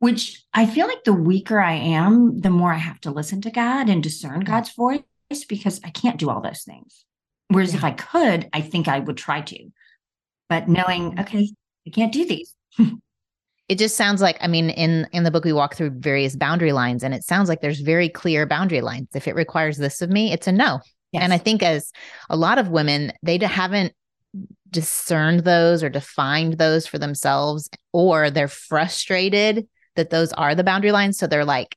which 0.00 0.42
I 0.54 0.64
feel 0.64 0.86
like 0.86 1.04
the 1.04 1.12
weaker 1.12 1.60
I 1.60 1.74
am, 1.74 2.40
the 2.40 2.48
more 2.48 2.72
I 2.72 2.78
have 2.78 3.02
to 3.02 3.10
listen 3.10 3.42
to 3.42 3.50
God 3.50 3.90
and 3.90 4.02
discern 4.02 4.40
God's 4.40 4.72
voice 4.72 5.02
because 5.46 5.78
I 5.84 5.90
can't 5.90 6.18
do 6.18 6.30
all 6.30 6.40
those 6.40 6.62
things. 6.62 7.04
Whereas 7.48 7.72
yeah. 7.72 7.78
if 7.78 7.84
I 7.84 7.90
could, 7.90 8.48
I 8.54 8.62
think 8.62 8.88
I 8.88 8.98
would 8.98 9.18
try 9.18 9.42
to. 9.42 9.70
But 10.50 10.68
knowing, 10.68 11.18
okay, 11.18 11.48
I 11.86 11.90
can't 11.90 12.12
do 12.12 12.26
these. 12.26 12.54
it 13.68 13.78
just 13.78 13.96
sounds 13.96 14.20
like 14.20 14.36
i 14.40 14.48
mean 14.48 14.70
in 14.70 15.06
in 15.12 15.22
the 15.22 15.30
book 15.30 15.44
we 15.44 15.52
walk 15.52 15.76
through 15.76 15.90
various 15.90 16.34
boundary 16.34 16.72
lines 16.72 17.04
and 17.04 17.14
it 17.14 17.24
sounds 17.24 17.48
like 17.48 17.60
there's 17.60 17.80
very 17.80 18.08
clear 18.08 18.44
boundary 18.46 18.80
lines 18.80 19.08
if 19.14 19.28
it 19.28 19.34
requires 19.36 19.76
this 19.76 20.02
of 20.02 20.10
me 20.10 20.32
it's 20.32 20.48
a 20.48 20.52
no 20.52 20.80
yes. 21.12 21.22
and 21.22 21.32
i 21.32 21.38
think 21.38 21.62
as 21.62 21.92
a 22.30 22.36
lot 22.36 22.58
of 22.58 22.68
women 22.68 23.12
they 23.22 23.38
haven't 23.38 23.92
discerned 24.70 25.40
those 25.40 25.82
or 25.82 25.88
defined 25.88 26.54
those 26.54 26.86
for 26.86 26.98
themselves 26.98 27.68
or 27.92 28.30
they're 28.30 28.48
frustrated 28.48 29.68
that 29.96 30.10
those 30.10 30.32
are 30.34 30.54
the 30.54 30.64
boundary 30.64 30.92
lines. 30.92 31.18
So 31.18 31.26
they're 31.26 31.44
like, 31.44 31.76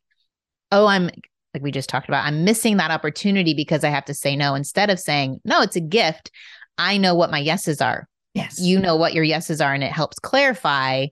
oh, 0.72 0.86
I'm 0.86 1.10
like 1.54 1.62
we 1.62 1.72
just 1.72 1.90
talked 1.90 2.08
about, 2.08 2.26
I'm 2.26 2.44
missing 2.44 2.78
that 2.78 2.92
opportunity 2.92 3.54
because 3.54 3.84
I 3.84 3.90
have 3.90 4.06
to 4.06 4.14
say 4.14 4.36
no 4.36 4.56
instead 4.56 4.90
of 4.90 5.00
saying, 5.00 5.40
no, 5.44 5.62
it's 5.62 5.76
a 5.76 5.82
gift. 5.82 6.32
I 6.78 6.98
know 6.98 7.14
what 7.14 7.32
my 7.32 7.40
yeses 7.40 7.82
are. 7.82 8.08
Yes. 8.34 8.60
You 8.60 8.80
know 8.80 8.96
what 8.96 9.14
your 9.14 9.24
yeses 9.24 9.62
are, 9.62 9.74
and 9.74 9.84
it 9.84 9.92
helps 9.92 10.20
clarify. 10.20 11.08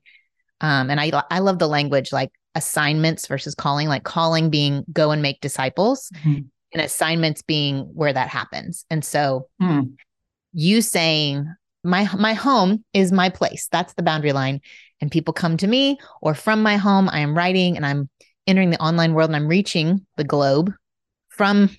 Um, 0.60 0.90
and 0.90 1.00
I 1.00 1.12
I 1.30 1.40
love 1.40 1.60
the 1.60 1.68
language 1.68 2.12
like 2.12 2.32
assignments 2.56 3.28
versus 3.28 3.56
calling, 3.56 3.88
like 3.88 4.04
calling 4.04 4.50
being 4.50 4.84
go 4.92 5.12
and 5.12 5.22
make 5.22 5.42
disciples, 5.42 6.10
mm-hmm. 6.18 6.42
and 6.74 6.82
assignments 6.82 7.42
being 7.42 7.90
where 7.94 8.14
that 8.14 8.30
happens. 8.30 8.86
And 8.90 9.06
so 9.06 9.48
mm. 9.62 9.94
you 10.54 10.82
saying 10.82 11.48
my 11.84 12.10
my 12.16 12.34
home 12.34 12.84
is 12.94 13.12
my 13.12 13.30
place. 13.30 13.68
That's 13.72 13.94
the 13.94 14.04
boundary 14.04 14.34
line 14.34 14.62
and 15.02 15.12
people 15.12 15.34
come 15.34 15.58
to 15.58 15.68
me 15.68 15.98
or 16.22 16.34
from 16.34 16.62
my 16.64 16.78
home 16.78 17.10
i 17.10 17.20
am 17.20 17.36
writing 17.36 17.76
and 17.76 17.86
i'm 17.86 18.10
entering 18.48 18.70
the 18.70 18.80
online 18.82 19.14
world 19.14 19.30
and 19.30 19.36
i'm 19.36 19.48
reaching 19.48 20.06
the 20.16 20.24
globe 20.24 20.72
from 21.30 21.70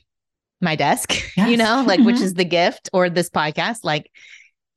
my 0.60 0.76
desk 0.76 1.12
yes. 1.36 1.48
you 1.48 1.56
know 1.56 1.84
like 1.86 1.98
mm-hmm. 1.98 2.06
which 2.06 2.20
is 2.20 2.34
the 2.34 2.44
gift 2.44 2.90
or 2.92 3.08
this 3.08 3.30
podcast 3.30 3.78
like 3.84 4.10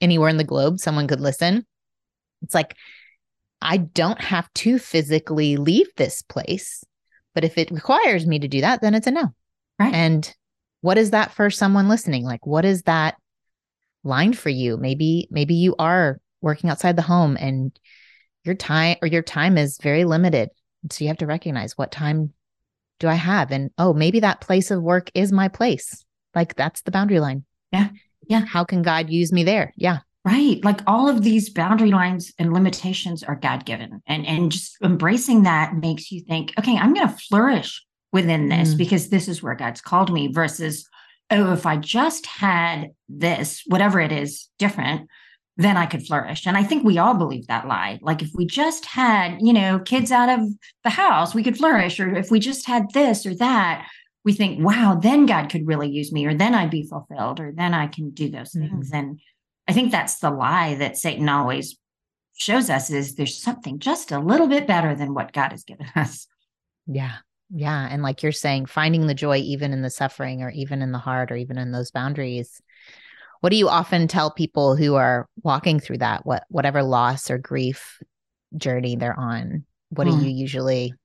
anywhere 0.01 0.29
in 0.29 0.37
the 0.37 0.43
globe 0.43 0.79
someone 0.79 1.07
could 1.07 1.21
listen 1.21 1.65
it's 2.41 2.53
like 2.53 2.75
i 3.61 3.77
don't 3.77 4.21
have 4.21 4.51
to 4.53 4.77
physically 4.77 5.57
leave 5.57 5.87
this 5.95 6.21
place 6.21 6.83
but 7.33 7.43
if 7.43 7.57
it 7.57 7.71
requires 7.71 8.25
me 8.25 8.39
to 8.39 8.47
do 8.47 8.61
that 8.61 8.81
then 8.81 8.93
it's 8.93 9.07
a 9.07 9.11
no 9.11 9.33
right 9.79 9.93
and 9.93 10.35
what 10.81 10.97
is 10.97 11.11
that 11.11 11.31
for 11.31 11.49
someone 11.49 11.87
listening 11.87 12.23
like 12.23 12.45
what 12.45 12.65
is 12.65 12.83
that 12.83 13.15
line 14.03 14.33
for 14.33 14.49
you 14.49 14.77
maybe 14.77 15.27
maybe 15.31 15.55
you 15.55 15.75
are 15.79 16.19
working 16.41 16.69
outside 16.69 16.95
the 16.95 17.01
home 17.01 17.35
and 17.39 17.77
your 18.45 18.55
time 18.55 18.97
or 19.01 19.07
your 19.07 19.23
time 19.23 19.57
is 19.57 19.77
very 19.81 20.05
limited. 20.05 20.49
So 20.91 21.03
you 21.03 21.09
have 21.09 21.17
to 21.17 21.25
recognize 21.25 21.77
what 21.77 21.91
time 21.91 22.31
do 22.99 23.07
I 23.09 23.15
have? 23.15 23.51
And 23.51 23.71
oh, 23.77 23.93
maybe 23.93 24.21
that 24.21 24.39
place 24.39 24.71
of 24.71 24.81
work 24.81 25.09
is 25.13 25.31
my 25.31 25.47
place. 25.49 26.05
Like 26.33 26.55
that's 26.55 26.83
the 26.83 26.91
boundary 26.91 27.19
line. 27.19 27.43
Yeah. 27.71 27.89
Yeah. 28.27 28.45
How 28.45 28.63
can 28.63 28.81
God 28.81 29.09
use 29.09 29.31
me 29.31 29.43
there? 29.43 29.73
Yeah. 29.75 29.99
Right. 30.23 30.63
Like 30.63 30.81
all 30.87 31.07
of 31.07 31.21
these 31.21 31.51
boundary 31.51 31.91
lines 31.91 32.33
and 32.39 32.51
limitations 32.51 33.21
are 33.23 33.35
God 33.35 33.65
given. 33.65 34.01
And 34.07 34.25
and 34.25 34.51
just 34.51 34.75
embracing 34.83 35.43
that 35.43 35.75
makes 35.75 36.11
you 36.11 36.21
think, 36.21 36.53
okay, 36.57 36.75
I'm 36.75 36.93
going 36.93 37.07
to 37.07 37.15
flourish 37.15 37.85
within 38.11 38.49
this 38.49 38.73
mm. 38.73 38.77
because 38.77 39.09
this 39.09 39.27
is 39.27 39.43
where 39.43 39.55
God's 39.55 39.81
called 39.81 40.11
me 40.11 40.31
versus, 40.31 40.87
oh, 41.29 41.53
if 41.53 41.65
I 41.65 41.77
just 41.77 42.25
had 42.25 42.91
this, 43.07 43.61
whatever 43.67 43.99
it 43.99 44.11
is, 44.11 44.49
different, 44.57 45.09
then 45.57 45.77
I 45.77 45.85
could 45.85 46.05
flourish. 46.05 46.47
And 46.47 46.57
I 46.57 46.63
think 46.63 46.83
we 46.83 46.97
all 46.97 47.13
believe 47.13 47.47
that 47.47 47.67
lie. 47.67 47.99
Like 48.01 48.21
if 48.21 48.31
we 48.33 48.45
just 48.45 48.85
had, 48.85 49.37
you 49.41 49.53
know, 49.53 49.79
kids 49.79 50.11
out 50.11 50.29
of 50.29 50.47
the 50.83 50.89
house, 50.89 51.35
we 51.35 51.43
could 51.43 51.57
flourish. 51.57 51.99
Or 51.99 52.13
if 52.15 52.31
we 52.31 52.39
just 52.39 52.65
had 52.65 52.91
this 52.93 53.25
or 53.25 53.35
that, 53.35 53.87
we 54.25 54.33
think, 54.33 54.63
wow, 54.63 54.99
then 55.01 55.25
God 55.25 55.49
could 55.49 55.67
really 55.67 55.89
use 55.89 56.11
me, 56.11 56.25
or 56.25 56.33
then 56.33 56.55
I'd 56.55 56.71
be 56.71 56.87
fulfilled, 56.87 57.39
or 57.39 57.53
then 57.55 57.73
I 57.73 57.87
can 57.87 58.09
do 58.09 58.29
those 58.29 58.51
mm-hmm. 58.53 58.67
things. 58.67 58.91
And 58.91 59.19
I 59.67 59.73
think 59.73 59.91
that's 59.91 60.19
the 60.19 60.31
lie 60.31 60.75
that 60.75 60.97
Satan 60.97 61.29
always 61.29 61.77
shows 62.35 62.69
us 62.69 62.89
is 62.89 63.15
there's 63.15 63.41
something 63.41 63.79
just 63.79 64.11
a 64.11 64.19
little 64.19 64.47
bit 64.47 64.67
better 64.67 64.95
than 64.95 65.13
what 65.13 65.31
God 65.31 65.51
has 65.51 65.63
given 65.63 65.87
us. 65.95 66.27
Yeah. 66.87 67.13
Yeah. 67.49 67.87
And 67.89 68.01
like 68.01 68.23
you're 68.23 68.31
saying, 68.31 68.65
finding 68.65 69.07
the 69.07 69.13
joy 69.13 69.37
even 69.37 69.71
in 69.71 69.83
the 69.83 69.89
suffering 69.89 70.41
or 70.41 70.49
even 70.49 70.81
in 70.81 70.91
the 70.91 70.97
heart 70.97 71.31
or 71.31 71.35
even 71.35 71.57
in 71.57 71.71
those 71.71 71.91
boundaries 71.91 72.61
what 73.45 73.51
do 73.51 73.57
you 73.57 73.69
often 73.69 74.07
tell 74.07 74.31
people 74.31 74.75
who 74.75 74.95
are 74.95 75.29
walking 75.43 75.79
through 75.79 75.99
that 75.99 76.25
what 76.25 76.45
whatever 76.49 76.81
loss 76.81 77.29
or 77.29 77.37
grief 77.37 78.01
journey 78.57 78.95
they're 78.95 79.19
on 79.19 79.63
what 79.89 80.07
hmm. 80.07 80.17
do 80.17 80.25
you 80.25 80.31
usually 80.31 80.95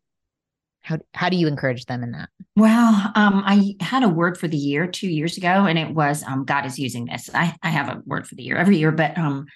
how 0.91 0.99
how 1.15 1.29
do 1.29 1.37
you 1.37 1.47
encourage 1.47 1.87
them 1.87 2.03
in 2.03 2.13
that 2.13 2.29
well 2.57 3.13
um, 3.15 3.43
i 3.47 3.75
had 3.81 4.03
a 4.03 4.09
word 4.09 4.37
for 4.37 4.49
the 4.49 4.57
year 4.57 4.87
two 4.87 5.09
years 5.09 5.37
ago 5.37 5.49
and 5.67 5.79
it 5.79 5.95
was 5.95 6.23
um, 6.25 6.45
god 6.45 6.67
is 6.67 6.79
using 6.79 7.07
this 7.07 7.31
i 7.35 7.55
i 7.63 7.71
have 7.71 7.89
a 7.89 8.03
word 8.07 8.27
for 8.27 8.35
the 8.35 8.43
year 8.43 8.57
every 8.57 8.77
year 8.77 8.93
but 8.93 9.17
um 9.17 9.47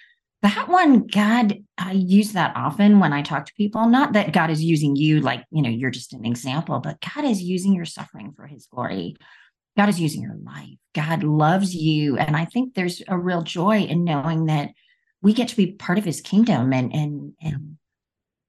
that 0.41 0.67
one 0.67 1.05
god 1.07 1.57
i 1.77 1.91
use 1.91 2.33
that 2.33 2.53
often 2.55 2.99
when 2.99 3.13
i 3.13 3.21
talk 3.21 3.45
to 3.45 3.53
people 3.55 3.87
not 3.87 4.13
that 4.13 4.31
god 4.31 4.49
is 4.49 4.63
using 4.63 4.95
you 4.95 5.19
like 5.19 5.43
you 5.51 5.61
know 5.61 5.69
you're 5.69 5.91
just 5.91 6.13
an 6.13 6.25
example 6.25 6.79
but 6.79 6.97
god 7.15 7.25
is 7.25 7.41
using 7.41 7.73
your 7.73 7.85
suffering 7.85 8.33
for 8.35 8.47
his 8.47 8.65
glory 8.67 9.15
God 9.77 9.89
is 9.89 9.99
using 9.99 10.21
your 10.21 10.37
life. 10.43 10.77
God 10.93 11.23
loves 11.23 11.75
you. 11.75 12.17
And 12.17 12.35
I 12.35 12.45
think 12.45 12.73
there's 12.73 13.01
a 13.07 13.17
real 13.17 13.41
joy 13.41 13.79
in 13.79 14.05
knowing 14.05 14.45
that 14.45 14.69
we 15.21 15.33
get 15.33 15.49
to 15.49 15.57
be 15.57 15.73
part 15.73 15.97
of 15.97 16.05
his 16.05 16.21
kingdom. 16.21 16.71
And 16.71 16.93
and 16.93 17.33
and 17.41 17.77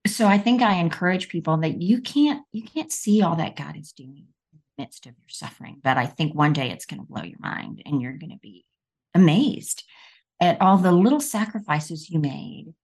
so 0.07 0.27
I 0.27 0.39
think 0.39 0.63
I 0.63 0.75
encourage 0.75 1.29
people 1.29 1.57
that 1.59 1.81
you 1.81 2.01
can't 2.01 2.43
you 2.53 2.63
can't 2.63 2.93
see 2.93 3.23
all 3.23 3.37
that 3.37 3.57
God 3.57 3.77
is 3.77 3.93
doing 3.93 4.27
in 4.53 4.59
the 4.77 4.83
midst 4.83 5.07
of 5.07 5.13
your 5.13 5.29
suffering. 5.29 5.81
But 5.83 5.97
I 5.97 6.07
think 6.07 6.35
one 6.35 6.53
day 6.53 6.71
it's 6.71 6.87
going 6.87 7.01
to 7.01 7.07
blow 7.07 7.23
your 7.23 7.39
mind 7.41 7.83
and 7.85 8.01
you're 8.01 8.13
going 8.13 8.31
to 8.31 8.39
be 8.39 8.65
amazed 9.15 9.85
at 10.41 10.61
all 10.61 10.77
the 10.77 10.93
little 10.93 11.21
sacrifices 11.21 12.11
you 12.11 12.19
made 12.19 12.75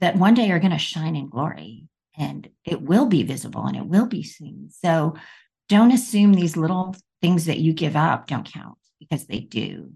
that 0.00 0.16
one 0.16 0.34
day 0.34 0.50
are 0.50 0.58
going 0.58 0.72
to 0.72 0.78
shine 0.78 1.16
in 1.16 1.28
glory 1.28 1.86
and 2.16 2.48
it 2.64 2.82
will 2.82 3.06
be 3.06 3.22
visible 3.22 3.66
and 3.66 3.76
it 3.76 3.86
will 3.86 4.06
be 4.06 4.22
seen. 4.22 4.70
So 4.70 5.14
don't 5.68 5.92
assume 5.92 6.34
these 6.34 6.56
little 6.56 6.94
things 7.20 7.46
that 7.46 7.58
you 7.58 7.72
give 7.72 7.96
up 7.96 8.26
don't 8.26 8.50
count 8.50 8.78
because 8.98 9.26
they 9.26 9.40
do. 9.40 9.92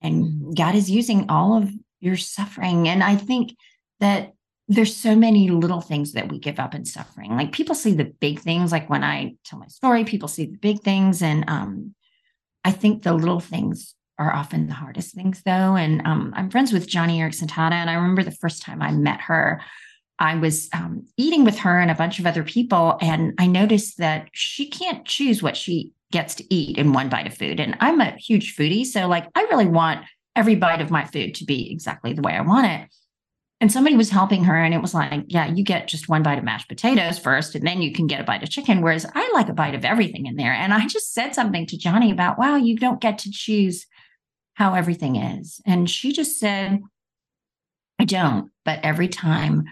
And 0.00 0.24
mm-hmm. 0.24 0.50
God 0.52 0.74
is 0.74 0.90
using 0.90 1.28
all 1.28 1.56
of 1.56 1.70
your 2.00 2.16
suffering. 2.16 2.88
And 2.88 3.02
I 3.02 3.16
think 3.16 3.56
that 4.00 4.32
there's 4.74 4.96
so 4.96 5.14
many 5.14 5.50
little 5.50 5.80
things 5.80 6.12
that 6.12 6.30
we 6.30 6.38
give 6.38 6.58
up 6.58 6.74
in 6.74 6.84
suffering. 6.84 7.36
Like 7.36 7.52
people 7.52 7.74
see 7.74 7.94
the 7.94 8.04
big 8.04 8.40
things. 8.40 8.72
Like 8.72 8.88
when 8.88 9.04
I 9.04 9.34
tell 9.44 9.58
my 9.58 9.66
story, 9.66 10.04
people 10.04 10.28
see 10.28 10.46
the 10.46 10.56
big 10.56 10.80
things. 10.80 11.22
And 11.22 11.44
um, 11.48 11.94
I 12.64 12.72
think 12.72 13.02
the 13.02 13.12
little 13.12 13.40
things 13.40 13.94
are 14.18 14.32
often 14.32 14.68
the 14.68 14.74
hardest 14.74 15.14
things, 15.14 15.42
though. 15.44 15.76
And 15.76 16.02
um, 16.06 16.32
I'm 16.36 16.50
friends 16.50 16.72
with 16.72 16.88
Joni 16.88 17.18
Eareckson 17.18 17.48
Tada. 17.48 17.72
And 17.72 17.90
I 17.90 17.94
remember 17.94 18.22
the 18.22 18.30
first 18.30 18.62
time 18.62 18.80
I 18.80 18.92
met 18.92 19.20
her, 19.22 19.60
I 20.18 20.36
was 20.36 20.68
um, 20.72 21.06
eating 21.16 21.44
with 21.44 21.58
her 21.58 21.80
and 21.80 21.90
a 21.90 21.96
bunch 21.96 22.18
of 22.18 22.26
other 22.26 22.44
people. 22.44 22.96
And 23.00 23.34
I 23.38 23.46
noticed 23.46 23.98
that 23.98 24.28
she 24.32 24.68
can't 24.70 25.04
choose 25.04 25.42
what 25.42 25.56
she 25.56 25.92
gets 26.12 26.34
to 26.36 26.54
eat 26.54 26.78
in 26.78 26.92
one 26.92 27.08
bite 27.08 27.26
of 27.26 27.34
food. 27.34 27.58
And 27.60 27.76
I'm 27.80 28.00
a 28.00 28.12
huge 28.12 28.56
foodie. 28.56 28.86
So, 28.86 29.06
like, 29.08 29.26
I 29.34 29.42
really 29.42 29.66
want 29.66 30.04
every 30.36 30.54
bite 30.54 30.80
of 30.80 30.90
my 30.90 31.04
food 31.04 31.34
to 31.36 31.44
be 31.44 31.70
exactly 31.70 32.12
the 32.12 32.22
way 32.22 32.34
I 32.34 32.42
want 32.42 32.66
it. 32.66 32.88
And 33.62 33.70
somebody 33.70 33.94
was 33.94 34.10
helping 34.10 34.42
her, 34.42 34.56
and 34.56 34.74
it 34.74 34.82
was 34.82 34.92
like, 34.92 35.22
yeah, 35.28 35.46
you 35.46 35.62
get 35.62 35.86
just 35.86 36.08
one 36.08 36.24
bite 36.24 36.36
of 36.36 36.42
mashed 36.42 36.68
potatoes 36.68 37.16
first, 37.16 37.54
and 37.54 37.64
then 37.64 37.80
you 37.80 37.92
can 37.92 38.08
get 38.08 38.20
a 38.20 38.24
bite 38.24 38.42
of 38.42 38.50
chicken. 38.50 38.82
Whereas 38.82 39.06
I 39.14 39.30
like 39.34 39.48
a 39.48 39.52
bite 39.52 39.76
of 39.76 39.84
everything 39.84 40.26
in 40.26 40.34
there. 40.34 40.52
And 40.52 40.74
I 40.74 40.88
just 40.88 41.14
said 41.14 41.32
something 41.32 41.64
to 41.68 41.78
Joni 41.78 42.10
about, 42.10 42.40
wow, 42.40 42.56
you 42.56 42.76
don't 42.76 43.00
get 43.00 43.18
to 43.18 43.30
choose 43.30 43.86
how 44.54 44.74
everything 44.74 45.14
is. 45.14 45.60
And 45.64 45.88
she 45.88 46.12
just 46.12 46.40
said, 46.40 46.80
I 48.00 48.04
don't. 48.04 48.50
But 48.64 48.80
every 48.82 49.06
time 49.06 49.66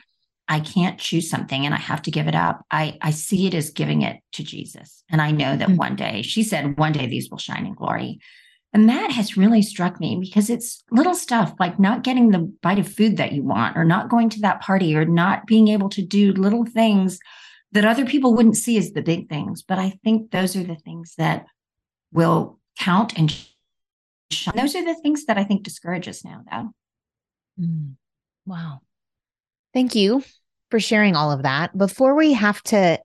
I 0.47 0.61
can't 0.61 1.01
choose 1.01 1.29
something 1.29 1.67
and 1.67 1.75
I 1.75 1.79
have 1.79 2.03
to 2.03 2.13
give 2.13 2.29
it 2.29 2.37
up, 2.37 2.65
I, 2.71 2.97
I 3.03 3.11
see 3.11 3.49
it 3.49 3.55
as 3.55 3.71
giving 3.71 4.03
it 4.03 4.19
to 4.35 4.45
Jesus. 4.45 5.03
And 5.11 5.21
I 5.21 5.33
know 5.33 5.57
that 5.57 5.67
mm-hmm. 5.67 5.77
one 5.77 5.97
day, 5.97 6.23
she 6.23 6.45
said, 6.45 6.79
one 6.79 6.93
day 6.93 7.09
these 7.09 7.29
will 7.29 7.39
shine 7.39 7.67
in 7.67 7.75
glory. 7.75 8.21
And 8.73 8.89
that 8.89 9.11
has 9.11 9.37
really 9.37 9.63
struck 9.63 9.99
me 9.99 10.19
because 10.21 10.49
it's 10.49 10.85
little 10.93 11.15
stuff 11.15 11.55
like 11.59 11.81
not 11.81 12.05
getting 12.05 12.31
the 12.31 12.53
bite 12.63 12.79
of 12.79 12.89
food 12.89 13.17
that 13.17 13.33
you 13.33 13.43
want, 13.43 13.77
or 13.77 13.85
not 13.85 14.09
going 14.09 14.29
to 14.31 14.41
that 14.41 14.61
party, 14.61 14.95
or 14.95 15.05
not 15.05 15.47
being 15.47 15.69
able 15.69 15.89
to 15.91 16.03
do 16.03 16.33
little 16.33 16.65
things 16.65 17.19
that 17.73 17.85
other 17.85 18.05
people 18.05 18.35
wouldn't 18.35 18.57
see 18.57 18.77
as 18.79 18.93
the 18.93 19.03
big 19.03 19.29
things. 19.29 19.63
But 19.63 19.79
I 19.79 19.99
think 20.05 20.31
those 20.31 20.55
are 20.55 20.63
the 20.63 20.77
things 20.77 21.15
that 21.19 21.47
will 22.13 22.59
count 22.79 23.19
and 23.19 23.35
shine. 24.31 24.55
Those 24.57 24.77
are 24.77 24.85
the 24.85 24.95
things 25.03 25.27
that 25.27 25.37
I 25.37 25.45
think 25.45 25.65
discourage 25.65 26.07
us 26.07 26.25
now, 26.25 26.43
though. 26.51 27.65
Mm. 27.65 27.95
Wow. 28.47 28.81
Thank 29.75 29.95
you 29.95 30.23
for 30.71 30.81
sharing 30.81 31.17
all 31.17 31.33
of 31.33 31.43
that. 31.43 31.77
Before 31.77 32.15
we 32.15 32.33
have 32.33 32.63
to 32.65 33.01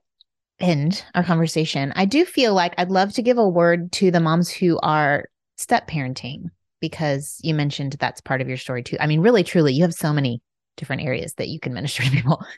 end 0.58 1.04
our 1.14 1.24
conversation, 1.24 1.92
I 1.96 2.04
do 2.04 2.24
feel 2.24 2.54
like 2.54 2.74
I'd 2.78 2.90
love 2.90 3.12
to 3.14 3.22
give 3.22 3.38
a 3.38 3.48
word 3.48 3.92
to 3.92 4.10
the 4.10 4.20
moms 4.20 4.50
who 4.50 4.78
are 4.78 5.26
step 5.56 5.88
parenting 5.88 6.50
because 6.80 7.38
you 7.42 7.54
mentioned 7.54 7.96
that's 7.98 8.20
part 8.20 8.40
of 8.40 8.48
your 8.48 8.56
story 8.56 8.82
too. 8.82 8.96
I 9.00 9.06
mean, 9.06 9.20
really, 9.20 9.42
truly, 9.42 9.72
you 9.72 9.82
have 9.82 9.94
so 9.94 10.12
many 10.12 10.42
different 10.76 11.02
areas 11.02 11.34
that 11.34 11.48
you 11.48 11.58
can 11.58 11.74
minister 11.74 12.02
to 12.02 12.10
people. 12.10 12.44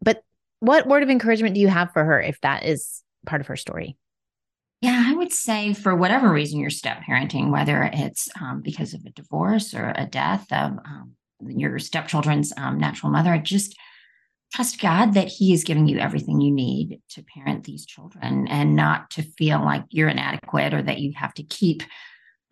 But 0.00 0.22
what 0.60 0.86
word 0.86 1.02
of 1.02 1.10
encouragement 1.10 1.56
do 1.56 1.60
you 1.60 1.66
have 1.66 1.92
for 1.92 2.04
her 2.04 2.20
if 2.20 2.40
that 2.42 2.64
is 2.64 3.02
part 3.26 3.40
of 3.40 3.48
her 3.48 3.56
story? 3.56 3.96
Yeah, 4.80 5.02
I 5.08 5.12
would 5.12 5.32
say 5.32 5.74
for 5.74 5.96
whatever 5.96 6.30
reason 6.30 6.60
you're 6.60 6.70
step 6.70 7.02
parenting, 7.02 7.50
whether 7.50 7.90
it's 7.92 8.28
um, 8.40 8.60
because 8.62 8.94
of 8.94 9.04
a 9.04 9.10
divorce 9.10 9.74
or 9.74 9.92
a 9.96 10.06
death 10.06 10.46
of 10.52 10.78
um, 10.84 11.14
your 11.40 11.80
stepchildren's 11.80 12.52
um, 12.56 12.78
natural 12.78 13.10
mother, 13.10 13.36
just 13.38 13.76
trust 14.54 14.80
God 14.80 15.14
that 15.14 15.26
He 15.26 15.52
is 15.52 15.64
giving 15.64 15.88
you 15.88 15.98
everything 15.98 16.40
you 16.40 16.52
need 16.52 17.00
to 17.10 17.24
parent 17.24 17.64
these 17.64 17.86
children 17.86 18.46
and 18.46 18.76
not 18.76 19.10
to 19.10 19.22
feel 19.22 19.60
like 19.60 19.82
you're 19.90 20.08
inadequate 20.08 20.74
or 20.74 20.82
that 20.82 21.00
you 21.00 21.12
have 21.16 21.34
to 21.34 21.42
keep 21.42 21.82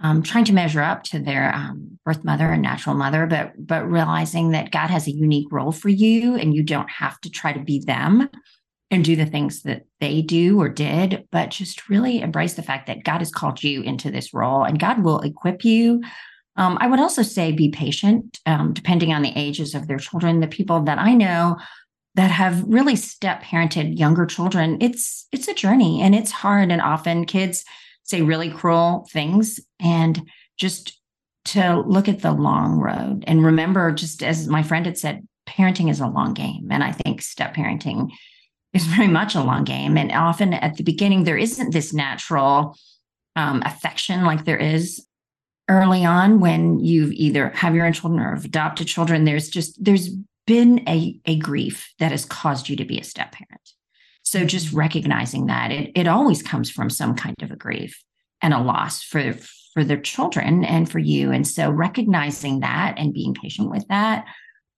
um, 0.00 0.22
trying 0.22 0.44
to 0.44 0.52
measure 0.52 0.82
up 0.82 1.04
to 1.04 1.18
their 1.18 1.54
um, 1.54 1.98
birth 2.04 2.22
mother 2.22 2.52
and 2.52 2.62
natural 2.62 2.94
mother, 2.94 3.26
but 3.26 3.52
but 3.58 3.90
realizing 3.90 4.50
that 4.50 4.70
God 4.70 4.88
has 4.88 5.06
a 5.06 5.12
unique 5.12 5.48
role 5.50 5.72
for 5.72 5.88
you, 5.88 6.36
and 6.36 6.54
you 6.54 6.62
don't 6.62 6.90
have 6.90 7.20
to 7.22 7.30
try 7.30 7.52
to 7.52 7.60
be 7.60 7.80
them 7.80 8.28
and 8.90 9.04
do 9.04 9.16
the 9.16 9.26
things 9.26 9.62
that 9.62 9.84
they 10.00 10.22
do 10.22 10.60
or 10.60 10.68
did, 10.68 11.26
but 11.32 11.50
just 11.50 11.88
really 11.88 12.20
embrace 12.20 12.54
the 12.54 12.62
fact 12.62 12.86
that 12.86 13.02
God 13.02 13.18
has 13.18 13.32
called 13.32 13.62
you 13.62 13.82
into 13.82 14.10
this 14.10 14.34
role, 14.34 14.64
and 14.64 14.78
God 14.78 15.02
will 15.02 15.20
equip 15.20 15.64
you. 15.64 16.02
Um, 16.56 16.78
I 16.80 16.86
would 16.86 17.00
also 17.00 17.22
say 17.22 17.52
be 17.52 17.70
patient, 17.70 18.38
um, 18.46 18.72
depending 18.72 19.12
on 19.12 19.22
the 19.22 19.32
ages 19.36 19.74
of 19.74 19.88
their 19.88 19.98
children. 19.98 20.40
The 20.40 20.46
people 20.46 20.82
that 20.82 20.98
I 20.98 21.14
know 21.14 21.56
that 22.14 22.30
have 22.30 22.64
really 22.66 22.96
step 22.96 23.42
parented 23.42 23.98
younger 23.98 24.26
children, 24.26 24.78
it's 24.80 25.26
it's 25.32 25.48
a 25.48 25.54
journey 25.54 26.02
and 26.02 26.14
it's 26.14 26.30
hard, 26.30 26.70
and 26.70 26.82
often 26.82 27.24
kids 27.24 27.64
say 28.06 28.22
really 28.22 28.50
cruel 28.50 29.06
things. 29.12 29.60
And 29.80 30.22
just 30.56 30.98
to 31.46 31.80
look 31.86 32.08
at 32.08 32.22
the 32.22 32.32
long 32.32 32.78
road 32.78 33.24
and 33.26 33.44
remember 33.44 33.92
just 33.92 34.22
as 34.22 34.48
my 34.48 34.62
friend 34.62 34.86
had 34.86 34.98
said 34.98 35.26
parenting 35.48 35.90
is 35.90 36.00
a 36.00 36.08
long 36.08 36.34
game. 36.34 36.68
And 36.70 36.82
i 36.82 36.90
think 36.90 37.22
step 37.22 37.54
parenting 37.54 38.10
is 38.72 38.84
very 38.84 39.06
much 39.06 39.34
a 39.34 39.42
long 39.42 39.64
game. 39.64 39.96
And 39.96 40.10
often 40.10 40.54
at 40.54 40.76
the 40.76 40.82
beginning 40.82 41.24
there 41.24 41.36
isn't 41.36 41.72
this 41.72 41.92
natural 41.92 42.76
um, 43.36 43.62
affection 43.64 44.24
like 44.24 44.44
there 44.44 44.56
is 44.56 45.06
early 45.68 46.04
on 46.04 46.40
when 46.40 46.78
you 46.80 47.10
either 47.12 47.50
have 47.50 47.74
your 47.74 47.86
own 47.86 47.92
children 47.92 48.20
or 48.20 48.34
have 48.34 48.44
adopted 48.44 48.86
children. 48.86 49.24
There's 49.24 49.48
just 49.48 49.82
there's 49.84 50.08
been 50.46 50.88
a, 50.88 51.20
a 51.26 51.36
grief 51.38 51.92
that 51.98 52.12
has 52.12 52.24
caused 52.24 52.68
you 52.68 52.76
to 52.76 52.84
be 52.84 52.98
a 52.98 53.04
step 53.04 53.32
parent 53.32 53.72
so 54.26 54.44
just 54.44 54.72
recognizing 54.72 55.46
that 55.46 55.70
it, 55.70 55.92
it 55.94 56.08
always 56.08 56.42
comes 56.42 56.68
from 56.68 56.90
some 56.90 57.14
kind 57.14 57.36
of 57.42 57.52
a 57.52 57.56
grief 57.56 58.02
and 58.42 58.52
a 58.52 58.58
loss 58.58 59.00
for 59.00 59.34
for 59.72 59.84
their 59.84 60.00
children 60.00 60.64
and 60.64 60.90
for 60.90 60.98
you. 60.98 61.30
And 61.30 61.46
so 61.46 61.70
recognizing 61.70 62.60
that 62.60 62.96
and 62.98 63.14
being 63.14 63.34
patient 63.34 63.70
with 63.70 63.86
that, 63.86 64.24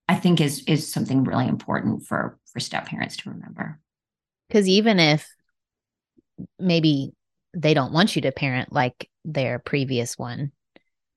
I 0.07 0.16
think 0.16 0.42
is 0.42 0.64
is 0.66 0.92
something 0.92 1.24
really 1.24 1.49
important 1.49 2.05
for 2.05 2.38
for 2.53 2.61
step 2.61 2.88
parents 2.88 3.16
to 3.18 3.30
remember. 3.30 3.80
Because 4.49 4.68
even 4.68 5.01
if 5.01 5.26
maybe 6.59 7.12
they 7.55 7.72
don't 7.72 7.94
want 7.94 8.16
you 8.16 8.22
to 8.22 8.32
parent 8.32 8.70
like 8.70 9.09
their 9.24 9.59
previous 9.59 10.18
one, 10.18 10.53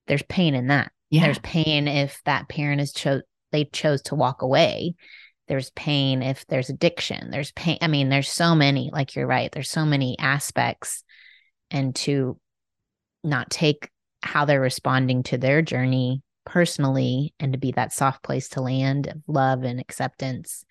there's 0.08 0.24
pain 0.24 0.56
in 0.56 0.68
that. 0.68 0.94
Yeah. 1.10 1.24
There's 1.24 1.40
pain 1.40 1.90
if 1.90 2.22
that 2.24 2.48
parent 2.48 2.80
is 2.80 2.94
chose 2.94 3.24
they 3.52 3.66
chose 3.66 4.02
to 4.04 4.16
walk 4.16 4.42
away 4.42 4.96
there's 5.52 5.70
pain 5.72 6.24
if 6.24 6.48
there's 6.48 6.70
addiction 6.70 7.30
there's 7.30 7.52
pain 7.52 7.78
i 7.82 7.88
mean 7.88 8.08
there's 8.08 8.30
so 8.30 8.56
many 8.56 8.90
like 8.94 9.16
you're 9.16 9.28
right 9.28 9.52
there's 9.52 9.70
so 9.70 9.84
many 9.84 10.18
aspects 10.18 11.04
and 11.70 11.94
to 11.94 12.40
not 13.22 13.50
take 13.50 13.90
how 14.24 14.46
they're 14.46 14.62
responding 14.62 15.24
to 15.24 15.38
their 15.38 15.62
journey 15.62 16.22
personally 16.46 17.34
and 17.40 17.54
to 17.54 17.60
be 17.60 17.72
that 17.72 17.94
soft 17.94 18.24
place 18.24 18.50
to 18.50 18.62
land 18.62 19.08
of 19.08 19.22
love 19.28 19.64
and 19.64 19.80
acceptance. 19.80 20.66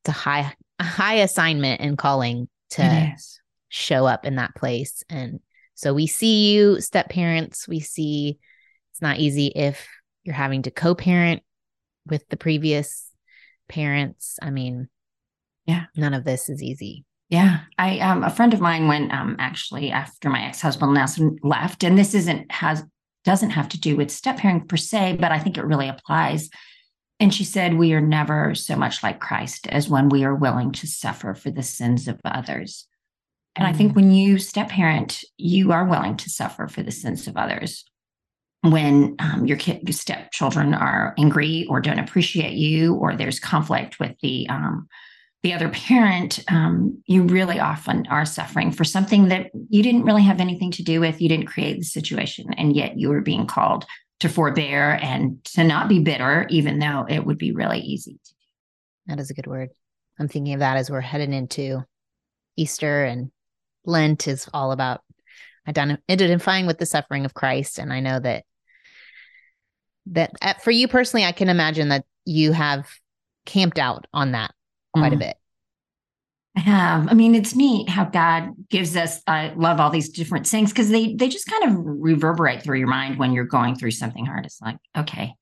It's 0.00 0.08
a 0.08 0.12
high 0.12 0.52
a 0.78 0.84
high 0.84 1.14
assignment 1.16 1.80
and 1.80 1.96
calling 1.98 2.48
to 2.70 3.14
show 3.68 4.06
up 4.06 4.26
in 4.26 4.36
that 4.36 4.54
place. 4.54 5.04
And 5.08 5.40
so 5.74 5.94
we 5.94 6.06
see 6.06 6.52
you 6.52 6.80
step 6.80 7.08
parents. 7.08 7.68
We 7.68 7.80
see 7.80 8.38
it's 8.90 9.02
not 9.02 9.18
easy 9.18 9.46
if 9.46 9.86
you're 10.24 10.34
having 10.34 10.62
to 10.62 10.70
co-parent 10.70 11.42
with 12.06 12.28
the 12.28 12.36
previous 12.36 13.11
parents. 13.72 14.38
I 14.42 14.50
mean, 14.50 14.88
yeah, 15.66 15.84
none 15.96 16.14
of 16.14 16.24
this 16.24 16.48
is 16.48 16.62
easy. 16.62 17.04
Yeah, 17.28 17.60
I 17.78 17.98
um 18.00 18.22
a 18.22 18.30
friend 18.30 18.52
of 18.52 18.60
mine 18.60 18.88
went 18.88 19.12
um 19.12 19.36
actually 19.38 19.90
after 19.90 20.28
my 20.28 20.44
ex 20.44 20.60
husband 20.60 20.94
Nelson 20.94 21.38
left, 21.42 21.82
and 21.82 21.98
this 21.98 22.14
isn't 22.14 22.52
has 22.52 22.84
doesn't 23.24 23.50
have 23.50 23.68
to 23.70 23.80
do 23.80 23.96
with 23.96 24.10
step 24.10 24.38
parenting 24.38 24.68
per 24.68 24.76
se, 24.76 25.16
but 25.20 25.32
I 25.32 25.38
think 25.38 25.56
it 25.56 25.64
really 25.64 25.88
applies. 25.88 26.50
And 27.20 27.32
she 27.32 27.44
said, 27.44 27.74
We 27.74 27.92
are 27.92 28.00
never 28.00 28.54
so 28.54 28.74
much 28.76 29.02
like 29.02 29.20
Christ 29.20 29.68
as 29.68 29.88
when 29.88 30.08
we 30.08 30.24
are 30.24 30.34
willing 30.34 30.72
to 30.72 30.86
suffer 30.86 31.34
for 31.34 31.50
the 31.50 31.62
sins 31.62 32.08
of 32.08 32.20
others. 32.24 32.86
And 33.54 33.64
mm-hmm. 33.64 33.74
I 33.74 33.78
think 33.78 33.92
mm. 33.92 33.96
when 33.96 34.10
you 34.10 34.38
step 34.38 34.70
parent, 34.70 35.22
you 35.36 35.72
are 35.72 35.84
willing 35.84 36.16
to 36.16 36.30
suffer 36.30 36.66
for 36.66 36.82
the 36.82 36.90
sins 36.90 37.28
of 37.28 37.36
others 37.36 37.84
when 38.62 39.16
um, 39.18 39.44
your 39.46 39.56
kid, 39.56 39.82
your 39.82 39.92
stepchildren 39.92 40.72
are 40.72 41.14
angry 41.18 41.66
or 41.68 41.80
don't 41.80 41.98
appreciate 41.98 42.54
you, 42.54 42.94
or 42.94 43.16
there's 43.16 43.40
conflict 43.40 43.98
with 43.98 44.14
the 44.22 44.48
um, 44.48 44.88
the 45.42 45.52
other 45.52 45.68
parent, 45.70 46.38
um, 46.48 47.02
you 47.06 47.24
really 47.24 47.58
often 47.58 48.06
are 48.06 48.24
suffering 48.24 48.70
for 48.70 48.84
something 48.84 49.26
that 49.28 49.50
you 49.68 49.82
didn't 49.82 50.04
really 50.04 50.22
have 50.22 50.40
anything 50.40 50.70
to 50.70 50.84
do 50.84 51.00
with. 51.00 51.20
You 51.20 51.28
didn't 51.28 51.46
create 51.46 51.78
the 51.78 51.84
situation, 51.84 52.54
and 52.56 52.76
yet 52.76 52.96
you 52.96 53.08
were 53.08 53.20
being 53.20 53.48
called 53.48 53.84
to 54.20 54.28
forbear 54.28 55.00
and 55.02 55.42
to 55.46 55.64
not 55.64 55.88
be 55.88 55.98
bitter, 55.98 56.46
even 56.48 56.78
though 56.78 57.04
it 57.08 57.26
would 57.26 57.38
be 57.38 57.50
really 57.50 57.80
easy 57.80 58.12
to 58.12 58.30
do. 58.30 58.36
That 59.08 59.18
is 59.18 59.30
a 59.30 59.34
good 59.34 59.48
word. 59.48 59.70
I'm 60.20 60.28
thinking 60.28 60.54
of 60.54 60.60
that 60.60 60.76
as 60.76 60.88
we're 60.88 61.00
heading 61.00 61.32
into 61.32 61.84
Easter 62.56 63.04
and 63.04 63.32
Lent 63.84 64.28
is 64.28 64.48
all 64.54 64.70
about 64.70 65.00
identifying 65.66 66.66
with 66.66 66.78
the 66.78 66.86
suffering 66.86 67.24
of 67.24 67.34
Christ. 67.34 67.80
And 67.80 67.92
I 67.92 67.98
know 67.98 68.20
that 68.20 68.44
that 70.06 70.32
uh, 70.42 70.54
for 70.54 70.70
you 70.70 70.88
personally, 70.88 71.24
I 71.24 71.32
can 71.32 71.48
imagine 71.48 71.88
that 71.88 72.04
you 72.24 72.52
have 72.52 72.88
camped 73.46 73.78
out 73.78 74.06
on 74.12 74.32
that 74.32 74.52
quite 74.94 75.12
mm. 75.12 75.16
a 75.16 75.18
bit. 75.18 75.36
I 76.56 76.60
have. 76.60 77.08
I 77.08 77.14
mean, 77.14 77.34
it's 77.34 77.54
neat 77.54 77.88
how 77.88 78.04
God 78.04 78.50
gives 78.68 78.94
us. 78.94 79.22
I 79.26 79.54
love 79.56 79.80
all 79.80 79.88
these 79.88 80.10
different 80.10 80.46
things 80.46 80.70
because 80.70 80.90
they 80.90 81.14
they 81.14 81.28
just 81.28 81.46
kind 81.46 81.64
of 81.64 81.82
reverberate 81.82 82.62
through 82.62 82.78
your 82.78 82.88
mind 82.88 83.18
when 83.18 83.32
you're 83.32 83.44
going 83.44 83.74
through 83.74 83.92
something 83.92 84.26
hard. 84.26 84.44
It's 84.44 84.60
like, 84.60 84.76
okay, 84.96 85.34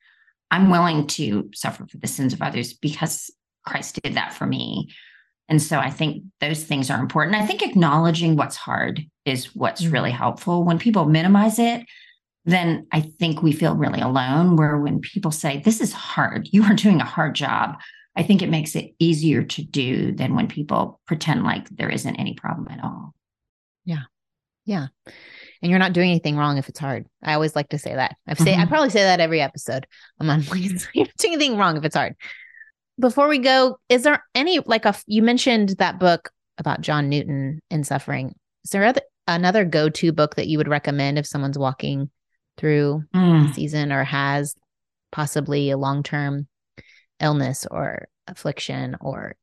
I'm 0.51 0.71
willing 0.71 1.09
to 1.09 1.51
suffer 1.53 1.87
for 1.87 1.99
the 1.99 2.07
sins 2.07 2.33
of 2.33 2.43
others 2.43 2.75
because 2.75 3.31
Christ 3.67 4.01
did 4.03 4.15
that 4.15 4.35
for 4.35 4.47
me. 4.47 4.93
And 5.49 5.61
so 5.61 5.81
I 5.81 5.91
think 5.91 6.23
those 6.41 6.63
things 6.63 6.91
are 6.91 7.01
important. 7.01 7.37
I 7.37 7.45
think 7.45 7.63
acknowledging 7.63 8.37
what's 8.37 8.57
hard 8.57 9.05
is 9.25 9.47
what's 9.57 9.83
Mm-hmm. 9.83 9.93
really 9.93 10.11
helpful. 10.13 10.65
When 10.65 10.79
people 10.79 11.07
minimize 11.07 11.59
it, 11.59 11.85
then 12.45 12.87
I 12.93 13.01
think 13.01 13.43
we 13.43 13.53
feel 13.53 13.75
really 13.75 14.01
alone. 14.01 14.57
Where 14.57 14.79
when 14.79 15.01
people 15.01 15.31
say, 15.31 15.61
This 15.65 15.81
is 15.81 15.93
hard, 15.93 16.49
you 16.53 16.65
are 16.65 16.75
doing 16.75 17.01
a 17.01 17.05
hard 17.05 17.35
job, 17.35 17.77
I 18.17 18.23
think 18.23 18.43
it 18.43 18.49
makes 18.51 18.75
it 18.77 18.93
easier 18.99 19.43
to 19.45 19.63
do 19.63 20.13
than 20.13 20.35
when 20.35 20.49
people 20.49 21.01
pretend 21.07 21.45
like 21.45 21.69
there 21.71 21.89
isn't 21.91 22.17
any 22.17 22.35
problem 22.35 22.69
at 22.71 22.83
all. 22.83 23.15
Yeah. 23.85 24.03
Yeah. 24.65 24.89
And 25.63 25.71
you're 25.71 25.79
not 25.79 25.93
doing 25.93 26.11
anything 26.11 26.37
wrong 26.37 26.59
if 26.59 26.69
it's 26.69 26.79
hard. 26.79 27.07
I 27.23 27.35
always 27.35 27.55
like 27.55 27.69
to 27.71 27.79
say 27.79 27.95
that. 27.95 28.17
I've 28.27 28.39
say 28.39 28.55
I 28.55 28.65
Mhm. 28.65 28.69
probably 28.69 28.91
say 28.91 29.03
that 29.03 29.21
every 29.21 29.41
episode. 29.41 29.87
I'm 30.19 30.31
on 30.31 30.43
you're 30.55 30.73
not 30.73 31.17
doing 31.19 31.35
anything 31.35 31.57
wrong 31.57 31.77
if 31.77 31.85
it's 31.85 31.97
hard. 31.97 32.15
Before 32.99 33.29
we 33.29 33.39
go, 33.39 33.79
is 33.89 34.03
there 34.03 34.23
any 34.35 34.59
like 34.61 34.85
a 34.87 34.95
you 35.07 35.23
mentioned 35.23 35.71
that 35.79 35.99
book 35.99 36.31
about 36.59 36.81
John 36.83 37.09
Newton 37.09 37.61
and 37.71 37.87
suffering? 37.87 38.35
Is 38.65 38.71
there 38.71 38.85
other, 38.85 39.01
another 39.27 39.65
go-to 39.65 40.13
book 40.13 40.35
that 40.37 40.49
you 40.49 40.59
would 40.59 40.69
recommend 40.69 41.19
if 41.19 41.27
someone's 41.27 41.59
walking 41.59 42.11
through 42.61 43.03
Mm. 43.15 43.55
season 43.55 43.91
or 43.91 44.05
has 44.05 44.55
possibly 45.11 45.71
a 45.71 45.79
long-term 45.79 46.47
illness 47.19 47.67
or 47.71 48.07
affliction 48.29 48.97
or 49.01 49.35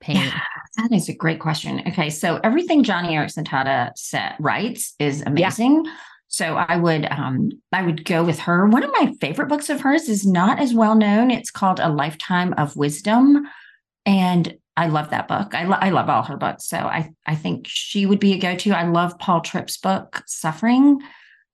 pain? 0.00 0.16
Yeah, 0.16 0.40
that 0.78 0.92
is 0.92 1.08
a 1.08 1.14
great 1.14 1.40
question. 1.40 1.82
Okay, 1.88 2.10
so 2.10 2.38
everything 2.42 2.84
Joni 2.84 3.10
Eareckson 3.12 3.46
Tada 3.46 3.92
said 3.96 4.34
writes 4.40 4.94
is 4.98 5.22
amazing. 5.22 5.84
So 6.28 6.56
I 6.56 6.76
would 6.76 7.06
um 7.10 7.50
I 7.72 7.82
would 7.82 8.04
go 8.04 8.24
with 8.24 8.40
her. 8.40 8.66
One 8.66 8.82
of 8.82 8.90
my 8.98 9.12
favorite 9.20 9.48
books 9.48 9.70
of 9.70 9.80
hers 9.80 10.08
is 10.08 10.26
not 10.26 10.58
as 10.58 10.74
well 10.74 10.96
known. 10.96 11.30
It's 11.30 11.52
called 11.52 11.78
A 11.80 11.88
Lifetime 11.88 12.52
of 12.58 12.76
Wisdom, 12.76 13.46
and 14.04 14.54
I 14.76 14.88
love 14.88 15.08
that 15.10 15.28
book. 15.28 15.54
I, 15.54 15.64
lo- 15.64 15.78
I 15.80 15.88
love 15.90 16.10
all 16.10 16.24
her 16.24 16.36
books. 16.36 16.68
So 16.68 16.76
I 16.78 17.10
I 17.24 17.36
think 17.36 17.66
she 17.68 18.04
would 18.06 18.20
be 18.20 18.32
a 18.34 18.38
go 18.38 18.56
to. 18.56 18.70
I 18.72 18.84
love 18.88 19.18
Paul 19.18 19.40
Tripp's 19.40 19.78
book 19.78 20.22
Suffering. 20.26 21.00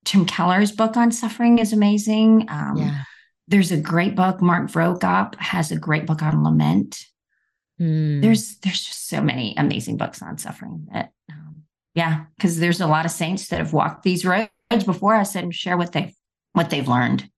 Tim 0.05 0.25
Keller's 0.27 0.73
book 0.73 0.97
on 0.97 1.13
suffering 1.13 1.59
is 1.59 1.73
amazing. 1.73 2.47
Um, 2.49 2.77
Yeah. 2.77 3.03
There's 3.49 3.73
a 3.73 3.77
great 3.77 4.15
book. 4.15 4.41
Mark 4.41 4.71
Vroegop 4.71 5.35
has 5.37 5.71
a 5.73 5.77
great 5.79 6.07
book 6.07 6.23
on 6.23 6.43
lament 6.45 7.07
Mm. 7.81 8.21
there's 8.21 8.59
there's 8.59 8.85
just 8.85 9.09
so 9.09 9.21
many 9.23 9.55
amazing 9.57 9.97
books 9.97 10.21
on 10.23 10.37
suffering 10.37 10.87
that 10.93 11.11
um, 11.33 11.63
yeah 11.95 12.27
because 12.37 12.59
there's 12.61 12.83
a 12.83 12.87
lot 12.87 13.07
of 13.07 13.11
saints 13.11 13.49
that 13.49 13.59
have 13.61 13.73
walked 13.73 14.03
these 14.03 14.27
roads 14.27 14.51
before 14.85 15.15
us 15.15 15.35
and 15.35 15.55
share 15.55 15.77
what 15.79 15.91
they 15.93 16.15
what 16.53 16.69
they've 16.69 16.87
learned 16.87 17.29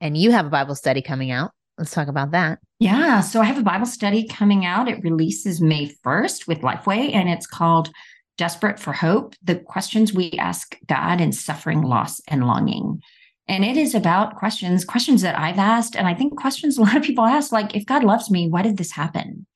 and 0.00 0.16
you 0.16 0.32
have 0.32 0.46
a 0.46 0.50
Bible 0.50 0.74
study 0.74 1.00
coming 1.00 1.30
out. 1.30 1.52
Let's 1.78 1.92
talk 1.92 2.08
about 2.08 2.32
that. 2.32 2.58
yeah 2.80 3.20
so 3.20 3.40
i 3.40 3.44
have 3.44 3.56
a 3.56 3.62
bible 3.62 3.86
study 3.86 4.26
coming 4.26 4.64
out 4.66 4.88
it 4.88 5.02
releases 5.04 5.60
may 5.60 5.94
1st 6.04 6.48
with 6.48 6.60
lifeway 6.62 7.14
and 7.14 7.28
it's 7.30 7.46
called 7.46 7.90
desperate 8.36 8.78
for 8.78 8.92
hope 8.92 9.34
the 9.42 9.56
questions 9.56 10.12
we 10.12 10.30
ask 10.32 10.76
god 10.86 11.20
in 11.20 11.32
suffering 11.32 11.82
loss 11.82 12.20
and 12.28 12.46
longing. 12.46 13.00
And 13.48 13.64
it 13.64 13.76
is 13.76 13.94
about 13.94 14.36
questions 14.36 14.84
questions 14.84 15.22
that 15.22 15.38
i've 15.38 15.58
asked 15.58 15.96
and 15.96 16.06
i 16.06 16.14
think 16.14 16.36
questions 16.36 16.78
a 16.78 16.82
lot 16.82 16.96
of 16.96 17.02
people 17.02 17.24
ask 17.24 17.52
like 17.52 17.74
if 17.74 17.86
god 17.86 18.04
loves 18.04 18.30
me 18.30 18.48
why 18.48 18.62
did 18.62 18.76
this 18.76 18.92
happen? 18.92 19.46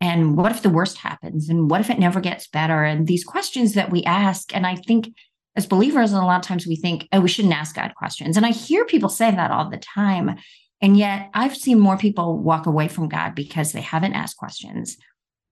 And 0.00 0.36
what 0.36 0.52
if 0.52 0.60
the 0.60 0.68
worst 0.68 0.98
happens? 0.98 1.48
And 1.48 1.70
what 1.70 1.80
if 1.80 1.88
it 1.88 1.98
never 1.98 2.20
gets 2.20 2.46
better? 2.46 2.84
And 2.84 3.06
these 3.06 3.24
questions 3.24 3.74
that 3.74 3.90
we 3.90 4.02
ask 4.04 4.54
and 4.54 4.66
i 4.66 4.76
think 4.76 5.14
as 5.56 5.66
believers 5.66 6.12
a 6.12 6.16
lot 6.16 6.40
of 6.40 6.46
times 6.46 6.66
we 6.66 6.76
think 6.76 7.08
oh 7.12 7.20
we 7.20 7.28
shouldn't 7.28 7.54
ask 7.54 7.76
god 7.76 7.94
questions. 7.96 8.36
And 8.36 8.46
i 8.46 8.50
hear 8.50 8.84
people 8.84 9.08
say 9.08 9.30
that 9.30 9.50
all 9.50 9.70
the 9.70 9.78
time. 9.78 10.36
And 10.80 10.96
yet 10.98 11.30
i've 11.34 11.56
seen 11.56 11.78
more 11.78 11.96
people 11.96 12.38
walk 12.38 12.66
away 12.66 12.88
from 12.88 13.08
god 13.08 13.34
because 13.34 13.72
they 13.72 13.80
haven't 13.80 14.14
asked 14.14 14.36
questions 14.36 14.96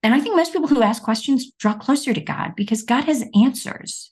and 0.02 0.14
i 0.14 0.20
think 0.20 0.36
most 0.36 0.52
people 0.52 0.68
who 0.68 0.82
ask 0.82 1.02
questions 1.02 1.52
draw 1.58 1.74
closer 1.74 2.12
to 2.12 2.20
god 2.20 2.52
because 2.56 2.82
god 2.82 3.04
has 3.04 3.24
answers. 3.34 4.10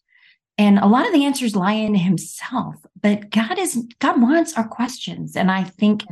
And 0.59 0.79
a 0.79 0.87
lot 0.87 1.07
of 1.07 1.15
the 1.15 1.25
answers 1.25 1.57
lie 1.57 1.73
in 1.73 1.95
himself 1.95 2.77
but 3.01 3.31
god 3.31 3.59
is 3.59 3.87
god 3.99 4.21
wants 4.21 4.57
our 4.57 4.69
questions. 4.69 5.37
And 5.37 5.51
i 5.51 5.65
think 5.65 6.05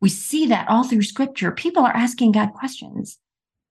we 0.00 0.08
see 0.08 0.46
that 0.46 0.68
all 0.68 0.84
through 0.84 1.02
scripture. 1.02 1.52
People 1.52 1.84
are 1.84 1.94
asking 1.94 2.32
god 2.32 2.52
questions. 2.54 3.18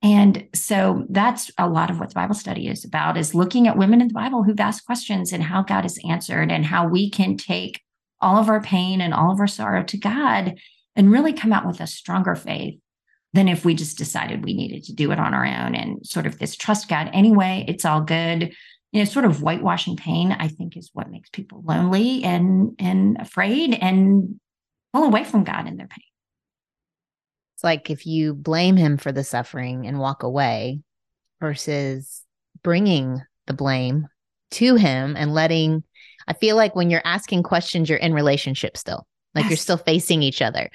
And 0.02 0.48
so 0.54 1.06
that's 1.10 1.52
a 1.58 1.68
lot 1.68 1.90
of 1.90 2.00
what 2.00 2.10
the 2.10 2.16
bible 2.16 2.36
study 2.36 2.68
is 2.68 2.86
about 2.86 3.18
is 3.18 3.36
looking 3.36 3.68
at 3.68 3.78
women 3.78 4.02
in 4.02 4.08
the 4.08 4.14
bible 4.14 4.44
who've 4.44 4.60
asked 4.60 4.86
questions 4.86 5.34
and 5.34 5.44
how 5.44 5.62
god 5.62 5.84
has 5.84 6.00
answered 6.08 6.52
and 6.52 6.66
how 6.66 6.88
we 6.88 7.10
can 7.10 7.36
take 7.36 7.82
all 8.22 8.38
of 8.38 8.50
our 8.50 8.62
pain 8.62 9.02
and 9.02 9.14
all 9.14 9.32
of 9.32 9.40
our 9.40 9.48
sorrow 9.48 9.84
to 9.84 9.98
god 9.98 10.56
and 10.96 11.12
really 11.12 11.34
come 11.34 11.52
out 11.52 11.68
with 11.68 11.82
a 11.82 11.88
stronger 11.88 12.36
faith 12.36 12.80
than 13.34 13.48
if 13.48 13.64
we 13.64 13.76
just 13.76 13.98
decided 13.98 14.44
we 14.44 14.54
needed 14.54 14.84
to 14.86 14.94
do 14.94 15.12
it 15.12 15.20
on 15.20 15.34
our 15.34 15.46
own 15.46 15.76
and 15.76 16.06
sort 16.06 16.26
of 16.26 16.40
this 16.40 16.56
trust 16.56 16.88
god. 16.88 17.10
Anyway 17.14 17.66
it's 17.68 17.86
all 17.86 18.02
good. 18.02 18.54
You 18.92 19.02
know 19.02 19.06
sort 19.06 19.26
of 19.26 19.40
whitewashing 19.40 19.98
pain 19.98 20.32
i 20.32 20.48
think 20.48 20.76
is 20.76 20.90
what 20.94 21.12
makes 21.12 21.30
people 21.30 21.62
lonely 21.64 22.24
and 22.24 22.72
and 22.80 23.18
afraid 23.22 23.78
and 23.80 24.40
pull 24.94 25.04
away 25.04 25.24
from 25.24 25.44
god 25.44 25.68
in 25.68 25.78
their 25.78 25.88
pain. 25.88 26.04
It's 27.56 27.64
like 27.64 27.90
if 27.90 28.06
you 28.06 28.34
blame 28.34 28.78
him 28.78 28.98
for 28.98 29.12
the 29.12 29.24
suffering 29.24 29.86
and 29.86 30.00
walk 30.00 30.24
away 30.24 30.80
versus 31.42 32.24
bringing 32.64 33.22
the 33.48 33.54
blame 33.54 34.08
to 34.52 34.76
him 34.76 35.16
and 35.18 35.34
letting, 35.34 35.84
I 36.28 36.34
feel 36.34 36.56
like 36.56 36.76
when 36.76 36.90
you're 36.90 37.02
asking 37.04 37.44
questions, 37.44 37.90
you're 37.90 37.98
in 37.98 38.14
relationship 38.14 38.78
still, 38.78 39.06
like 39.36 39.50
you're 39.50 39.58
still 39.58 39.78
facing 39.78 40.24
each 40.24 40.42
other. 40.42 40.70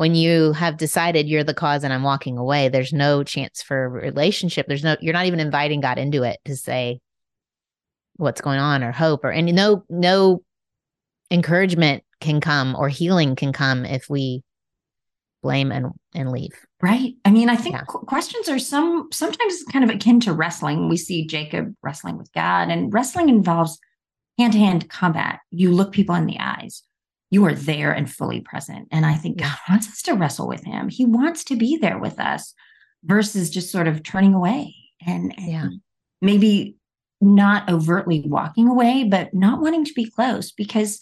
When 0.00 0.14
you 0.14 0.54
have 0.54 0.78
decided 0.78 1.28
you're 1.28 1.44
the 1.44 1.52
cause 1.52 1.84
and 1.84 1.92
I'm 1.92 2.02
walking 2.02 2.38
away, 2.38 2.70
there's 2.70 2.90
no 2.90 3.22
chance 3.22 3.60
for 3.60 3.84
a 3.84 3.88
relationship. 3.90 4.66
There's 4.66 4.82
no, 4.82 4.96
you're 5.02 5.12
not 5.12 5.26
even 5.26 5.40
inviting 5.40 5.82
God 5.82 5.98
into 5.98 6.22
it 6.22 6.38
to 6.46 6.56
say 6.56 7.00
what's 8.16 8.40
going 8.40 8.60
on 8.60 8.82
or 8.82 8.92
hope 8.92 9.26
or, 9.26 9.30
and 9.30 9.54
no, 9.54 9.84
no 9.90 10.42
encouragement 11.30 12.02
can 12.18 12.40
come 12.40 12.74
or 12.76 12.88
healing 12.88 13.36
can 13.36 13.52
come 13.52 13.84
if 13.84 14.08
we 14.08 14.42
blame 15.42 15.70
and 15.70 15.88
and 16.14 16.32
leave. 16.32 16.54
Right. 16.80 17.16
I 17.26 17.30
mean, 17.30 17.50
I 17.50 17.56
think 17.56 17.74
Yeah. 17.74 17.84
qu- 17.86 18.06
questions 18.06 18.48
are 18.48 18.58
some 18.58 19.08
sometimes 19.12 19.64
kind 19.64 19.84
of 19.84 19.90
akin 19.94 20.18
to 20.20 20.32
wrestling. 20.32 20.88
We 20.88 20.96
see 20.96 21.26
Jacob 21.26 21.74
wrestling 21.82 22.16
with 22.16 22.32
God, 22.32 22.70
and 22.70 22.90
wrestling 22.90 23.28
involves 23.28 23.78
hand 24.38 24.54
to 24.54 24.58
hand 24.60 24.88
combat. 24.88 25.40
You 25.50 25.72
look 25.72 25.92
people 25.92 26.14
in 26.14 26.24
the 26.24 26.38
eyes. 26.40 26.84
You 27.30 27.44
are 27.46 27.54
there 27.54 27.92
and 27.92 28.10
fully 28.10 28.40
present. 28.40 28.88
And 28.90 29.06
I 29.06 29.14
think 29.14 29.38
God 29.38 29.56
wants 29.68 29.88
us 29.88 30.02
to 30.02 30.14
wrestle 30.14 30.48
with 30.48 30.64
Him. 30.64 30.88
He 30.88 31.04
wants 31.04 31.44
to 31.44 31.56
be 31.56 31.76
there 31.76 31.98
with 31.98 32.18
us, 32.18 32.54
versus 33.04 33.48
just 33.50 33.70
sort 33.72 33.88
of 33.88 34.02
turning 34.02 34.34
away 34.34 34.74
and, 35.06 35.32
and 35.38 35.50
Yeah. 35.50 35.68
maybe 36.20 36.76
not 37.20 37.70
overtly 37.70 38.22
walking 38.26 38.68
away, 38.68 39.04
but 39.04 39.32
not 39.32 39.60
wanting 39.60 39.84
to 39.86 39.92
be 39.94 40.10
close 40.10 40.52
because 40.52 40.98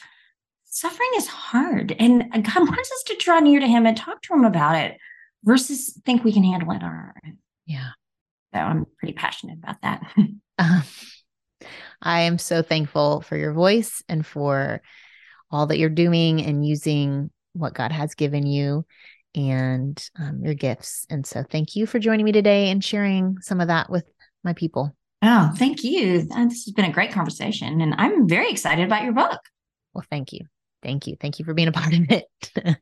suffering 0.65 1.09
is 1.17 1.27
hard, 1.27 1.95
and 1.99 2.31
God 2.33 2.57
wants 2.69 2.93
us 2.93 3.03
to 3.07 3.17
draw 3.19 3.41
near 3.41 3.59
to 3.61 3.67
Him 3.67 3.87
and 3.87 3.97
talk 3.97 4.23
to 4.23 4.35
Him 4.35 4.45
about 4.45 4.77
it 4.77 4.97
versus 5.45 5.99
think 6.05 6.25
we 6.25 6.33
can 6.33 6.45
handle 6.45 6.71
it 6.73 6.83
on 6.83 6.91
our 6.91 7.15
own. 7.25 7.39
Yeah. 7.67 7.91
So 8.55 8.61
I'm 8.61 8.87
pretty 8.99 9.15
passionate 9.15 9.59
about 9.59 9.77
that. 9.83 10.03
Um, 10.59 10.83
I 12.03 12.21
am 12.23 12.39
so 12.39 12.63
thankful 12.63 13.21
for 13.23 13.37
your 13.37 13.53
voice 13.53 14.03
and 14.09 14.25
for 14.25 14.83
all 15.51 15.67
that 15.69 15.79
you're 15.79 15.89
doing 15.91 16.43
and 16.45 16.67
using 16.67 17.31
what 17.55 17.75
God 17.75 17.93
has 17.93 18.15
given 18.15 18.47
you 18.47 18.85
and 19.35 20.03
um, 20.19 20.41
your 20.43 20.55
gifts. 20.55 21.07
And 21.11 21.27
so, 21.27 21.43
thank 21.51 21.77
you 21.77 21.87
for 21.87 21.99
joining 21.99 22.25
me 22.25 22.33
today 22.33 22.71
and 22.71 22.83
sharing 22.85 23.37
some 23.41 23.61
of 23.61 23.69
that 23.69 23.91
with 23.91 24.05
my 24.45 24.53
people. 24.53 24.95
oh, 25.23 25.53
thank 25.57 25.85
you. 25.85 26.27
Uh, 26.35 26.45
This 26.47 26.65
has 26.65 26.73
been 26.75 26.85
a 26.85 26.93
great 26.93 27.13
conversation, 27.13 27.81
and 27.81 27.95
I'm 27.99 28.29
very 28.29 28.51
excited 28.51 28.85
about 28.85 29.05
your 29.05 29.13
book. 29.13 29.41
Well, 29.95 30.05
thank 30.11 30.33
you. 30.33 30.41
Thank 30.83 31.09
you. 31.09 31.17
Thank 31.21 31.39
you 31.41 31.45
for 31.45 31.55
being 31.55 31.67
a 31.69 31.73
part 31.73 31.93
of 31.93 32.03
it. 32.09 32.25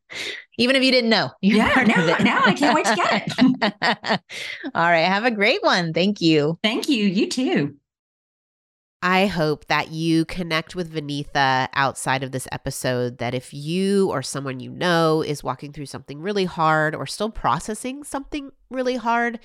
Even 0.58 0.76
if 0.76 0.82
you 0.82 0.90
didn't 0.90 1.08
know. 1.08 1.30
you're 1.40 1.56
Yeah, 1.56 1.82
now- 1.84 2.18
now 2.18 2.42
I 2.44 2.52
can't 2.52 2.74
wait 2.74 2.84
to 2.84 2.94
get 2.94 3.22
it. 3.38 4.20
all 4.74 4.82
right. 4.82 5.06
Have 5.06 5.24
a 5.24 5.30
great 5.30 5.62
one. 5.62 5.94
Thank 5.94 6.20
you. 6.20 6.58
Thank 6.62 6.88
you. 6.90 7.04
You 7.06 7.28
too. 7.30 7.76
I 9.02 9.26
hope 9.26 9.66
that 9.66 9.92
you 9.92 10.24
connect 10.24 10.74
with 10.74 10.92
Vaneetha 10.92 11.68
outside 11.74 12.22
of 12.22 12.32
this 12.32 12.48
episode. 12.50 13.18
That 13.18 13.34
if 13.34 13.52
you 13.52 14.10
or 14.10 14.22
someone 14.22 14.60
you 14.60 14.70
know 14.70 15.22
is 15.22 15.44
walking 15.44 15.72
through 15.72 15.86
something 15.86 16.20
really 16.20 16.46
hard 16.46 16.94
or 16.94 17.06
still 17.06 17.30
processing 17.30 18.04
something 18.04 18.50
really 18.70 18.96
hard, 18.96 19.38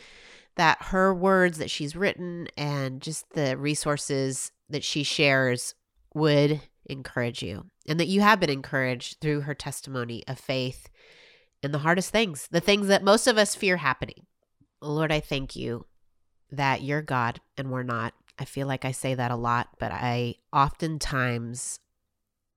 that 0.56 0.78
her 0.82 1.14
words 1.14 1.58
that 1.58 1.70
she's 1.70 1.96
written 1.96 2.48
and 2.58 3.02
just 3.02 3.30
the 3.32 3.58
resources 3.58 4.52
that 4.70 4.84
she 4.84 5.04
shares 5.04 5.76
would 6.14 6.62
encourage 6.86 7.44
you, 7.44 7.66
and 7.88 8.00
that 8.00 8.08
you 8.08 8.22
have 8.22 8.40
been 8.40 8.50
encouraged 8.50 9.18
through 9.22 9.42
her 9.42 9.54
testimony 9.54 10.24
of 10.28 10.40
faith 10.40 10.90
in 11.62 11.72
the 11.72 11.80
hardest 11.80 12.10
things, 12.10 12.48
the 12.52 12.60
things 12.60 12.88
that 12.88 13.04
most 13.04 13.28
of 13.28 13.38
us 13.38 13.56
fear 13.56 13.78
happening. 13.78 14.26
Lord, 14.82 15.12
I 15.12 15.20
thank 15.20 15.56
you 15.56 15.86
that 16.52 16.82
you're 16.82 17.02
God 17.02 17.40
and 17.58 17.70
we're 17.70 17.84
not. 17.84 18.14
I 18.42 18.46
feel 18.46 18.66
like 18.66 18.86
I 18.86 18.92
say 18.92 19.14
that 19.14 19.30
a 19.30 19.36
lot, 19.36 19.70
but 19.78 19.92
I 19.92 20.34
oftentimes 20.52 21.80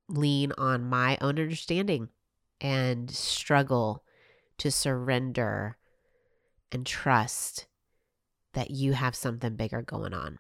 lean 0.09 0.51
on 0.57 0.89
my 0.89 1.19
own 1.21 1.39
understanding 1.39 2.09
and 2.59 3.11
struggle 3.11 4.03
to 4.57 4.71
surrender 4.71 5.77
and 6.73 6.87
trust 6.87 7.67
that 8.55 8.71
you 8.71 8.95
have 8.95 9.15
something 9.15 9.57
bigger 9.57 9.83
going 9.83 10.15
on. 10.15 10.39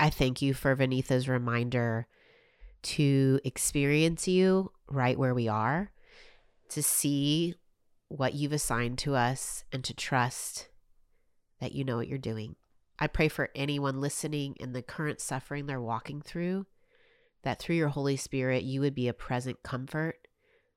I 0.00 0.10
thank 0.10 0.42
you 0.42 0.52
for 0.52 0.74
Vaneetha's 0.74 1.28
reminder 1.28 2.08
to 2.82 3.38
experience 3.44 4.26
you 4.26 4.72
right 4.88 5.16
where 5.16 5.32
we 5.32 5.46
are, 5.46 5.92
to 6.70 6.82
see 6.82 7.54
what 8.08 8.34
you've 8.34 8.52
assigned 8.52 8.98
to 8.98 9.14
us, 9.14 9.62
and 9.70 9.84
to 9.84 9.94
trust 9.94 10.70
that 11.60 11.70
you 11.70 11.84
know 11.84 11.96
what 11.96 12.08
you're 12.08 12.18
doing. 12.18 12.56
I 12.98 13.06
pray 13.06 13.28
for 13.28 13.50
anyone 13.54 14.00
listening 14.00 14.54
in 14.60 14.72
the 14.72 14.82
current 14.82 15.20
suffering 15.20 15.66
they're 15.66 15.80
walking 15.80 16.20
through, 16.20 16.66
that 17.42 17.58
through 17.58 17.76
your 17.76 17.88
Holy 17.88 18.16
Spirit, 18.16 18.62
you 18.62 18.80
would 18.80 18.94
be 18.94 19.08
a 19.08 19.14
present 19.14 19.62
comfort, 19.62 20.28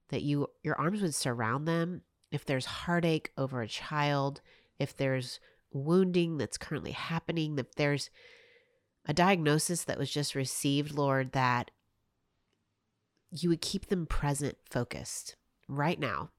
that 0.09 0.23
you 0.23 0.47
your 0.63 0.79
arms 0.79 1.01
would 1.01 1.15
surround 1.15 1.67
them. 1.67 2.01
If 2.31 2.45
there's 2.45 2.65
heartache 2.65 3.31
over 3.37 3.61
a 3.61 3.67
child, 3.67 4.41
if 4.79 4.95
there's 4.95 5.39
wounding 5.71 6.37
that's 6.37 6.57
currently 6.57 6.91
happening, 6.91 7.57
if 7.59 7.75
there's 7.75 8.09
a 9.05 9.13
diagnosis 9.13 9.83
that 9.83 9.99
was 9.99 10.09
just 10.09 10.35
received, 10.35 10.91
Lord, 10.91 11.33
that 11.33 11.71
you 13.31 13.49
would 13.49 13.61
keep 13.61 13.87
them 13.87 14.05
present, 14.05 14.57
focused 14.69 15.35
right 15.67 15.99
now, 15.99 16.31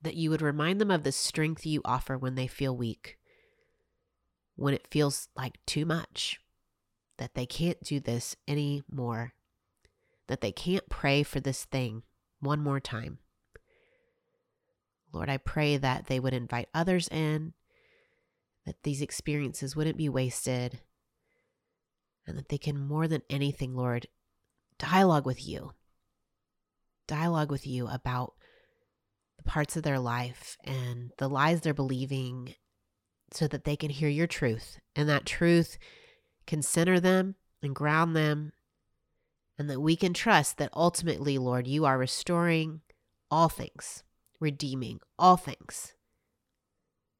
that 0.00 0.14
you 0.14 0.30
would 0.30 0.42
remind 0.42 0.80
them 0.80 0.90
of 0.90 1.02
the 1.02 1.12
strength 1.12 1.66
you 1.66 1.80
offer 1.84 2.16
when 2.16 2.34
they 2.34 2.46
feel 2.46 2.76
weak, 2.76 3.18
when 4.56 4.74
it 4.74 4.88
feels 4.90 5.28
like 5.36 5.58
too 5.66 5.84
much, 5.84 6.38
that 7.18 7.34
they 7.34 7.46
can't 7.46 7.82
do 7.82 8.00
this 8.00 8.36
anymore, 8.46 9.34
that 10.28 10.40
they 10.40 10.52
can't 10.52 10.88
pray 10.88 11.22
for 11.22 11.40
this 11.40 11.64
thing 11.64 12.02
one 12.40 12.60
more 12.60 12.80
time. 12.80 13.18
Lord, 15.12 15.28
I 15.28 15.36
pray 15.36 15.76
that 15.76 16.06
they 16.06 16.18
would 16.18 16.34
invite 16.34 16.68
others 16.74 17.08
in, 17.08 17.54
that 18.66 18.82
these 18.82 19.02
experiences 19.02 19.76
wouldn't 19.76 19.96
be 19.96 20.08
wasted, 20.08 20.80
and 22.26 22.36
that 22.38 22.48
they 22.48 22.58
can 22.58 22.78
more 22.78 23.06
than 23.06 23.22
anything, 23.28 23.74
Lord, 23.74 24.08
dialogue 24.78 25.26
with 25.26 25.46
you. 25.46 25.72
Dialogue 27.06 27.50
with 27.50 27.66
you 27.66 27.86
about 27.86 28.34
the 29.36 29.44
parts 29.44 29.76
of 29.76 29.82
their 29.82 29.98
life 29.98 30.56
and 30.64 31.12
the 31.18 31.28
lies 31.28 31.60
they're 31.60 31.74
believing 31.74 32.54
so 33.32 33.46
that 33.48 33.64
they 33.64 33.76
can 33.76 33.90
hear 33.90 34.08
your 34.08 34.26
truth. 34.26 34.78
And 34.94 35.08
that 35.08 35.26
truth 35.26 35.78
can 36.46 36.62
center 36.62 37.00
them 37.00 37.34
and 37.62 37.74
ground 37.74 38.14
them. 38.14 38.52
And 39.58 39.70
that 39.70 39.80
we 39.80 39.96
can 39.96 40.12
trust 40.12 40.58
that 40.58 40.70
ultimately, 40.74 41.38
Lord, 41.38 41.66
you 41.66 41.84
are 41.84 41.96
restoring 41.96 42.80
all 43.30 43.48
things, 43.48 44.02
redeeming 44.40 45.00
all 45.18 45.36
things. 45.36 45.94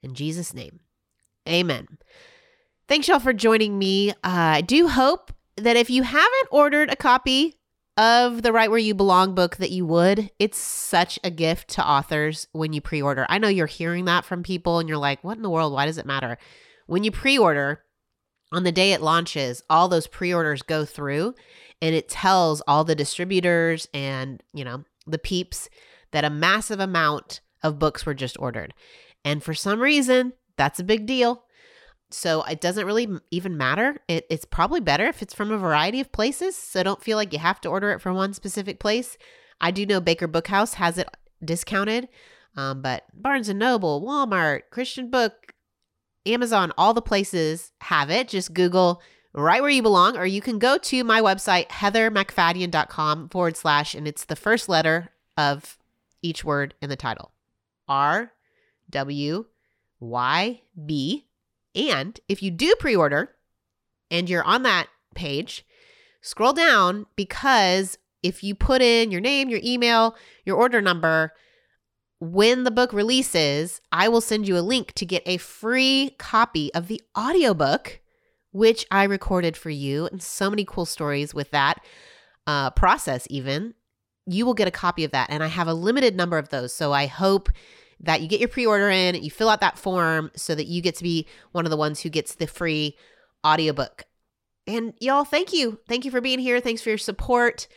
In 0.03 0.15
Jesus' 0.15 0.53
name, 0.53 0.81
amen. 1.49 1.99
Thanks, 2.89 3.09
y'all, 3.09 3.21
for 3.21 3.33
joining 3.33 3.79
me. 3.79 4.11
Uh, 4.11 4.15
I 4.23 4.61
do 4.61 4.89
hope 4.89 5.33
that 5.57 5.77
if 5.77 5.89
you 5.89 6.03
haven't 6.03 6.49
ordered 6.51 6.91
a 6.91 6.97
copy 6.97 7.57
of 7.97 8.43
the 8.43 8.53
Right 8.53 8.71
Where 8.71 8.79
You 8.79 8.95
Belong 8.95 9.35
book, 9.35 9.57
that 9.57 9.71
you 9.71 9.87
would. 9.87 10.31
It's 10.39 10.59
such 10.59 11.19
a 11.23 11.31
gift 11.31 11.69
to 11.71 11.89
authors 11.89 12.49
when 12.53 12.73
you 12.73 12.81
pre 12.81 13.01
order. 13.01 13.27
I 13.29 13.39
know 13.39 13.49
you're 13.49 13.67
hearing 13.67 14.07
that 14.07 14.25
from 14.25 14.43
people 14.43 14.79
and 14.79 14.89
you're 14.89 14.99
like, 14.99 15.23
what 15.23 15.37
in 15.37 15.43
the 15.43 15.51
world? 15.51 15.73
Why 15.73 15.87
does 15.87 15.99
it 15.99 16.07
matter? 16.07 16.39
When 16.87 17.05
you 17.05 17.11
pre 17.11 17.39
order, 17.39 17.83
on 18.53 18.65
the 18.65 18.73
day 18.73 18.93
it 18.93 19.01
launches, 19.01 19.63
all 19.71 19.89
those 19.89 20.07
pre 20.07 20.33
orders 20.35 20.63
go 20.63 20.85
through 20.85 21.35
and 21.81 21.95
it 21.95 22.09
tells 22.09 22.61
all 22.63 22.85
the 22.85 22.95
distributors 22.95 23.89
and, 23.95 24.43
you 24.53 24.65
know, 24.65 24.85
the 25.07 25.19
peeps 25.19 25.69
that 26.13 26.25
a 26.25 26.31
massive 26.31 26.81
amount 26.81 27.41
of 27.63 27.79
books 27.79 28.07
were 28.07 28.15
just 28.15 28.39
ordered. 28.39 28.75
And 29.25 29.43
for 29.43 29.55
some 29.55 29.81
reason, 29.81 30.33
that's 30.57 30.79
a 30.79 30.85
big 30.85 31.07
deal. 31.07 31.44
So 32.15 32.43
it 32.43 32.61
doesn't 32.61 32.87
really 32.87 33.09
even 33.31 33.57
matter. 33.57 33.99
It, 34.09 34.27
it's 34.31 34.45
probably 34.45 34.81
better 34.81 35.07
if 35.07 35.23
it's 35.23 35.35
from 35.35 35.51
a 35.51 35.59
variety 35.59 36.01
of 36.01 36.13
places. 36.13 36.57
So 36.57 36.83
don't 36.83 37.03
feel 37.03 37.17
like 37.17 37.33
you 37.33 37.39
have 37.39 37.61
to 37.63 37.69
order 37.69 37.91
it 37.91 38.01
from 38.01 38.17
one 38.17 38.35
specific 38.35 38.79
place. 38.79 39.19
I 39.61 39.71
do 39.71 39.87
know 39.87 40.01
Baker 40.01 40.29
Bookhouse 40.29 40.75
has 40.75 40.99
it 40.99 41.09
discounted, 41.45 42.09
um, 42.57 42.83
but 42.83 43.05
Barnes 43.13 43.49
and 43.49 43.59
Noble, 43.59 44.03
Walmart, 44.03 44.63
Christian 44.71 45.11
Book, 45.11 45.53
Amazon, 46.27 46.73
all 46.79 46.95
the 46.95 47.03
places 47.03 47.73
have 47.83 48.11
it. 48.11 48.29
Just 48.29 48.55
Google 48.55 49.03
right 49.33 49.61
where 49.61 49.71
you 49.71 49.83
belong, 49.83 50.17
or 50.17 50.27
you 50.27 50.41
can 50.41 50.59
go 50.59 50.79
to 50.79 51.05
my 51.05 51.21
website, 51.21 51.69
heathermacfadyen.com 51.69 53.29
forward 53.29 53.57
slash, 53.57 53.95
and 53.95 54.07
it's 54.07 54.25
the 54.25 54.37
first 54.37 54.69
letter 54.69 55.11
of 55.37 55.79
each 56.23 56.45
word 56.45 56.75
in 56.81 56.89
the 56.89 56.97
title 56.97 57.33
R 57.89 58.33
W 58.91 59.45
Y 60.01 60.63
B 60.87 61.27
and 61.75 62.19
if 62.29 62.43
you 62.43 62.51
do 62.51 62.75
pre 62.79 62.95
order 62.95 63.35
and 64.11 64.29
you're 64.29 64.45
on 64.45 64.63
that 64.63 64.89
page, 65.15 65.65
scroll 66.21 66.53
down 66.53 67.07
because 67.17 67.99
if 68.23 68.43
you 68.43 68.55
put 68.55 68.81
in 68.81 69.11
your 69.11 69.21
name, 69.21 69.49
your 69.49 69.61
email, 69.63 70.17
your 70.45 70.57
order 70.57 70.81
number, 70.81 71.33
when 72.21 72.65
the 72.65 72.71
book 72.71 72.93
releases, 72.93 73.81
I 73.93 74.09
will 74.09 74.21
send 74.21 74.49
you 74.49 74.57
a 74.57 74.61
link 74.61 74.93
to 74.95 75.05
get 75.05 75.23
a 75.27 75.37
free 75.37 76.15
copy 76.19 76.73
of 76.73 76.89
the 76.89 77.03
audiobook, 77.19 78.01
which 78.51 78.87
I 78.91 79.05
recorded 79.05 79.57
for 79.57 79.71
you, 79.71 80.07
and 80.07 80.23
so 80.23 80.49
many 80.49 80.65
cool 80.65 80.87
stories 80.87 81.35
with 81.35 81.51
that 81.51 81.85
uh, 82.47 82.71
process, 82.71 83.27
even. 83.29 83.75
You 84.27 84.47
will 84.47 84.55
get 84.55 84.69
a 84.69 84.73
copy 84.73 85.05
of 85.05 85.11
that, 85.11 85.29
and 85.29 85.43
I 85.43 85.49
have 85.49 85.69
a 85.69 85.75
limited 85.75 86.17
number 86.17 86.39
of 86.39 86.49
those. 86.49 86.73
So 86.73 86.93
I 86.93 87.07
hope 87.07 87.51
that 88.05 88.21
you 88.21 88.29
get 88.29 88.41
your 88.41 88.49
pre-order 88.49 88.91
in, 88.91 89.15
you 89.17 89.31
fill 89.31 89.49
out 89.49 89.61
that 89.61 89.79
form 89.79 90.31
so 90.37 90.55
that 90.55 90.67
you 90.67 90.81
get 90.81 90.97
to 90.97 91.03
be 91.03 91.27
one 91.53 91.65
of 91.65 91.71
the 91.71 91.77
ones 91.77 92.01
who 92.01 92.09
gets 92.09 92.35
the 92.35 92.47
free 92.47 92.97
audiobook. 93.45 94.05
And 94.67 94.95
y'all, 95.01 95.25
thank 95.25 95.53
you. 95.53 95.79
Thank 95.89 96.05
you 96.05 96.11
for 96.11 96.21
being 96.21 96.39
here. 96.39 96.61
Thanks 96.61 96.83
for 96.83 96.91
your 96.91 96.99
support. 96.99 97.69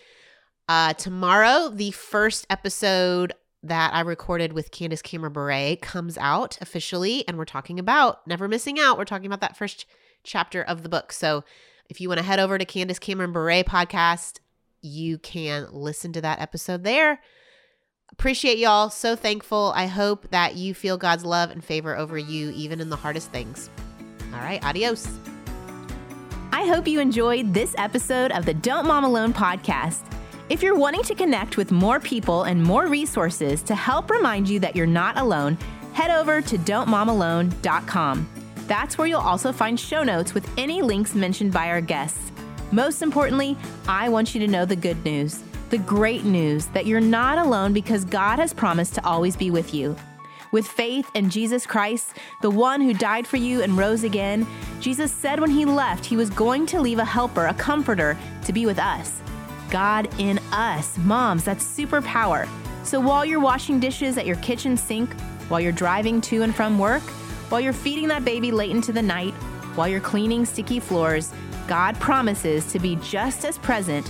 Uh, 0.69 0.93
tomorrow, 0.93 1.69
the 1.69 1.91
first 1.91 2.45
episode 2.49 3.33
that 3.63 3.93
I 3.93 4.01
recorded 4.01 4.53
with 4.53 4.71
Candace 4.71 5.01
Cameron 5.01 5.33
Bure 5.33 5.75
comes 5.77 6.17
out 6.17 6.57
officially, 6.61 7.27
and 7.27 7.37
we're 7.37 7.45
talking 7.45 7.79
about 7.79 8.25
never 8.27 8.47
missing 8.47 8.79
out. 8.79 8.97
We're 8.97 9.05
talking 9.05 9.25
about 9.25 9.41
that 9.41 9.57
first 9.57 9.85
chapter 10.23 10.61
of 10.61 10.83
the 10.83 10.89
book. 10.89 11.11
So 11.11 11.43
if 11.89 11.99
you 11.99 12.07
want 12.09 12.19
to 12.19 12.25
head 12.25 12.39
over 12.39 12.57
to 12.57 12.65
Candace 12.65 12.99
Cameron 12.99 13.31
Bure 13.31 13.63
podcast, 13.63 14.39
you 14.81 15.17
can 15.17 15.67
listen 15.71 16.13
to 16.13 16.21
that 16.21 16.39
episode 16.39 16.83
there. 16.83 17.19
Appreciate 18.11 18.57
y'all. 18.57 18.89
So 18.89 19.15
thankful. 19.15 19.73
I 19.75 19.87
hope 19.87 20.29
that 20.31 20.55
you 20.55 20.73
feel 20.73 20.97
God's 20.97 21.25
love 21.25 21.51
and 21.51 21.63
favor 21.63 21.95
over 21.95 22.17
you, 22.17 22.51
even 22.51 22.81
in 22.81 22.89
the 22.89 22.95
hardest 22.95 23.31
things. 23.31 23.69
All 24.33 24.39
right, 24.39 24.63
adios. 24.63 25.07
I 26.51 26.65
hope 26.65 26.87
you 26.87 26.99
enjoyed 26.99 27.53
this 27.53 27.75
episode 27.77 28.31
of 28.31 28.45
the 28.45 28.53
Don't 28.53 28.87
Mom 28.87 29.03
Alone 29.03 29.33
podcast. 29.33 30.01
If 30.49 30.63
you're 30.63 30.75
wanting 30.75 31.03
to 31.03 31.13
connect 31.13 31.57
with 31.57 31.71
more 31.71 31.99
people 31.99 32.43
and 32.43 32.63
more 32.63 32.87
resources 32.87 33.61
to 33.63 33.75
help 33.75 34.09
remind 34.09 34.49
you 34.49 34.59
that 34.61 34.75
you're 34.75 34.87
not 34.87 35.17
alone, 35.17 35.57
head 35.93 36.09
over 36.09 36.41
to 36.41 36.57
don'tmomalone.com. 36.57 38.29
That's 38.67 38.97
where 38.97 39.07
you'll 39.07 39.19
also 39.19 39.51
find 39.51 39.79
show 39.79 40.03
notes 40.03 40.33
with 40.33 40.49
any 40.57 40.81
links 40.81 41.15
mentioned 41.15 41.51
by 41.53 41.69
our 41.69 41.81
guests. 41.81 42.31
Most 42.71 43.01
importantly, 43.01 43.55
I 43.87 44.09
want 44.09 44.33
you 44.33 44.41
to 44.41 44.47
know 44.47 44.65
the 44.65 44.75
good 44.75 45.03
news 45.05 45.43
the 45.69 45.77
great 45.77 46.23
news 46.23 46.67
that 46.67 46.85
you're 46.85 46.99
not 46.99 47.37
alone 47.37 47.73
because 47.73 48.05
God 48.05 48.39
has 48.39 48.53
promised 48.53 48.95
to 48.95 49.05
always 49.05 49.35
be 49.35 49.51
with 49.51 49.73
you. 49.73 49.95
With 50.51 50.65
faith 50.65 51.09
in 51.13 51.29
Jesus 51.29 51.65
Christ, 51.65 52.13
the 52.41 52.49
one 52.49 52.79
who 52.79 52.93
died 52.93 53.27
for 53.27 53.35
you 53.37 53.61
and 53.61 53.77
rose 53.77 54.03
again, 54.03 54.47
Jesus 54.79 55.11
said 55.11 55.39
when 55.39 55.49
he 55.49 55.65
left, 55.65 56.05
he 56.05 56.15
was 56.15 56.29
going 56.29 56.65
to 56.67 56.79
leave 56.79 56.99
a 56.99 57.05
helper, 57.05 57.47
a 57.47 57.53
comforter, 57.53 58.17
to 58.45 58.53
be 58.53 58.65
with 58.65 58.79
us. 58.79 59.21
God 59.69 60.07
in 60.19 60.39
us. 60.53 60.97
Moms, 60.99 61.43
that's 61.43 61.65
superpower. 61.65 62.47
So 62.83 63.01
while 63.01 63.25
you're 63.25 63.41
washing 63.41 63.81
dishes 63.81 64.17
at 64.17 64.25
your 64.25 64.37
kitchen 64.37 64.77
sink, 64.77 65.13
while 65.49 65.59
you're 65.59 65.73
driving 65.73 66.21
to 66.21 66.43
and 66.43 66.55
from 66.55 66.79
work, 66.79 67.03
while 67.49 67.59
you're 67.59 67.73
feeding 67.73 68.07
that 68.07 68.23
baby 68.23 68.51
late 68.51 68.71
into 68.71 68.93
the 68.93 69.01
night, 69.01 69.33
while 69.75 69.89
you're 69.89 69.99
cleaning 69.99 70.45
sticky 70.45 70.79
floors, 70.79 71.33
God 71.67 71.99
promises 71.99 72.65
to 72.71 72.79
be 72.79 72.95
just 72.97 73.43
as 73.43 73.57
present 73.57 74.09